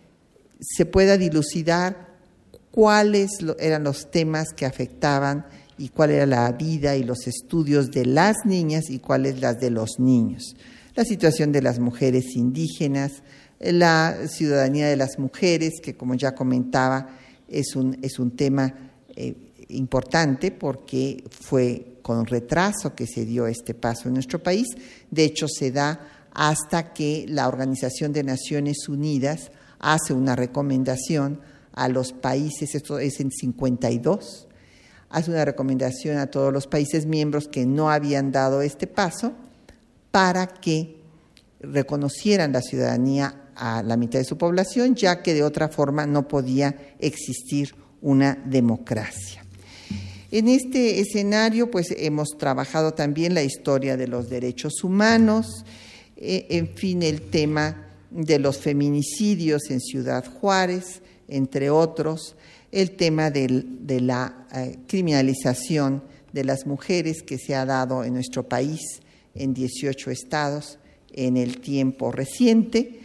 se 0.61 0.87
pueda 0.87 1.19
dilucidar 1.19 2.14
cuáles 2.75 3.31
eran 3.61 3.85
los 3.85 4.11
temas 4.11 4.49
que 4.53 4.67
afectaban 4.67 5.47
y 5.79 5.91
cuál 5.91 6.11
era 6.11 6.27
la 6.27 6.51
vida 6.51 6.97
y 6.97 7.05
los 7.05 7.29
estudios 7.29 7.93
de 7.93 8.05
las 8.05 8.35
niñas 8.45 8.91
y 8.91 8.99
cuáles 8.99 9.41
las 9.41 9.61
de 9.61 9.71
los 9.71 10.01
niños. 10.01 10.57
La 10.97 11.05
situación 11.05 11.53
de 11.53 11.63
las 11.63 11.79
mujeres 11.79 12.35
indígenas, 12.35 13.23
la 13.61 14.27
ciudadanía 14.27 14.89
de 14.89 14.97
las 14.97 15.21
mujeres, 15.21 15.75
que 15.81 15.95
como 15.97 16.17
ya 16.17 16.35
comentaba 16.35 17.11
es 17.47 17.77
un, 17.77 17.97
es 18.03 18.19
un 18.19 18.33
tema 18.33 18.75
eh, 19.15 19.37
importante 19.69 20.51
porque 20.51 21.23
fue 21.31 21.99
con 22.03 22.27
retraso 22.27 22.93
que 22.97 23.07
se 23.07 23.25
dio 23.25 23.47
este 23.47 23.75
paso 23.75 24.09
en 24.09 24.15
nuestro 24.15 24.43
país. 24.43 24.67
De 25.13 25.23
hecho, 25.23 25.47
se 25.47 25.71
da 25.71 26.29
hasta 26.33 26.93
que 26.93 27.25
la 27.29 27.47
Organización 27.47 28.13
de 28.13 28.25
Naciones 28.25 28.89
Unidas 28.89 29.53
hace 29.79 30.13
una 30.13 30.35
recomendación 30.35 31.39
a 31.75 31.89
los 31.89 32.13
países, 32.13 32.75
esto 32.75 32.99
es 32.99 33.21
en 33.21 33.31
52, 33.31 34.49
hace 35.11 35.31
una 35.31 35.45
recomendación 35.45 36.19
a 36.19 36.29
todos 36.29 36.53
los 36.53 36.67
países 36.67 37.07
miembros 37.07 37.49
que 37.49 37.67
no 37.67 37.91
habían 37.91 38.33
dado 38.33 38.63
este 38.63 38.87
paso 38.87 39.33
para 40.11 40.47
que 40.47 40.97
reconocieran 41.61 42.53
la 42.53 42.63
ciudadanía 42.63 43.51
a 43.57 43.83
la 43.83 43.97
mitad 43.97 44.19
de 44.19 44.25
su 44.25 44.39
población, 44.39 44.95
ya 44.95 45.23
que 45.23 45.35
de 45.35 45.43
otra 45.43 45.69
forma 45.69 46.07
no 46.07 46.27
podía 46.29 46.95
existir 46.99 47.75
una 48.01 48.39
democracia. 48.45 49.45
En 50.31 50.49
este 50.49 51.01
escenario, 51.01 51.71
pues 51.71 51.95
hemos 51.97 52.31
trabajado 52.37 52.93
también 52.93 53.35
la 53.35 53.43
historia 53.43 53.97
de 53.97 54.09
los 54.09 54.29
derechos 54.29 54.83
humanos, 54.83 55.65
eh, 56.17 56.47
en 56.51 56.75
fin, 56.75 57.03
el 57.03 57.23
tema 57.31 57.87
de 58.11 58.39
los 58.39 58.59
feminicidios 58.59 59.71
en 59.71 59.81
Ciudad 59.81 60.25
Juárez, 60.41 61.03
entre 61.29 61.71
otros, 61.71 62.37
el 62.73 62.93
tema 62.93 63.31
de 63.31 64.01
la 64.01 64.47
eh, 64.53 64.79
criminalización 64.87 66.03
de 66.33 66.45
las 66.45 66.67
mujeres 66.67 67.23
que 67.23 67.39
se 67.39 67.55
ha 67.55 67.65
dado 67.65 68.03
en 68.03 68.15
nuestro 68.15 68.49
país 68.49 68.81
en 69.35 69.55
18 69.55 70.11
estados 70.11 70.79
en 71.13 71.37
el 71.37 71.61
tiempo 71.61 72.11
reciente, 72.11 73.01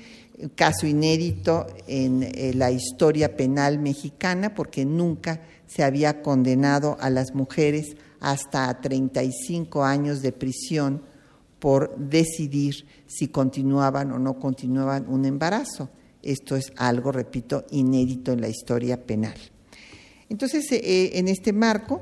caso 0.55 0.87
inédito 0.87 1.67
en 1.87 2.23
eh, 2.23 2.53
la 2.55 2.71
historia 2.71 3.35
penal 3.35 3.77
mexicana 3.79 4.55
porque 4.55 4.85
nunca 4.85 5.41
se 5.67 5.83
había 5.83 6.21
condenado 6.21 6.97
a 6.99 7.09
las 7.09 7.35
mujeres 7.35 7.95
hasta 8.19 8.69
a 8.69 8.81
35 8.81 9.83
años 9.83 10.21
de 10.21 10.31
prisión 10.31 11.03
por 11.59 11.95
decidir 11.97 12.85
si 13.05 13.27
continuaban 13.27 14.11
o 14.11 14.19
no 14.19 14.39
continuaban 14.39 15.05
un 15.07 15.25
embarazo. 15.25 15.89
Esto 16.23 16.55
es 16.55 16.71
algo, 16.75 17.11
repito, 17.11 17.65
inédito 17.71 18.31
en 18.31 18.41
la 18.41 18.49
historia 18.49 19.03
penal. 19.03 19.35
Entonces, 20.29 20.71
eh, 20.71 20.81
eh, 20.83 21.11
en 21.15 21.27
este 21.27 21.53
marco 21.53 22.01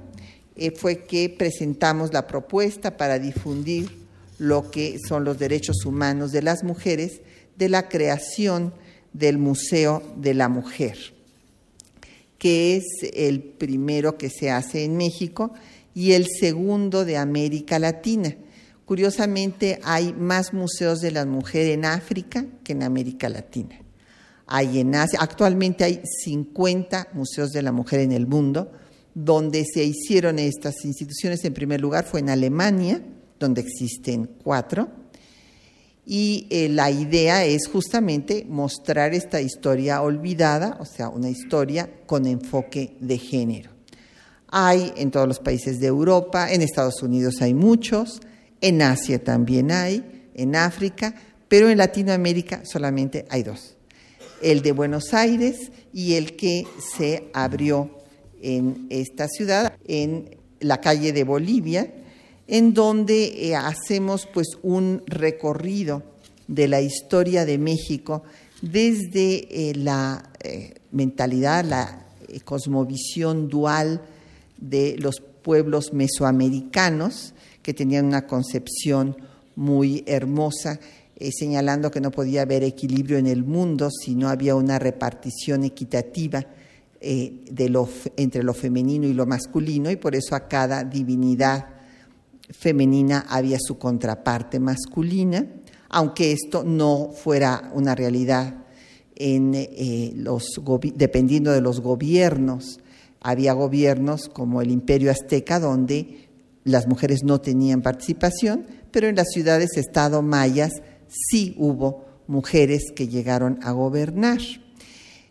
fue 0.75 1.03
que 1.03 1.29
presentamos 1.29 2.13
la 2.13 2.25
propuesta 2.25 2.97
para 2.97 3.19
difundir 3.19 3.91
lo 4.39 4.71
que 4.71 4.97
son 5.07 5.23
los 5.23 5.37
derechos 5.37 5.85
humanos 5.85 6.31
de 6.31 6.41
las 6.41 6.63
mujeres 6.63 7.21
de 7.57 7.69
la 7.69 7.89
creación 7.89 8.73
del 9.13 9.37
Museo 9.37 10.03
de 10.17 10.33
la 10.33 10.49
Mujer, 10.49 10.97
que 12.37 12.77
es 12.77 12.85
el 13.13 13.41
primero 13.41 14.17
que 14.17 14.29
se 14.29 14.51
hace 14.51 14.83
en 14.83 14.95
México 14.95 15.53
y 15.95 16.11
el 16.11 16.27
segundo 16.39 17.05
de 17.05 17.17
América 17.17 17.79
Latina. 17.79 18.35
Curiosamente, 18.85 19.79
hay 19.83 20.13
más 20.13 20.53
museos 20.53 20.99
de 20.99 21.11
la 21.11 21.25
mujer 21.25 21.67
en 21.71 21.85
África 21.85 22.45
que 22.63 22.73
en 22.73 22.83
América 22.83 23.27
Latina. 23.27 23.79
Hay 24.47 24.79
en 24.79 24.95
Asia, 24.95 25.19
actualmente 25.21 25.83
hay 25.83 26.01
50 26.23 27.09
museos 27.13 27.51
de 27.51 27.61
la 27.61 27.71
mujer 27.71 27.99
en 27.99 28.13
el 28.13 28.27
mundo, 28.27 28.71
donde 29.13 29.65
se 29.65 29.83
hicieron 29.83 30.39
estas 30.39 30.85
instituciones. 30.85 31.43
En 31.43 31.53
primer 31.53 31.81
lugar 31.81 32.05
fue 32.05 32.21
en 32.21 32.29
Alemania, 32.29 33.01
donde 33.39 33.61
existen 33.61 34.29
cuatro, 34.43 34.89
y 36.05 36.47
eh, 36.49 36.69
la 36.69 36.89
idea 36.89 37.43
es 37.43 37.67
justamente 37.67 38.45
mostrar 38.47 39.13
esta 39.13 39.41
historia 39.41 40.01
olvidada, 40.01 40.77
o 40.79 40.85
sea, 40.85 41.09
una 41.09 41.29
historia 41.29 41.89
con 42.05 42.25
enfoque 42.25 42.95
de 43.01 43.17
género. 43.17 43.71
Hay 44.47 44.93
en 44.95 45.11
todos 45.11 45.27
los 45.27 45.39
países 45.39 45.81
de 45.81 45.87
Europa, 45.87 46.49
en 46.49 46.61
Estados 46.61 47.03
Unidos 47.03 47.41
hay 47.41 47.53
muchos, 47.53 48.21
en 48.61 48.81
Asia 48.81 49.21
también 49.21 49.71
hay, 49.71 50.29
en 50.33 50.55
África, 50.55 51.13
pero 51.49 51.69
en 51.69 51.77
Latinoamérica 51.77 52.61
solamente 52.63 53.25
hay 53.29 53.43
dos. 53.43 53.76
El 54.41 54.61
de 54.61 54.71
Buenos 54.71 55.13
Aires 55.13 55.71
y 55.93 56.13
el 56.13 56.35
que 56.35 56.65
se 56.95 57.29
abrió 57.33 57.89
en 58.41 58.87
esta 58.89 59.27
ciudad, 59.27 59.73
en 59.87 60.37
la 60.59 60.79
calle 60.81 61.13
de 61.13 61.23
Bolivia, 61.23 61.93
en 62.47 62.73
donde 62.73 63.49
eh, 63.49 63.55
hacemos 63.55 64.27
pues 64.33 64.47
un 64.61 65.03
recorrido 65.05 66.03
de 66.47 66.67
la 66.67 66.81
historia 66.81 67.45
de 67.45 67.57
México 67.57 68.23
desde 68.61 69.69
eh, 69.69 69.75
la 69.75 70.29
eh, 70.41 70.75
mentalidad, 70.91 71.65
la 71.65 72.05
cosmovisión 72.43 73.49
dual 73.49 74.01
de 74.57 74.95
los 74.97 75.21
pueblos 75.21 75.93
mesoamericanos 75.93 77.33
que 77.61 77.73
tenían 77.73 78.05
una 78.05 78.27
concepción 78.27 79.15
muy 79.55 80.03
hermosa, 80.05 80.79
señalando 81.31 81.89
que 81.89 82.01
no 82.01 82.11
podía 82.11 82.43
haber 82.43 82.63
equilibrio 82.63 83.17
en 83.17 83.27
el 83.27 83.43
mundo 83.43 83.89
si 83.89 84.15
no 84.15 84.29
había 84.29 84.55
una 84.55 84.79
repartición 84.79 85.63
equitativa 85.63 86.45
de 86.99 87.69
lo, 87.69 87.87
entre 88.15 88.43
lo 88.43 88.53
femenino 88.53 89.07
y 89.07 89.13
lo 89.13 89.25
masculino, 89.25 89.89
y 89.91 89.95
por 89.95 90.15
eso 90.15 90.35
a 90.35 90.47
cada 90.47 90.83
divinidad 90.83 91.77
femenina 92.49 93.25
había 93.29 93.57
su 93.59 93.77
contraparte 93.77 94.59
masculina, 94.59 95.45
aunque 95.89 96.31
esto 96.31 96.63
no 96.63 97.11
fuera 97.13 97.71
una 97.73 97.95
realidad 97.95 98.65
en 99.15 99.53
eh, 99.55 100.13
los 100.15 100.61
dependiendo 100.95 101.51
de 101.51 101.61
los 101.61 101.81
gobiernos. 101.81 102.79
Había 103.21 103.53
gobiernos 103.53 104.29
como 104.29 104.61
el 104.61 104.71
Imperio 104.71 105.11
Azteca 105.11 105.59
donde 105.59 106.29
las 106.63 106.87
mujeres 106.87 107.23
no 107.23 107.41
tenían 107.41 107.81
participación, 107.81 108.65
pero 108.91 109.07
en 109.07 109.15
las 109.15 109.27
ciudades-estado 109.33 110.21
mayas 110.21 110.71
sí 111.09 111.55
hubo 111.57 112.05
mujeres 112.27 112.91
que 112.95 113.07
llegaron 113.07 113.59
a 113.63 113.71
gobernar. 113.71 114.39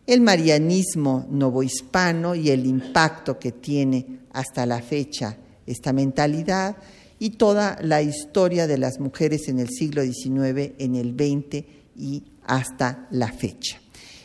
El 0.07 0.21
marianismo 0.21 1.27
novohispano 1.31 2.35
y 2.35 2.51
el 2.51 2.67
impacto 2.67 3.39
que 3.39 3.53
tiene 3.53 4.21
hasta 4.33 4.67
la 4.67 4.81
fecha 4.81 5.37
esta 5.67 5.93
mentalidad 5.93 6.77
y 7.19 7.31
toda 7.31 7.79
la 7.83 8.03
historia 8.03 8.67
de 8.67 8.79
las 8.79 9.01
mujeres 9.01 9.49
en 9.49 9.59
el 9.59 9.69
siglo 9.69 10.03
XIX, 10.03 10.73
en 10.79 10.95
el 10.95 11.15
XX 11.15 11.65
y 11.97 12.23
hasta 12.45 13.09
la 13.11 13.33
fecha. 13.33 13.81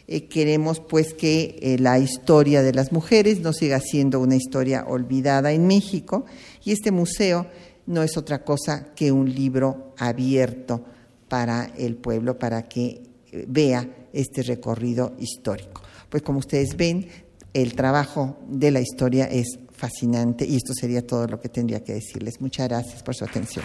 Eh, 0.07 0.27
queremos 0.27 0.79
pues 0.81 1.13
que 1.13 1.57
eh, 1.61 1.77
la 1.79 1.97
historia 1.99 2.61
de 2.61 2.73
las 2.73 2.91
mujeres 2.91 3.39
no 3.39 3.53
siga 3.53 3.79
siendo 3.79 4.19
una 4.19 4.35
historia 4.35 4.85
olvidada 4.87 5.51
en 5.53 5.67
México 5.67 6.25
y 6.63 6.73
este 6.73 6.91
museo 6.91 7.47
no 7.85 8.03
es 8.03 8.17
otra 8.17 8.43
cosa 8.43 8.89
que 8.93 9.11
un 9.11 9.33
libro 9.33 9.93
abierto 9.97 10.83
para 11.31 11.71
el 11.77 11.95
pueblo, 11.95 12.37
para 12.37 12.63
que 12.63 13.01
eh, 13.31 13.45
vea 13.47 13.87
este 14.11 14.43
recorrido 14.43 15.13
histórico. 15.17 15.81
Pues 16.09 16.23
como 16.23 16.39
ustedes 16.39 16.75
ven, 16.75 17.07
el 17.53 17.73
trabajo 17.73 18.37
de 18.49 18.69
la 18.69 18.81
historia 18.81 19.27
es 19.27 19.57
fascinante 19.71 20.45
y 20.45 20.57
esto 20.57 20.73
sería 20.73 21.07
todo 21.07 21.27
lo 21.27 21.39
que 21.39 21.47
tendría 21.47 21.85
que 21.85 21.93
decirles. 21.93 22.41
Muchas 22.41 22.67
gracias 22.67 23.01
por 23.01 23.15
su 23.15 23.23
atención. 23.23 23.63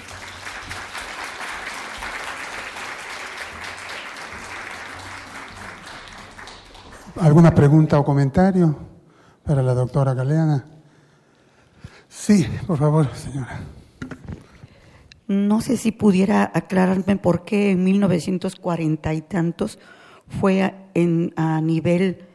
¿Alguna 7.16 7.52
pregunta 7.52 7.98
o 7.98 8.05
comentario 8.05 8.79
para 9.44 9.61
la 9.61 9.74
doctora 9.74 10.14
Galeana? 10.14 10.64
Sí, 12.09 12.46
por 12.64 12.79
favor, 12.79 13.12
señora. 13.16 13.59
No 15.29 15.61
sé 15.61 15.77
si 15.77 15.91
pudiera 15.91 16.51
aclararme 16.55 17.17
por 17.17 17.45
qué 17.45 17.73
en 17.73 17.83
1940 17.83 19.12
y 19.12 19.23
tantos 19.23 19.79
fue 20.29 20.73
en, 20.95 21.33
a 21.37 21.61
nivel 21.61 22.27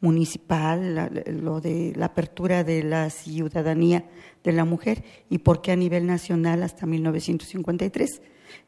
municipal, 0.00 1.10
lo 1.26 1.62
de 1.62 1.94
la 1.96 2.06
apertura 2.06 2.62
de 2.62 2.82
la 2.82 3.08
ciudadanía 3.08 4.04
de 4.42 4.52
la 4.52 4.66
mujer 4.66 5.02
y 5.30 5.38
por 5.38 5.62
qué 5.62 5.72
a 5.72 5.76
nivel 5.76 6.06
nacional 6.06 6.62
hasta 6.62 6.84
1953. 6.84 8.20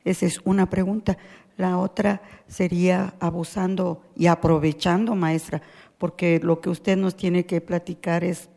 Esa 0.05 0.27
es 0.27 0.41
una 0.45 0.71
pregunta. 0.71 1.19
La 1.59 1.79
otra 1.79 2.23
sería 2.47 3.15
abusando 3.21 4.03
y 4.17 4.27
aprovechando, 4.27 5.15
maestra, 5.15 5.61
porque 5.99 6.41
lo 6.43 6.61
que 6.63 6.71
usted 6.71 6.97
nos 6.97 7.15
tiene 7.17 7.45
que 7.45 7.61
platicar 7.61 8.25
es 8.25 8.49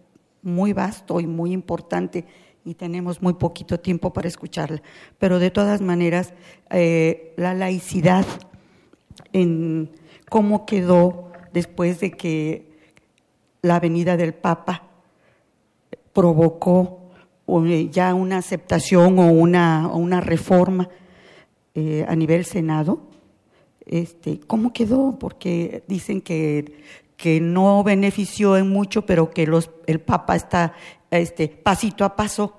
muy 0.42 0.72
vasto 0.72 1.20
y 1.20 1.28
muy 1.28 1.52
importante 1.52 2.26
y 2.66 2.76
tenemos 2.76 3.22
muy 3.22 3.34
poquito 3.34 3.80
tiempo 3.80 4.14
para 4.14 4.28
escucharla. 4.28 4.82
Pero 5.18 5.40
de 5.40 5.52
todas 5.52 5.82
maneras, 5.82 6.34
eh, 6.70 7.34
la 7.38 7.54
laicidad 7.54 8.26
en 9.34 9.90
cómo 10.30 10.66
quedó 10.66 11.32
después 11.54 12.00
de 12.00 12.12
que 12.12 12.70
la 13.62 13.80
venida 13.80 14.18
del 14.18 14.34
Papa 14.34 14.84
provocó 16.14 17.12
eh, 17.66 17.90
ya 17.92 18.14
una 18.14 18.38
aceptación 18.38 19.20
o 19.20 19.32
una, 19.32 19.88
una 19.88 20.22
reforma 20.22 20.90
eh, 21.76 22.06
a 22.08 22.16
nivel 22.16 22.46
Senado. 22.46 23.02
Este, 23.86 24.40
¿Cómo 24.40 24.72
quedó? 24.72 25.18
Porque 25.18 25.84
dicen 25.88 26.22
que, 26.22 26.84
que 27.18 27.42
no 27.42 27.84
benefició 27.84 28.56
en 28.58 28.70
mucho, 28.70 29.06
pero 29.06 29.32
que 29.32 29.48
los, 29.48 29.72
el 29.88 30.00
Papa 30.00 30.36
está 30.36 30.74
este, 31.12 31.48
pasito 31.48 32.06
a 32.06 32.16
paso 32.16 32.56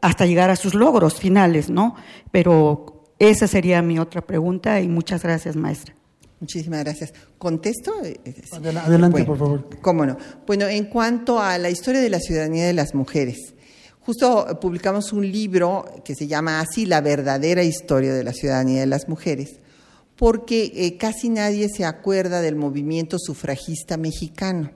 hasta 0.00 0.26
llegar 0.26 0.50
a 0.50 0.56
sus 0.56 0.74
logros 0.74 1.14
finales, 1.14 1.70
¿no? 1.70 1.94
Pero 2.30 3.04
esa 3.18 3.46
sería 3.46 3.82
mi 3.82 3.98
otra 3.98 4.20
pregunta 4.20 4.80
y 4.80 4.88
muchas 4.88 5.22
gracias, 5.22 5.56
maestra. 5.56 5.94
Muchísimas 6.40 6.84
gracias. 6.84 7.12
¿Contesto? 7.36 7.92
Adelante, 8.52 9.24
por 9.24 9.38
favor. 9.38 9.68
Cómo 9.82 10.06
no. 10.06 10.16
Bueno, 10.46 10.66
en 10.66 10.86
cuanto 10.86 11.38
a 11.38 11.58
la 11.58 11.68
historia 11.68 12.00
de 12.00 12.08
la 12.08 12.18
ciudadanía 12.18 12.66
de 12.66 12.72
las 12.72 12.94
mujeres, 12.94 13.54
justo 14.00 14.58
publicamos 14.58 15.12
un 15.12 15.30
libro 15.30 15.84
que 16.02 16.14
se 16.14 16.26
llama 16.26 16.60
así, 16.60 16.86
La 16.86 17.02
verdadera 17.02 17.62
historia 17.62 18.14
de 18.14 18.24
la 18.24 18.32
ciudadanía 18.32 18.80
de 18.80 18.86
las 18.86 19.06
mujeres, 19.06 19.60
porque 20.16 20.72
eh, 20.74 20.96
casi 20.96 21.28
nadie 21.28 21.68
se 21.68 21.84
acuerda 21.84 22.40
del 22.40 22.56
movimiento 22.56 23.18
sufragista 23.18 23.98
mexicano. 23.98 24.70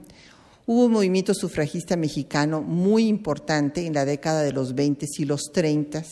Hubo 0.67 0.85
un 0.85 0.91
movimiento 0.91 1.33
sufragista 1.33 1.95
mexicano 1.95 2.61
muy 2.61 3.07
importante 3.07 3.85
en 3.85 3.93
la 3.93 4.05
década 4.05 4.41
de 4.41 4.51
los 4.51 4.73
20 4.73 5.05
y 5.17 5.25
los 5.25 5.51
30 5.51 6.03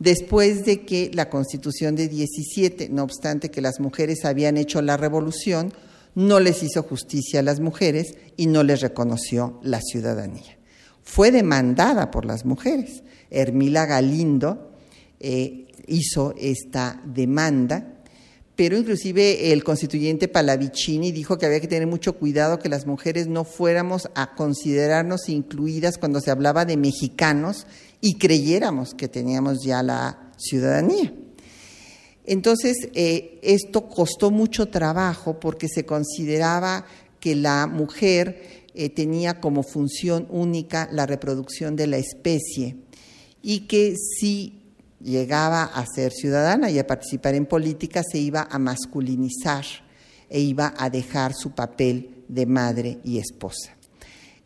después 0.00 0.64
de 0.64 0.84
que 0.84 1.10
la 1.14 1.30
Constitución 1.30 1.94
de 1.94 2.08
17, 2.08 2.88
no 2.88 3.04
obstante 3.04 3.50
que 3.50 3.60
las 3.60 3.78
mujeres 3.78 4.24
habían 4.24 4.56
hecho 4.56 4.82
la 4.82 4.96
revolución, 4.96 5.72
no 6.16 6.40
les 6.40 6.64
hizo 6.64 6.82
justicia 6.82 7.40
a 7.40 7.44
las 7.44 7.60
mujeres 7.60 8.14
y 8.36 8.46
no 8.46 8.64
les 8.64 8.80
reconoció 8.80 9.60
la 9.62 9.80
ciudadanía. 9.80 10.58
Fue 11.04 11.30
demandada 11.30 12.10
por 12.10 12.24
las 12.24 12.44
mujeres. 12.44 13.04
Hermila 13.30 13.86
Galindo 13.86 14.72
eh, 15.20 15.68
hizo 15.86 16.34
esta 16.38 17.00
demanda, 17.04 17.99
pero 18.60 18.76
inclusive 18.76 19.54
el 19.54 19.64
constituyente 19.64 20.28
Palavicini 20.28 21.12
dijo 21.12 21.38
que 21.38 21.46
había 21.46 21.62
que 21.62 21.66
tener 21.66 21.88
mucho 21.88 22.18
cuidado 22.18 22.58
que 22.58 22.68
las 22.68 22.86
mujeres 22.86 23.26
no 23.26 23.44
fuéramos 23.44 24.10
a 24.14 24.34
considerarnos 24.34 25.30
incluidas 25.30 25.96
cuando 25.96 26.20
se 26.20 26.30
hablaba 26.30 26.66
de 26.66 26.76
mexicanos 26.76 27.66
y 28.02 28.18
creyéramos 28.18 28.92
que 28.92 29.08
teníamos 29.08 29.64
ya 29.64 29.82
la 29.82 30.30
ciudadanía. 30.36 31.10
Entonces, 32.26 32.76
eh, 32.92 33.38
esto 33.42 33.88
costó 33.88 34.30
mucho 34.30 34.66
trabajo 34.66 35.40
porque 35.40 35.66
se 35.66 35.86
consideraba 35.86 36.84
que 37.18 37.36
la 37.36 37.66
mujer 37.66 38.66
eh, 38.74 38.90
tenía 38.90 39.40
como 39.40 39.62
función 39.62 40.26
única 40.28 40.86
la 40.92 41.06
reproducción 41.06 41.76
de 41.76 41.86
la 41.86 41.96
especie 41.96 42.76
y 43.42 43.60
que 43.60 43.94
si 43.96 44.59
llegaba 45.02 45.64
a 45.64 45.84
ser 45.86 46.12
ciudadana 46.12 46.70
y 46.70 46.78
a 46.78 46.86
participar 46.86 47.34
en 47.34 47.46
política 47.46 48.02
se 48.02 48.18
iba 48.18 48.46
a 48.50 48.58
masculinizar 48.58 49.64
e 50.28 50.40
iba 50.40 50.74
a 50.76 50.90
dejar 50.90 51.34
su 51.34 51.52
papel 51.52 52.24
de 52.28 52.46
madre 52.46 52.98
y 53.04 53.18
esposa. 53.18 53.76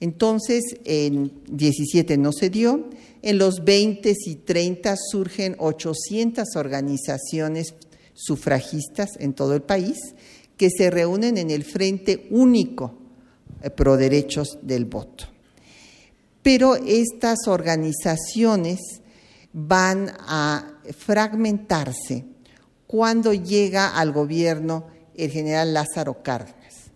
Entonces, 0.01 0.63
en 0.85 1.33
17 1.51 2.17
no 2.19 2.33
se 2.33 2.51
dio, 2.51 2.89
en 3.23 3.39
los 3.39 3.65
20 3.65 4.15
y 4.27 4.35
30 4.37 4.97
surgen 5.11 5.57
800 5.59 6.57
organizaciones 6.57 7.75
sufragistas 8.15 9.11
en 9.19 9.35
todo 9.35 9.55
el 9.55 9.63
país 9.63 9.99
que 10.57 10.71
se 10.71 10.91
reúnen 10.91 11.39
en 11.39 11.51
el 11.51 11.65
Frente 11.65 12.27
Único 12.31 12.95
eh, 13.63 13.71
Pro 13.71 13.97
Derechos 13.97 14.59
del 14.63 14.85
Voto. 14.85 15.25
Pero 16.43 16.77
estas 16.77 17.49
organizaciones 17.49 18.81
van 19.55 20.13
a 20.19 20.81
fragmentarse 20.99 22.25
cuando 22.89 23.33
llega 23.33 23.97
al 23.97 24.13
gobierno 24.13 24.89
el 25.17 25.31
general 25.31 25.73
Lázaro 25.73 26.23
Cárdenas. 26.23 26.91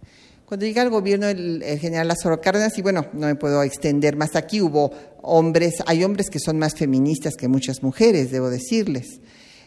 Cuando 0.44 0.66
llega 0.66 0.82
al 0.82 0.90
gobierno 0.90 1.28
el, 1.28 1.62
general 1.78 2.08
Lázaro 2.08 2.40
Cárdenas, 2.40 2.76
y 2.76 2.82
bueno, 2.82 3.06
no 3.12 3.26
me 3.26 3.36
puedo 3.36 3.62
extender 3.62 4.16
más 4.16 4.34
aquí, 4.34 4.60
hubo 4.60 4.90
hombres, 5.22 5.74
hay 5.86 6.02
hombres 6.02 6.30
que 6.30 6.40
son 6.40 6.58
más 6.58 6.74
feministas 6.74 7.34
que 7.36 7.48
muchas 7.48 7.82
mujeres, 7.82 8.32
debo 8.32 8.50
decirles. 8.50 9.20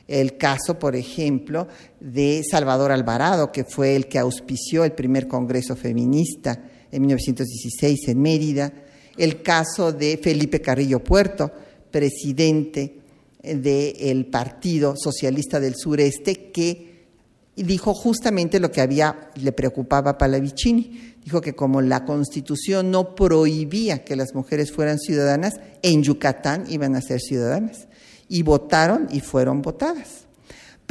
El 0.08 0.38
caso, 0.38 0.78
por 0.78 0.96
ejemplo, 0.96 1.68
de 2.02 2.42
Salvador 2.50 2.92
Alvarado, 2.92 3.52
que 3.54 3.64
fue 3.64 3.96
el 3.96 4.08
que 4.08 4.20
auspició 4.20 4.84
el 4.84 4.92
primer 4.92 5.28
Congreso 5.28 5.78
Feminista 5.78 6.60
en 6.92 7.02
1916 7.04 8.08
en 8.10 8.22
Mérida. 8.22 8.74
El 9.18 9.44
caso 9.44 9.94
de 9.94 10.20
Felipe 10.22 10.60
Carrillo 10.60 11.02
Puerto, 11.02 11.52
presidente 11.92 12.98
del 13.44 14.26
Partido 14.28 14.96
Socialista 14.96 15.60
del 15.60 15.76
Sureste, 15.76 16.52
que 16.52 16.92
dijo 17.56 17.94
justamente 17.94 18.60
lo 18.60 18.72
que 18.72 18.82
había 18.82 19.32
le 19.36 19.52
preocupaba 19.52 20.12
a 20.12 20.18
Palavicini. 20.18 21.16
Dijo 21.24 21.42
que 21.42 21.54
como 21.54 21.82
la 21.82 22.06
Constitución 22.06 22.90
no 22.90 23.14
prohibía 23.16 24.04
que 24.04 24.16
las 24.16 24.34
mujeres 24.34 24.72
fueran 24.72 24.98
ciudadanas, 24.98 25.60
en 25.84 26.02
Yucatán 26.02 26.66
iban 26.70 26.96
a 26.96 27.02
ser 27.02 27.20
ciudadanas. 27.20 27.88
Y 28.28 28.44
votaron 28.44 29.08
y 29.12 29.20
fueron 29.20 29.62
votadas. 29.62 30.26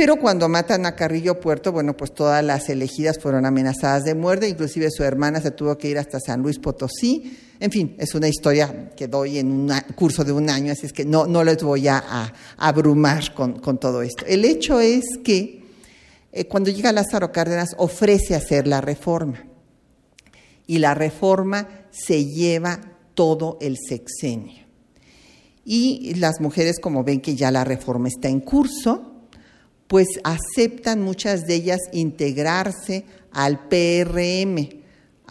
Pero 0.01 0.16
cuando 0.16 0.48
matan 0.48 0.86
a 0.86 0.96
Carrillo 0.96 1.40
Puerto, 1.40 1.72
bueno, 1.72 1.94
pues 1.94 2.14
todas 2.14 2.42
las 2.42 2.70
elegidas 2.70 3.18
fueron 3.18 3.44
amenazadas 3.44 4.03
de 4.05 4.14
muerte, 4.14 4.48
inclusive 4.48 4.90
su 4.90 5.05
hermana 5.05 5.42
se 5.42 5.51
tuvo 5.51 5.76
que 5.76 5.90
ir 5.90 5.98
hasta 5.98 6.18
San 6.18 6.40
Luis 6.40 6.59
Potosí. 6.59 7.38
En 7.61 7.70
fin, 7.70 7.96
es 7.98 8.14
una 8.14 8.26
historia 8.26 8.92
que 8.96 9.09
doy 9.09 9.36
en 9.36 9.53
un 9.53 9.70
curso 9.94 10.24
de 10.24 10.32
un 10.32 10.48
año, 10.48 10.72
así 10.72 10.86
es 10.86 10.94
que 10.94 11.05
no, 11.05 11.26
no 11.26 11.44
les 11.44 11.62
voy 11.62 11.86
a, 11.86 12.32
abrumar 12.57 13.34
con, 13.34 13.61
con 13.61 13.76
todo 13.76 14.01
esto. 14.01 14.24
El 14.24 14.46
hecho 14.46 14.80
es 14.80 15.05
que 15.22 15.64
eh, 16.32 16.46
cuando 16.46 16.70
llega 16.70 16.92
Lázaro 16.92 17.30
Cárdenas 17.30 17.74
ofrece 17.76 18.34
hacer 18.34 18.66
la 18.66 18.80
reforma 18.80 19.44
y 20.66 20.78
la 20.78 20.94
reforma 20.94 21.68
se 21.90 22.24
lleva 22.24 22.80
todo 23.12 23.59
el 23.61 23.76
sexenio. 23.76 24.64
Y 25.62 26.14
las 26.14 26.40
mujeres, 26.40 26.80
como 26.80 27.05
ven 27.05 27.20
que 27.20 27.36
ya 27.36 27.51
la 27.51 27.64
reforma 27.64 28.09
está 28.09 28.30
en 28.30 28.40
curso, 28.40 29.10
pues 29.91 30.07
aceptan 30.22 31.03
muchas 31.03 31.49
de 31.49 31.57
ellas 31.57 31.80
integrarse 31.93 33.05
al 33.32 33.66
PRM, 33.68 34.80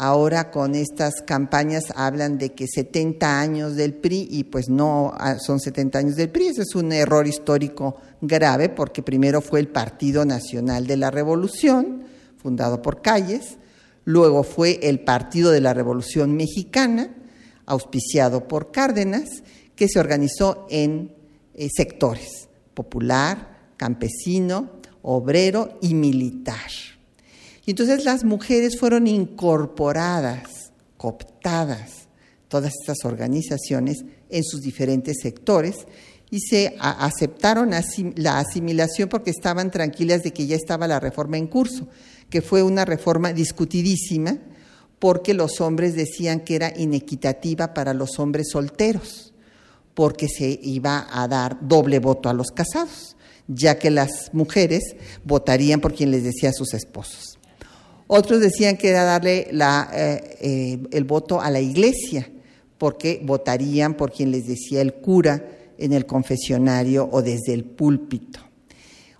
Ahora 0.01 0.49
con 0.49 0.75
estas 0.75 1.15
campañas 1.25 1.91
hablan 1.93 2.37
de 2.37 2.53
que 2.53 2.67
70 2.67 3.41
años 3.41 3.75
del 3.75 3.93
PRI 3.93 4.29
y 4.31 4.45
pues 4.45 4.69
no 4.69 5.13
ah, 5.17 5.35
son 5.39 5.59
70 5.59 5.99
años 5.99 6.15
del 6.15 6.29
PRI. 6.29 6.47
Ese 6.47 6.61
es 6.61 6.73
un 6.73 6.93
error 6.93 7.27
histórico 7.27 7.97
grave 8.21 8.69
porque 8.69 9.03
primero 9.03 9.41
fue 9.41 9.59
el 9.59 9.67
Partido 9.67 10.23
Nacional 10.23 10.87
de 10.87 10.95
la 10.95 11.11
Revolución, 11.11 12.05
fundado 12.37 12.81
por 12.81 13.01
Calles, 13.01 13.57
luego 14.05 14.43
fue 14.43 14.79
el 14.83 15.01
Partido 15.01 15.51
de 15.51 15.59
la 15.59 15.73
Revolución 15.73 16.33
Mexicana, 16.37 17.13
auspiciado 17.65 18.47
por 18.47 18.71
Cárdenas, 18.71 19.27
que 19.75 19.89
se 19.89 19.99
organizó 19.99 20.65
en 20.69 21.13
eh, 21.55 21.67
sectores, 21.75 22.47
popular, 22.73 23.58
campesino, 23.79 24.69
obrero 25.01 25.79
y 25.81 25.93
militar. 25.93 26.69
Y 27.65 27.71
entonces 27.71 28.03
las 28.03 28.25
mujeres 28.25 28.77
fueron 28.77 29.07
incorporadas, 29.07 30.73
cooptadas, 30.97 32.09
todas 32.49 32.73
estas 32.79 33.05
organizaciones 33.05 34.03
en 34.29 34.43
sus 34.43 34.61
diferentes 34.61 35.17
sectores 35.21 35.87
y 36.29 36.41
se 36.41 36.75
aceptaron 36.79 37.71
la 38.15 38.39
asimilación 38.39 39.07
porque 39.07 39.31
estaban 39.31 39.71
tranquilas 39.71 40.23
de 40.23 40.33
que 40.33 40.45
ya 40.45 40.57
estaba 40.57 40.87
la 40.87 40.99
reforma 40.99 41.37
en 41.37 41.47
curso, 41.47 41.87
que 42.29 42.41
fue 42.41 42.61
una 42.61 42.85
reforma 42.85 43.31
discutidísima 43.31 44.37
porque 44.99 45.33
los 45.33 45.61
hombres 45.61 45.95
decían 45.95 46.41
que 46.41 46.55
era 46.55 46.73
inequitativa 46.75 47.73
para 47.73 47.93
los 47.93 48.19
hombres 48.19 48.49
solteros, 48.51 49.33
porque 49.93 50.27
se 50.27 50.59
iba 50.61 51.07
a 51.09 51.27
dar 51.27 51.57
doble 51.61 51.99
voto 51.99 52.29
a 52.29 52.33
los 52.33 52.51
casados, 52.51 53.15
ya 53.49 53.79
que 53.79 53.89
las 53.89 54.29
mujeres 54.31 54.95
votarían 55.25 55.81
por 55.81 55.93
quien 55.93 56.11
les 56.11 56.23
decía 56.23 56.49
a 56.49 56.53
sus 56.53 56.73
esposos. 56.73 57.39
Otros 58.07 58.39
decían 58.39 58.77
que 58.77 58.89
era 58.89 59.03
darle 59.03 59.49
eh, 59.51 60.37
eh, 60.41 60.79
el 60.91 61.03
voto 61.03 61.41
a 61.41 61.49
la 61.49 61.59
iglesia, 61.59 62.29
porque 62.77 63.19
votarían 63.23 63.95
por 63.95 64.11
quien 64.11 64.31
les 64.31 64.47
decía 64.47 64.81
el 64.81 64.93
cura 64.93 65.45
en 65.77 65.93
el 65.93 66.05
confesionario 66.05 67.09
o 67.11 67.21
desde 67.21 67.53
el 67.53 67.65
púlpito. 67.65 68.39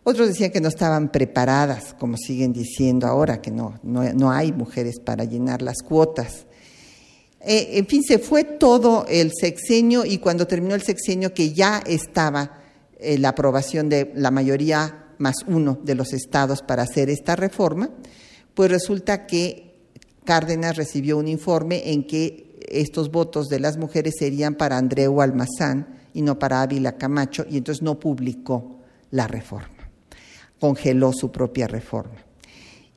Otros 0.04 0.28
decían 0.30 0.52
que 0.52 0.62
no 0.62 0.70
estaban 0.70 1.12
preparadas, 1.12 1.94
como 2.00 2.18
siguen 2.18 2.54
diciendo 2.54 3.06
ahora, 3.06 3.42
que 3.42 3.52
no, 3.52 3.80
no, 3.84 4.32
hay 4.32 4.52
mujeres 4.52 5.00
para 5.00 5.24
llenar 5.24 5.62
las 5.62 5.82
cuotas. 5.84 6.46
Eh, 7.42 7.72
en 7.74 7.86
fin, 7.86 8.04
se 8.04 8.18
fue 8.18 8.44
todo 8.44 9.06
el 9.08 9.32
sexenio 9.40 10.06
y 10.06 10.18
cuando 10.18 10.48
terminó 10.48 10.74
el 10.76 10.82
sexenio 10.82 11.34
que 11.34 11.54
ya 11.54 11.84
estaba 11.86 12.59
la 13.00 13.30
aprobación 13.30 13.90
de 13.90 14.12
la 14.16 14.32
mayoría 14.32 15.06
más 15.20 15.36
uno 15.48 15.80
de 15.84 15.96
los 15.96 16.14
estados 16.14 16.62
para 16.62 16.84
hacer 16.84 17.10
esta 17.10 17.36
reforma, 17.36 17.90
pues 18.54 18.72
resulta 18.72 19.26
que 19.26 19.76
Cárdenas 20.26 20.76
recibió 20.76 21.18
un 21.18 21.28
informe 21.28 21.92
en 21.92 22.06
que 22.06 22.60
estos 22.68 23.12
votos 23.12 23.48
de 23.48 23.60
las 23.60 23.78
mujeres 23.78 24.16
serían 24.18 24.56
para 24.56 24.78
Andreu 24.78 25.22
Almazán 25.22 26.00
y 26.14 26.22
no 26.22 26.38
para 26.38 26.62
Ávila 26.62 26.98
Camacho, 26.98 27.46
y 27.50 27.58
entonces 27.58 27.82
no 27.82 28.00
publicó 28.00 28.80
la 29.12 29.28
reforma, 29.28 29.90
congeló 30.60 31.12
su 31.14 31.32
propia 31.32 31.68
reforma. 31.68 32.26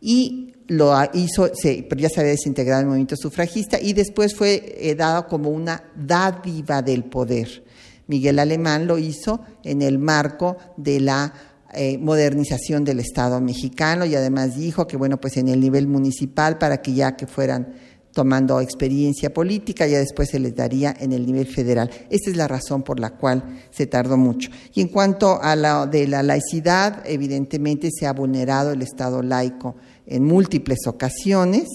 Y 0.01 0.53
lo 0.69 0.93
hizo, 1.15 1.51
ya 1.53 2.09
se 2.09 2.21
había 2.21 2.33
desintegrado 2.33 2.81
el 2.81 2.87
movimiento 2.87 3.17
sufragista 3.17 3.81
y 3.81 3.93
después 3.93 4.35
fue 4.35 4.77
eh, 4.79 4.95
dado 4.95 5.27
como 5.27 5.51
una 5.51 5.85
dádiva 5.95 6.83
del 6.83 7.05
poder. 7.05 7.65
Miguel 8.13 8.41
Alemán 8.41 8.87
lo 8.87 8.99
hizo 8.99 9.41
en 9.65 9.81
el 9.81 9.99
marco 9.99 10.59
de 10.77 11.01
la 11.01 11.33
eh, 11.73 11.97
modernización 11.97 12.85
del 12.85 13.01
Estado 13.01 13.41
mexicano 13.41 14.05
y 14.05 14.15
además 14.15 14.55
dijo 14.55 14.87
que, 14.87 14.99
bueno, 14.99 15.19
pues 15.19 15.39
en 15.39 15.49
el 15.49 15.61
nivel 15.61 15.87
municipal 15.87 16.59
para 16.59 16.83
que 16.83 16.93
ya 16.93 17.17
que 17.17 17.27
fueran 17.27 17.73
tomando 18.13 18.61
experiencia 18.61 19.33
política, 19.33 19.87
ya 19.87 19.99
después 19.99 20.29
se 20.29 20.39
les 20.39 20.55
daría 20.55 20.95
en 21.01 21.13
el 21.13 21.25
nivel 21.25 21.47
federal. 21.47 21.91
Esta 22.11 22.29
es 22.29 22.37
la 22.37 22.47
razón 22.47 22.83
por 22.83 23.01
la 23.01 23.17
cual 23.17 23.63
se 23.71 23.87
tardó 23.87 24.19
mucho. 24.19 24.51
Y 24.75 24.83
en 24.83 24.89
cuanto 24.89 25.43
a 25.43 25.57
la 25.57 25.87
de 25.87 26.07
la 26.07 26.23
laicidad, 26.23 27.03
evidentemente 27.07 27.89
se 27.91 28.07
ha 28.07 28.13
vulnerado 28.13 28.73
el 28.73 28.83
Estado 28.83 29.23
laico 29.23 29.77
en 30.07 30.25
múltiples 30.25 30.81
ocasiones, 30.87 31.67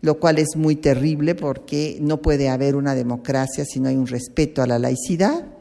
lo 0.00 0.18
cual 0.18 0.38
es 0.38 0.56
muy 0.56 0.76
terrible 0.76 1.34
porque 1.34 1.98
no 2.00 2.22
puede 2.22 2.48
haber 2.48 2.76
una 2.76 2.94
democracia 2.94 3.66
si 3.66 3.78
no 3.78 3.90
hay 3.90 3.96
un 3.96 4.06
respeto 4.06 4.62
a 4.62 4.66
la 4.66 4.78
laicidad. 4.78 5.51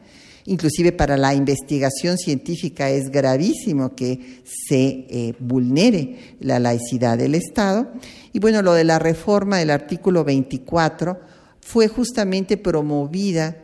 Inclusive 0.45 0.91
para 0.91 1.17
la 1.17 1.33
investigación 1.33 2.17
científica 2.17 2.89
es 2.89 3.09
gravísimo 3.11 3.95
que 3.95 4.41
se 4.45 5.05
eh, 5.09 5.35
vulnere 5.39 6.35
la 6.39 6.59
laicidad 6.59 7.17
del 7.17 7.35
Estado. 7.35 7.91
Y 8.33 8.39
bueno, 8.39 8.61
lo 8.61 8.73
de 8.73 8.83
la 8.83 8.99
reforma 8.99 9.57
del 9.57 9.69
artículo 9.69 10.23
24 10.23 11.19
fue 11.59 11.87
justamente 11.87 12.57
promovida 12.57 13.57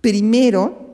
primero 0.00 0.86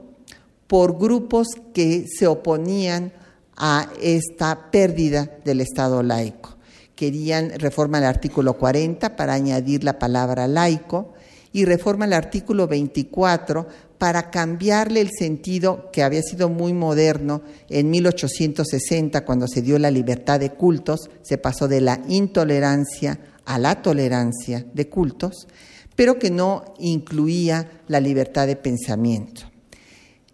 por 0.67 0.99
grupos 0.99 1.49
que 1.75 2.07
se 2.09 2.27
oponían 2.27 3.13
a 3.57 3.89
esta 4.01 4.71
pérdida 4.71 5.31
del 5.45 5.61
Estado 5.61 6.03
laico. 6.03 6.57
Querían 6.95 7.59
reforma 7.59 7.99
el 7.99 8.05
artículo 8.05 8.55
40 8.55 9.17
para 9.17 9.35
añadir 9.35 9.85
la 9.85 9.99
palabra 9.99 10.47
laico 10.47 11.13
y 11.53 11.65
reforma 11.65 12.07
el 12.07 12.13
artículo 12.13 12.67
24 12.67 13.67
para 14.03 14.31
cambiarle 14.31 15.01
el 15.01 15.11
sentido 15.17 15.89
que 15.93 16.03
había 16.03 16.23
sido 16.23 16.49
muy 16.49 16.73
moderno 16.73 17.41
en 17.69 17.89
1860 17.89 19.25
cuando 19.25 19.47
se 19.47 19.63
dio 19.63 19.79
la 19.79 19.93
libertad 19.93 20.41
de 20.41 20.51
cultos, 20.51 21.09
se 21.23 21.39
pasó 21.39 21.69
de 21.69 21.81
la 21.81 22.03
intolerancia 22.09 23.21
a 23.45 23.61
la 23.61 23.81
tolerancia 23.81 24.67
de 24.75 24.89
cultos, 24.89 25.47
pero 25.95 26.19
que 26.19 26.33
no 26.33 26.65
incluía 26.81 27.81
la 27.87 28.01
libertad 28.01 28.49
de 28.49 28.57
pensamiento. 28.57 29.43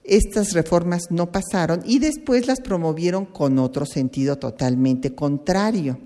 Estas 0.03 0.55
reformas 0.55 1.11
no 1.11 1.31
pasaron 1.31 1.83
y 1.85 1.99
después 1.99 2.47
las 2.47 2.63
promovieron 2.63 3.27
con 3.27 3.59
otro 3.59 3.85
sentido 3.85 4.39
totalmente 4.39 5.15
contrario, 5.15 5.99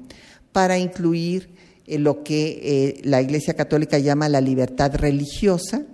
para 0.51 0.79
incluir 0.79 1.55
eh, 1.87 2.01
lo 2.01 2.25
que 2.25 2.59
eh, 2.61 3.01
la 3.05 3.23
Iglesia 3.23 3.55
Católica 3.55 4.01
llama 4.01 4.29
la 4.29 4.41
libertad 4.41 4.97
religiosa, 4.97 5.87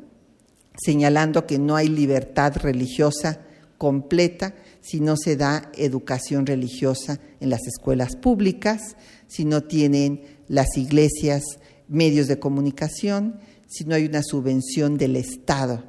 señalando 0.82 1.46
que 1.46 1.58
no 1.58 1.76
hay 1.76 1.88
libertad 1.88 2.56
religiosa 2.56 3.40
completa 3.76 4.54
si 4.80 5.00
no 5.00 5.16
se 5.16 5.36
da 5.36 5.70
educación 5.74 6.46
religiosa 6.46 7.20
en 7.40 7.50
las 7.50 7.66
escuelas 7.66 8.16
públicas, 8.16 8.96
si 9.26 9.44
no 9.44 9.62
tienen 9.64 10.22
las 10.48 10.76
iglesias 10.76 11.42
medios 11.88 12.26
de 12.26 12.38
comunicación, 12.38 13.40
si 13.66 13.84
no 13.84 13.94
hay 13.94 14.06
una 14.06 14.22
subvención 14.22 14.96
del 14.96 15.16
Estado 15.16 15.84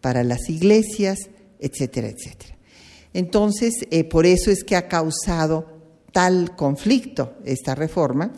para 0.00 0.22
las 0.22 0.48
iglesias, 0.48 1.18
etcétera, 1.58 2.08
etcétera. 2.08 2.56
Entonces, 3.12 3.74
eh, 3.90 4.04
por 4.04 4.26
eso 4.26 4.50
es 4.50 4.64
que 4.64 4.76
ha 4.76 4.88
causado 4.88 5.66
tal 6.12 6.54
conflicto 6.56 7.34
esta 7.44 7.74
reforma, 7.74 8.32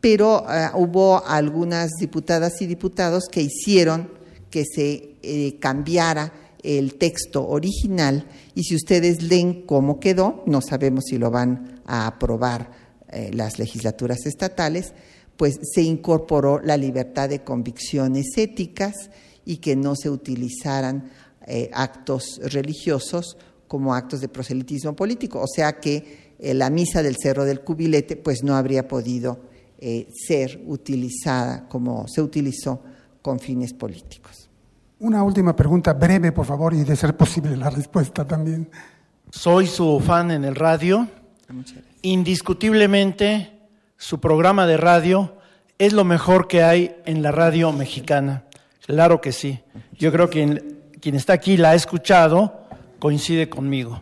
pero 0.00 0.46
eh, 0.50 0.68
hubo 0.74 1.24
algunas 1.26 1.90
diputadas 1.98 2.62
y 2.62 2.66
diputados 2.66 3.24
que 3.30 3.42
hicieron 3.42 4.17
que 4.50 4.64
se 4.64 5.16
eh, 5.22 5.58
cambiara 5.60 6.32
el 6.62 6.96
texto 6.96 7.46
original 7.46 8.26
y 8.54 8.64
si 8.64 8.74
ustedes 8.74 9.22
leen 9.22 9.62
cómo 9.62 10.00
quedó, 10.00 10.42
no 10.46 10.60
sabemos 10.60 11.04
si 11.06 11.18
lo 11.18 11.30
van 11.30 11.80
a 11.86 12.06
aprobar 12.06 12.70
eh, 13.10 13.30
las 13.32 13.58
legislaturas 13.58 14.26
estatales, 14.26 14.92
pues 15.36 15.58
se 15.62 15.82
incorporó 15.82 16.60
la 16.60 16.76
libertad 16.76 17.28
de 17.28 17.44
convicciones 17.44 18.36
éticas 18.36 19.10
y 19.44 19.58
que 19.58 19.76
no 19.76 19.94
se 19.94 20.10
utilizaran 20.10 21.10
actos 21.72 22.38
religiosos 22.42 23.38
como 23.68 23.94
actos 23.94 24.20
de 24.20 24.28
proselitismo 24.28 24.94
político, 24.94 25.40
o 25.40 25.46
sea 25.46 25.80
que 25.80 26.34
la 26.40 26.68
misa 26.68 27.02
del 27.02 27.16
Cerro 27.16 27.46
del 27.46 27.62
Cubilete 27.62 28.16
pues 28.16 28.42
no 28.42 28.54
habría 28.54 28.86
podido 28.86 29.38
eh, 29.80 30.08
ser 30.12 30.60
utilizada 30.66 31.68
como 31.68 32.08
se 32.08 32.20
utilizó 32.20 32.82
con 33.28 33.38
fines 33.38 33.74
políticos. 33.74 34.48
Una 35.00 35.22
última 35.22 35.54
pregunta 35.54 35.92
breve, 35.92 36.32
por 36.32 36.46
favor, 36.46 36.72
y 36.72 36.82
de 36.82 36.96
ser 36.96 37.14
posible 37.14 37.58
la 37.58 37.68
respuesta 37.68 38.26
también. 38.26 38.70
Soy 39.30 39.66
su 39.66 40.00
fan 40.00 40.30
en 40.30 40.46
el 40.46 40.54
radio. 40.54 41.06
Indiscutiblemente, 42.00 43.52
su 43.98 44.18
programa 44.18 44.66
de 44.66 44.78
radio 44.78 45.36
es 45.76 45.92
lo 45.92 46.04
mejor 46.04 46.48
que 46.48 46.62
hay 46.62 46.96
en 47.04 47.22
la 47.22 47.30
radio 47.30 47.70
mexicana. 47.70 48.44
Claro 48.86 49.20
que 49.20 49.32
sí. 49.32 49.60
Yo 49.92 50.10
creo 50.10 50.30
que 50.30 50.78
quien 50.98 51.14
está 51.14 51.34
aquí 51.34 51.58
la 51.58 51.72
ha 51.72 51.74
escuchado, 51.74 52.64
coincide 52.98 53.50
conmigo. 53.50 54.00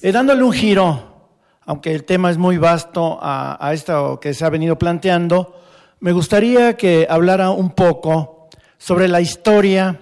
Eh, 0.00 0.10
dándole 0.10 0.42
un 0.42 0.52
giro 0.52 1.18
aunque 1.68 1.94
el 1.94 2.04
tema 2.04 2.30
es 2.30 2.38
muy 2.38 2.56
vasto 2.56 3.18
a, 3.20 3.70
esto 3.74 4.18
que 4.20 4.32
se 4.32 4.42
ha 4.42 4.48
venido 4.48 4.78
planteando, 4.78 5.54
me 6.00 6.12
gustaría 6.12 6.78
que 6.78 7.06
hablara 7.10 7.50
un 7.50 7.72
poco 7.72 8.37
sobre 8.78 9.08
la 9.08 9.20
historia 9.20 10.00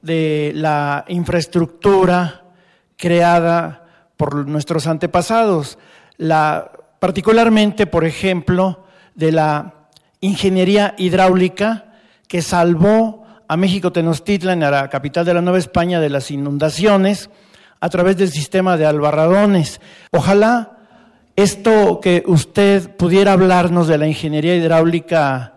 de 0.00 0.52
la 0.54 1.04
infraestructura 1.08 2.44
creada 2.96 3.84
por 4.16 4.46
nuestros 4.46 4.86
antepasados, 4.86 5.78
la, 6.16 6.70
particularmente, 6.98 7.86
por 7.86 8.04
ejemplo, 8.04 8.84
de 9.14 9.32
la 9.32 9.74
ingeniería 10.20 10.94
hidráulica 10.96 11.92
que 12.28 12.42
salvó 12.42 13.24
a 13.48 13.56
México 13.56 13.92
Tenochtitlan, 13.92 14.62
a 14.62 14.70
la 14.70 14.88
capital 14.88 15.24
de 15.24 15.34
la 15.34 15.42
Nueva 15.42 15.58
España, 15.58 16.00
de 16.00 16.10
las 16.10 16.30
inundaciones 16.30 17.30
a 17.80 17.88
través 17.88 18.16
del 18.16 18.30
sistema 18.30 18.76
de 18.76 18.86
albarradones. 18.86 19.80
Ojalá 20.10 20.78
esto 21.36 22.00
que 22.00 22.24
usted 22.26 22.96
pudiera 22.96 23.32
hablarnos 23.32 23.86
de 23.86 23.98
la 23.98 24.06
ingeniería 24.06 24.56
hidráulica 24.56 25.55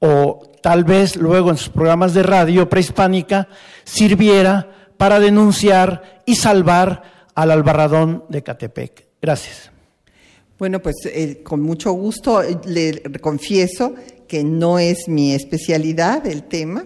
o 0.00 0.42
tal 0.62 0.84
vez 0.84 1.16
luego 1.16 1.50
en 1.50 1.56
sus 1.56 1.70
programas 1.70 2.14
de 2.14 2.22
radio 2.22 2.68
prehispánica 2.68 3.48
sirviera 3.84 4.92
para 4.96 5.20
denunciar 5.20 6.22
y 6.26 6.36
salvar 6.36 7.30
al 7.34 7.50
albarradón 7.50 8.24
de 8.28 8.42
Catepec. 8.42 9.06
Gracias. 9.20 9.70
Bueno, 10.58 10.80
pues 10.80 10.96
eh, 11.06 11.40
con 11.42 11.60
mucho 11.60 11.92
gusto 11.92 12.42
eh, 12.42 12.58
le 12.64 13.00
confieso 13.20 13.94
que 14.26 14.42
no 14.44 14.78
es 14.78 15.08
mi 15.08 15.34
especialidad 15.34 16.26
el 16.26 16.44
tema. 16.44 16.84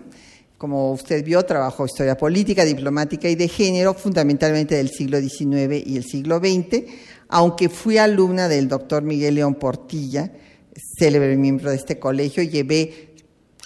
Como 0.59 0.93
usted 0.93 1.25
vio, 1.25 1.45
trabajo 1.45 1.87
historia 1.87 2.17
política, 2.17 2.65
diplomática 2.65 3.29
y 3.29 3.35
de 3.35 3.49
género, 3.49 3.95
fundamentalmente 3.95 4.77
del 4.77 4.91
siglo 4.91 5.19
XIX 5.21 5.85
y 5.85 5.97
el 5.97 6.05
siglo 6.05 6.39
XX 6.39 6.85
aunque 7.33 7.71
fui 7.71 7.97
alumna 7.97 8.47
del 8.47 8.69
doctor 8.69 9.03
Miguel 9.03 9.37
León 9.37 9.55
Portilla, 9.55 10.31
célebre 10.99 11.37
miembro 11.37 11.71
de 11.71 11.77
este 11.77 11.99
colegio, 11.99 12.43
llevé 12.43 13.13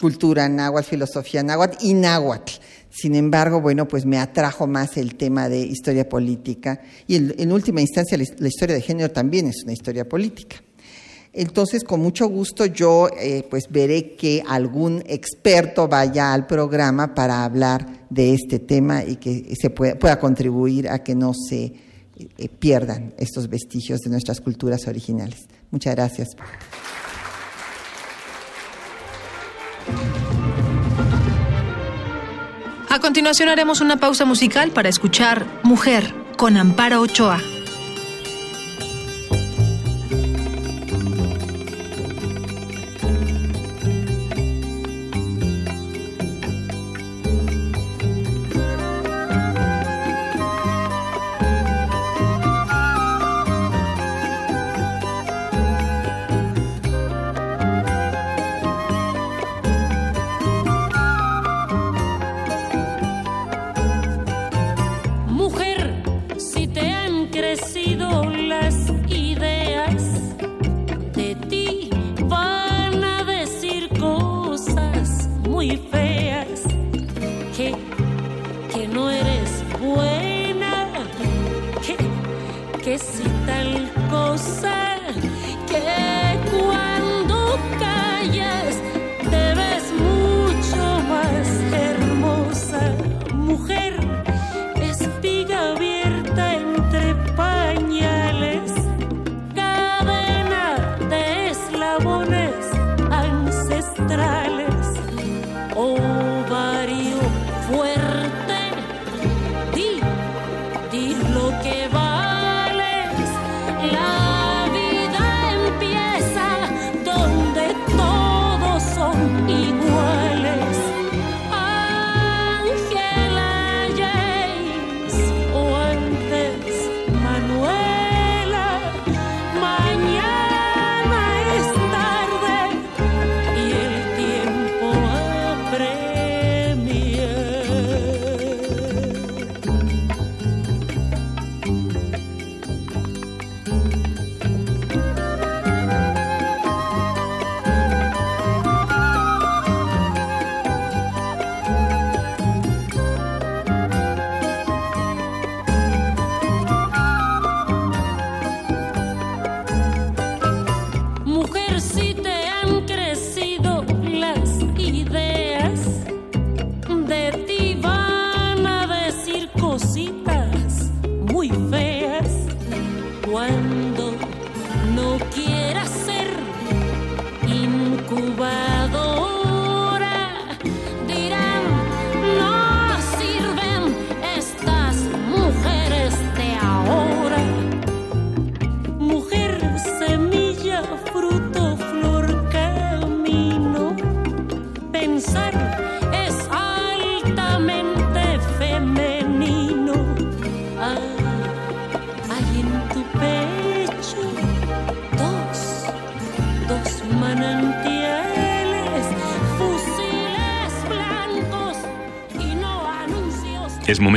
cultura 0.01 0.49
náhuatl, 0.49 0.89
filosofía 0.89 1.43
náhuatl 1.43 1.77
y 1.81 1.95
náhuatl. 1.95 2.53
Sin 2.91 3.15
embargo, 3.15 3.61
bueno, 3.61 3.87
pues 3.87 4.07
me 4.07 4.19
atrajo 4.19 4.67
más 4.67 4.97
el 4.97 5.17
tema 5.17 5.49
de 5.49 5.61
historia 5.61 6.09
política 6.09 6.81
y 7.07 7.17
en, 7.17 7.53
última 7.53 7.81
instancia 7.81 8.17
la, 8.17 8.49
historia 8.49 8.75
de 8.75 8.81
género 8.81 9.11
también 9.11 9.47
es 9.49 9.63
una 9.65 9.73
historia 9.73 10.09
política. 10.09 10.57
Entonces, 11.35 11.85
con 11.85 12.01
mucho 12.01 12.27
gusto 12.29 12.65
yo 12.65 13.11
eh, 13.21 13.47
pues 13.51 13.65
veré 13.69 14.17
que 14.17 14.43
algún 14.49 15.03
experto 15.07 15.87
vaya 15.87 16.33
al 16.33 16.47
programa 16.47 17.15
para 17.15 17.45
hablar 17.45 18.07
de 18.09 18.33
este 18.33 18.59
tema 18.59 19.05
y 19.05 19.17
que 19.17 19.55
se 19.61 19.69
pueda 19.69 20.19
contribuir 20.19 20.89
a 20.89 21.01
que 21.03 21.15
no 21.15 21.33
se 21.35 21.75
eh, 22.17 22.49
pierdan 22.59 23.13
estos 23.19 23.51
vestigios 23.51 24.01
de 24.01 24.09
nuestras 24.09 24.41
culturas 24.41 24.87
originales. 24.87 25.47
Muchas 25.71 25.95
gracias. 25.95 26.37
A 32.89 32.99
continuación 33.01 33.49
haremos 33.49 33.81
una 33.81 33.99
pausa 33.99 34.25
musical 34.25 34.71
para 34.71 34.89
escuchar 34.89 35.45
Mujer 35.63 36.15
con 36.37 36.57
Amparo 36.57 37.01
Ochoa. 37.01 37.39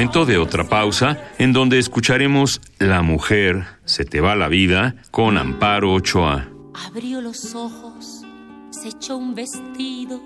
Momento 0.10 0.26
de 0.26 0.40
otra 0.40 0.64
pausa 0.64 1.20
en 1.38 1.54
donde 1.54 1.78
escucharemos 1.78 2.62
La 2.80 3.04
mujer 3.04 3.68
se 3.86 4.06
te 4.06 4.22
va 4.22 4.36
la 4.36 4.48
vida 4.48 4.96
con 5.12 5.38
Amparo 5.38 5.94
Ochoa. 5.94 6.48
Abrió 6.88 7.22
los 7.22 7.54
ojos, 7.54 8.26
se 8.72 8.88
echó 8.88 9.18
un 9.18 9.36
vestido, 9.36 10.20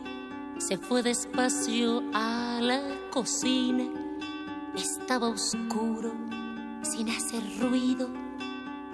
se 0.58 0.78
fue 0.78 1.04
despacio 1.04 2.02
a 2.14 2.60
la 2.62 2.80
cocina. 3.12 3.84
Estaba 4.74 5.28
oscuro, 5.28 6.14
sin 6.82 7.10
hacer 7.10 7.44
ruido. 7.60 8.08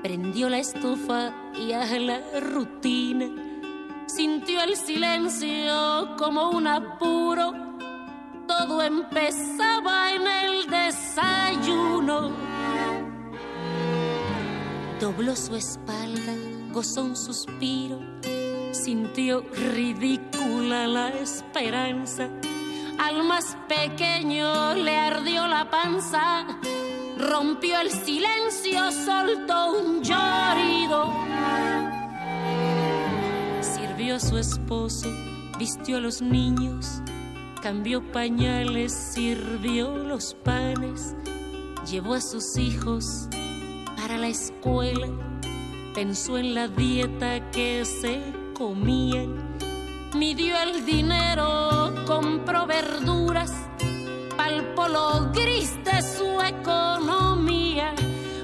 Prendió 0.01 0.49
la 0.49 0.57
estufa 0.57 1.31
y 1.55 1.71
a 1.73 1.85
la 1.99 2.19
rutina. 2.39 3.27
Sintió 4.07 4.63
el 4.63 4.75
silencio 4.75 6.15
como 6.17 6.49
un 6.49 6.65
apuro. 6.65 7.68
Todo 8.49 8.81
empezaba 8.81 10.11
en 10.11 10.25
el 10.25 10.67
desayuno. 10.67 12.31
Dobló 14.99 15.35
su 15.35 15.55
espalda, 15.55 16.33
gozó 16.71 17.03
un 17.03 17.15
suspiro, 17.15 17.99
sintió 18.71 19.45
ridícula 19.71 20.87
la 20.87 21.09
esperanza. 21.09 22.27
Al 22.97 23.23
más 23.23 23.55
pequeño 23.67 24.73
le 24.73 24.97
ardió 24.97 25.45
la 25.45 25.69
panza, 25.69 26.47
rompió 27.19 27.79
el 27.79 27.91
silencio, 27.91 28.91
soltó 28.91 29.73
un 29.73 30.01
llorido. 30.01 31.13
Sirvió 33.61 34.15
a 34.15 34.19
su 34.19 34.39
esposo, 34.39 35.07
vistió 35.59 35.97
a 35.97 36.01
los 36.01 36.21
niños, 36.23 37.03
cambió 37.69 38.01
pañales, 38.01 38.91
sirvió 38.91 39.95
los 39.95 40.33
panes, 40.43 41.15
llevó 41.87 42.15
a 42.15 42.19
sus 42.19 42.57
hijos 42.57 43.29
para 43.95 44.17
la 44.17 44.27
escuela, 44.27 45.07
pensó 45.93 46.39
en 46.39 46.55
la 46.55 46.67
dieta 46.67 47.51
que 47.51 47.85
se 47.85 48.33
comían, 48.55 49.35
midió 50.15 50.59
el 50.59 50.83
dinero, 50.83 51.93
compró 52.07 52.65
verduras, 52.65 53.53
palpó 54.35 54.87
lo 54.87 55.31
gris 55.31 55.71
de 55.83 56.01
su 56.01 56.41
economía, 56.41 57.93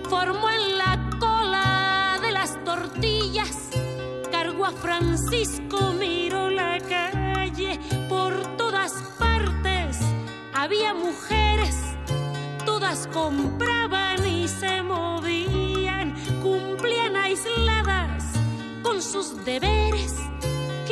formó 0.07 0.51
en 0.51 0.77
la 0.77 1.09
cola 1.19 2.19
de 2.21 2.31
las 2.31 2.63
tortillas, 2.63 3.71
cargó 4.31 4.65
a 4.65 4.71
Francisco, 4.71 5.95
miró 5.99 6.51
había 10.65 10.95
mujeres 10.95 11.75
todas 12.65 13.05
compraban 13.13 14.25
y 14.25 14.47
se 14.47 14.81
movían, 14.81 16.15
cumplían 16.41 17.15
aisladas 17.15 18.23
con 18.81 18.99
sus 18.99 19.45
deberes, 19.45 20.15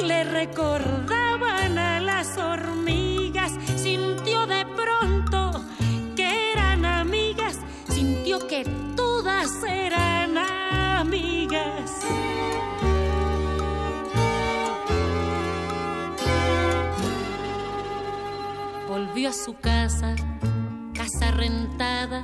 le 0.05 0.25
recordaban 0.25 1.79
a 1.79 1.99
las 2.01 2.37
hormigas, 2.37 3.53
sintió 3.75 4.45
de 4.45 4.63
pronto 4.65 5.65
que 6.15 6.51
eran 6.51 6.85
amigas, 6.85 7.57
sintió 7.89 8.47
que 8.47 8.65
todas 8.95 9.49
eran 9.63 9.82
Volvió 19.13 19.29
a 19.29 19.33
su 19.33 19.53
casa, 19.53 20.15
casa 20.95 21.29
rentada, 21.29 22.23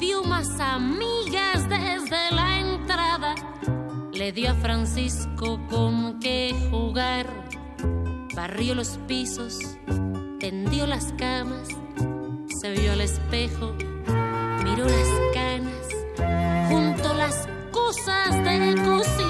vio 0.00 0.24
más 0.24 0.58
amigas 0.58 1.68
desde 1.68 2.34
la 2.34 2.60
entrada, 2.60 3.34
le 4.14 4.32
dio 4.32 4.52
a 4.52 4.54
Francisco 4.54 5.60
con 5.68 6.18
qué 6.18 6.54
jugar, 6.70 7.26
barrió 8.34 8.74
los 8.74 8.98
pisos, 9.06 9.58
tendió 10.40 10.86
las 10.86 11.12
camas, 11.18 11.68
se 12.58 12.70
vio 12.70 12.92
al 12.92 13.02
espejo, 13.02 13.74
miró 14.64 14.86
las 14.86 15.10
canas, 15.34 16.70
juntó 16.70 17.12
las 17.12 17.46
cosas 17.70 18.30
de 18.44 18.74
cocinar, 18.82 19.27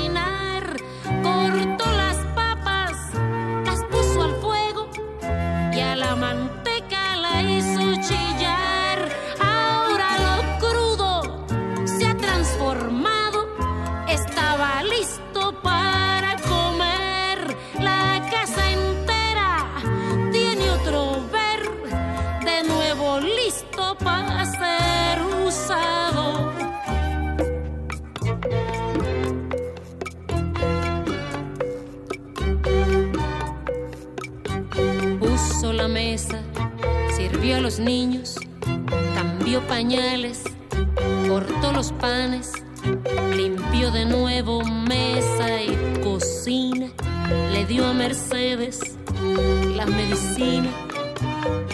sirvió 37.16 37.56
a 37.56 37.60
los 37.60 37.78
niños, 37.78 38.36
cambió 39.14 39.66
pañales, 39.66 40.42
cortó 41.26 41.72
los 41.72 41.92
panes, 41.92 42.52
limpió 43.34 43.90
de 43.90 44.04
nuevo 44.04 44.62
mesa 44.64 45.62
y 45.62 46.00
cocina, 46.02 46.88
le 47.52 47.64
dio 47.64 47.86
a 47.86 47.94
Mercedes 47.94 48.96
la 49.74 49.86
medicina, 49.86 50.68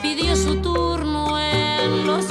pidió 0.01 0.37
su 0.37 0.57
turno 0.63 1.37
en 1.41 2.07
los 2.07 2.29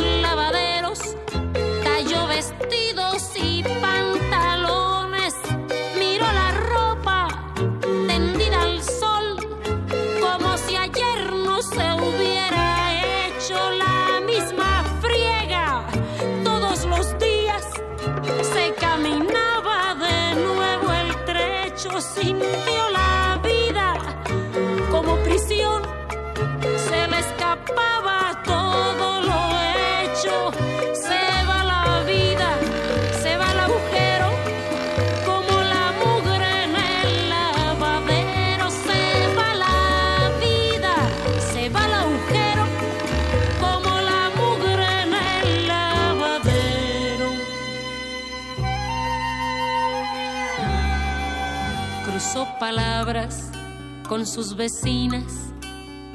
con 54.10 54.26
sus 54.26 54.56
vecinas. 54.56 55.52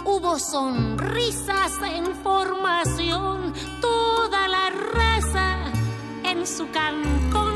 Hubo 0.05 0.37
sonrisas 0.41 1.73
en 1.95 2.13
formación, 2.25 3.55
toda 3.81 4.49
la 4.49 4.71
raza 4.71 5.59
en 6.25 6.45
su 6.45 6.69
cantón 6.73 7.55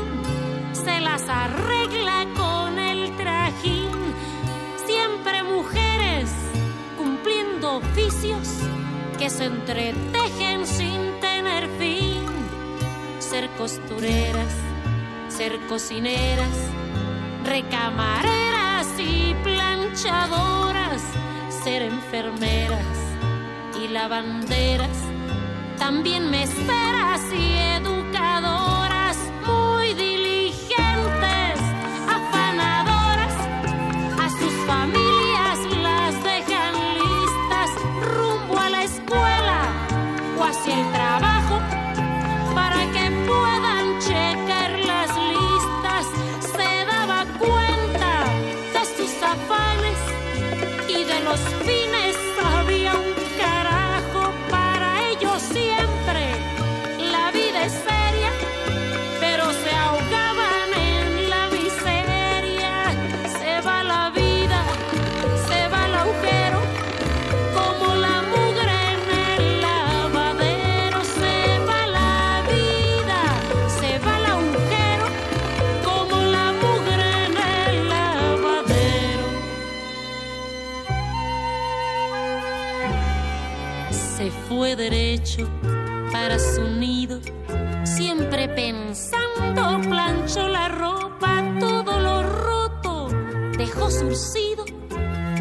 se 0.71 1.01
las 1.01 1.27
arregla 1.27 2.25
con 2.37 2.79
el 2.79 3.17
trajín. 3.17 3.91
Siempre 4.85 5.43
mujeres 5.43 6.29
cumpliendo 6.97 7.79
oficios 7.79 8.47
que 9.19 9.29
se 9.29 9.43
entretejen 9.43 10.65
sin 10.65 11.19
tener 11.19 11.67
fin. 11.77 12.23
Ser 13.19 13.49
costureras, 13.57 14.53
ser 15.27 15.59
cocineras, 15.67 16.55
recamareras 17.43 18.52
planchadoras, 19.93 21.03
ser 21.63 21.83
enfermeras 21.83 22.97
y 23.79 23.87
lavanderas, 23.89 24.97
también 25.77 26.31
meseras 26.31 27.21
y 27.31 27.72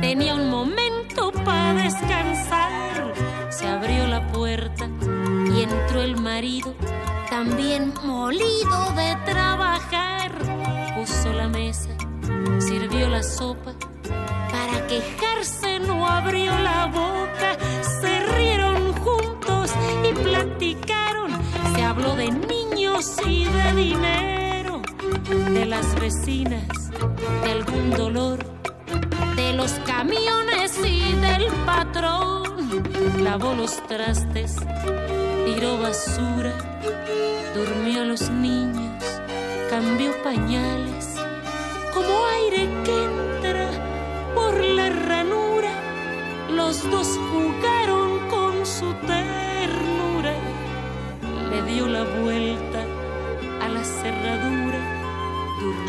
tenía 0.00 0.34
un 0.34 0.48
momento 0.48 1.30
para 1.44 1.74
descansar, 1.74 3.12
se 3.50 3.68
abrió 3.68 4.06
la 4.06 4.26
puerta 4.32 4.88
y 5.54 5.62
entró 5.62 6.00
el 6.00 6.16
marido, 6.16 6.74
también 7.28 7.92
molido 8.02 8.92
de 8.96 9.14
trabajar, 9.26 10.32
puso 10.94 11.34
la 11.34 11.48
mesa, 11.48 11.90
sirvió 12.60 13.10
la 13.10 13.22
sopa, 13.22 13.74
para 14.50 14.86
quejarse 14.86 15.80
no 15.80 16.06
abrió 16.06 16.58
la 16.58 16.86
boca, 16.86 17.58
se 18.00 18.20
rieron 18.34 18.94
juntos 18.94 19.70
y 20.02 20.14
platicaron, 20.14 21.30
se 21.74 21.82
habló 21.82 22.16
de 22.16 22.30
niños 22.30 23.16
y 23.26 23.44
de 23.44 23.74
dinero, 23.74 24.80
de 25.52 25.66
las 25.66 25.94
vecinas, 26.00 26.90
de 27.44 27.52
algún 27.52 27.90
dolor, 27.90 28.51
de 29.42 29.52
los 29.54 29.72
camiones 29.84 30.78
y 30.84 31.14
del 31.14 31.46
patrón, 31.66 32.42
lavó 33.22 33.54
los 33.54 33.74
trastes, 33.88 34.56
tiró 35.44 35.78
basura, 35.78 36.52
durmió 37.54 38.02
a 38.02 38.04
los 38.04 38.30
niños, 38.30 39.02
cambió 39.68 40.10
pañales, 40.22 41.16
como 41.92 42.12
aire 42.38 42.68
que 42.84 43.04
entra 43.04 43.68
por 44.34 44.54
la 44.62 44.90
ranura, 44.90 45.72
los 46.50 46.88
dos 46.90 47.08
jugaron 47.30 48.28
con 48.28 48.64
su 48.64 48.92
ternura, 49.06 50.34
le 51.50 51.62
dio 51.72 51.88
la 51.88 52.04
vuelta 52.04 52.80
a 53.60 53.68
la 53.68 53.84
cerradura. 53.84 55.01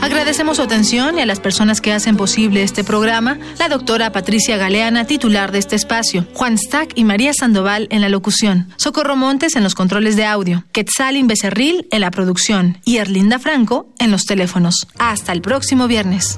Agradecemos 0.03 0.57
su 0.57 0.63
atención 0.63 1.17
y 1.17 1.21
a 1.21 1.25
las 1.25 1.39
personas 1.39 1.79
que 1.79 1.93
hacen 1.93 2.17
posible 2.17 2.61
este 2.61 2.83
programa, 2.83 3.37
la 3.57 3.69
doctora 3.69 4.11
Patricia 4.11 4.57
Galeana, 4.57 5.07
titular 5.07 5.53
de 5.53 5.59
este 5.59 5.77
espacio, 5.77 6.27
Juan 6.33 6.57
Stack 6.57 6.91
y 6.95 7.05
María 7.05 7.31
Sandoval 7.33 7.87
en 7.89 8.01
la 8.01 8.09
locución, 8.09 8.67
Socorro 8.75 9.15
Montes 9.15 9.55
en 9.55 9.63
los 9.63 9.75
controles 9.75 10.17
de 10.17 10.25
audio, 10.25 10.65
Quetzalin 10.73 11.27
Becerril 11.27 11.87
en 11.89 12.01
la 12.01 12.11
producción 12.11 12.79
y 12.83 12.97
Erlinda 12.97 13.39
Franco 13.39 13.87
en 13.97 14.11
los 14.11 14.25
teléfonos. 14.25 14.87
Hasta 14.99 15.31
el 15.31 15.41
próximo 15.41 15.87
viernes. 15.87 16.37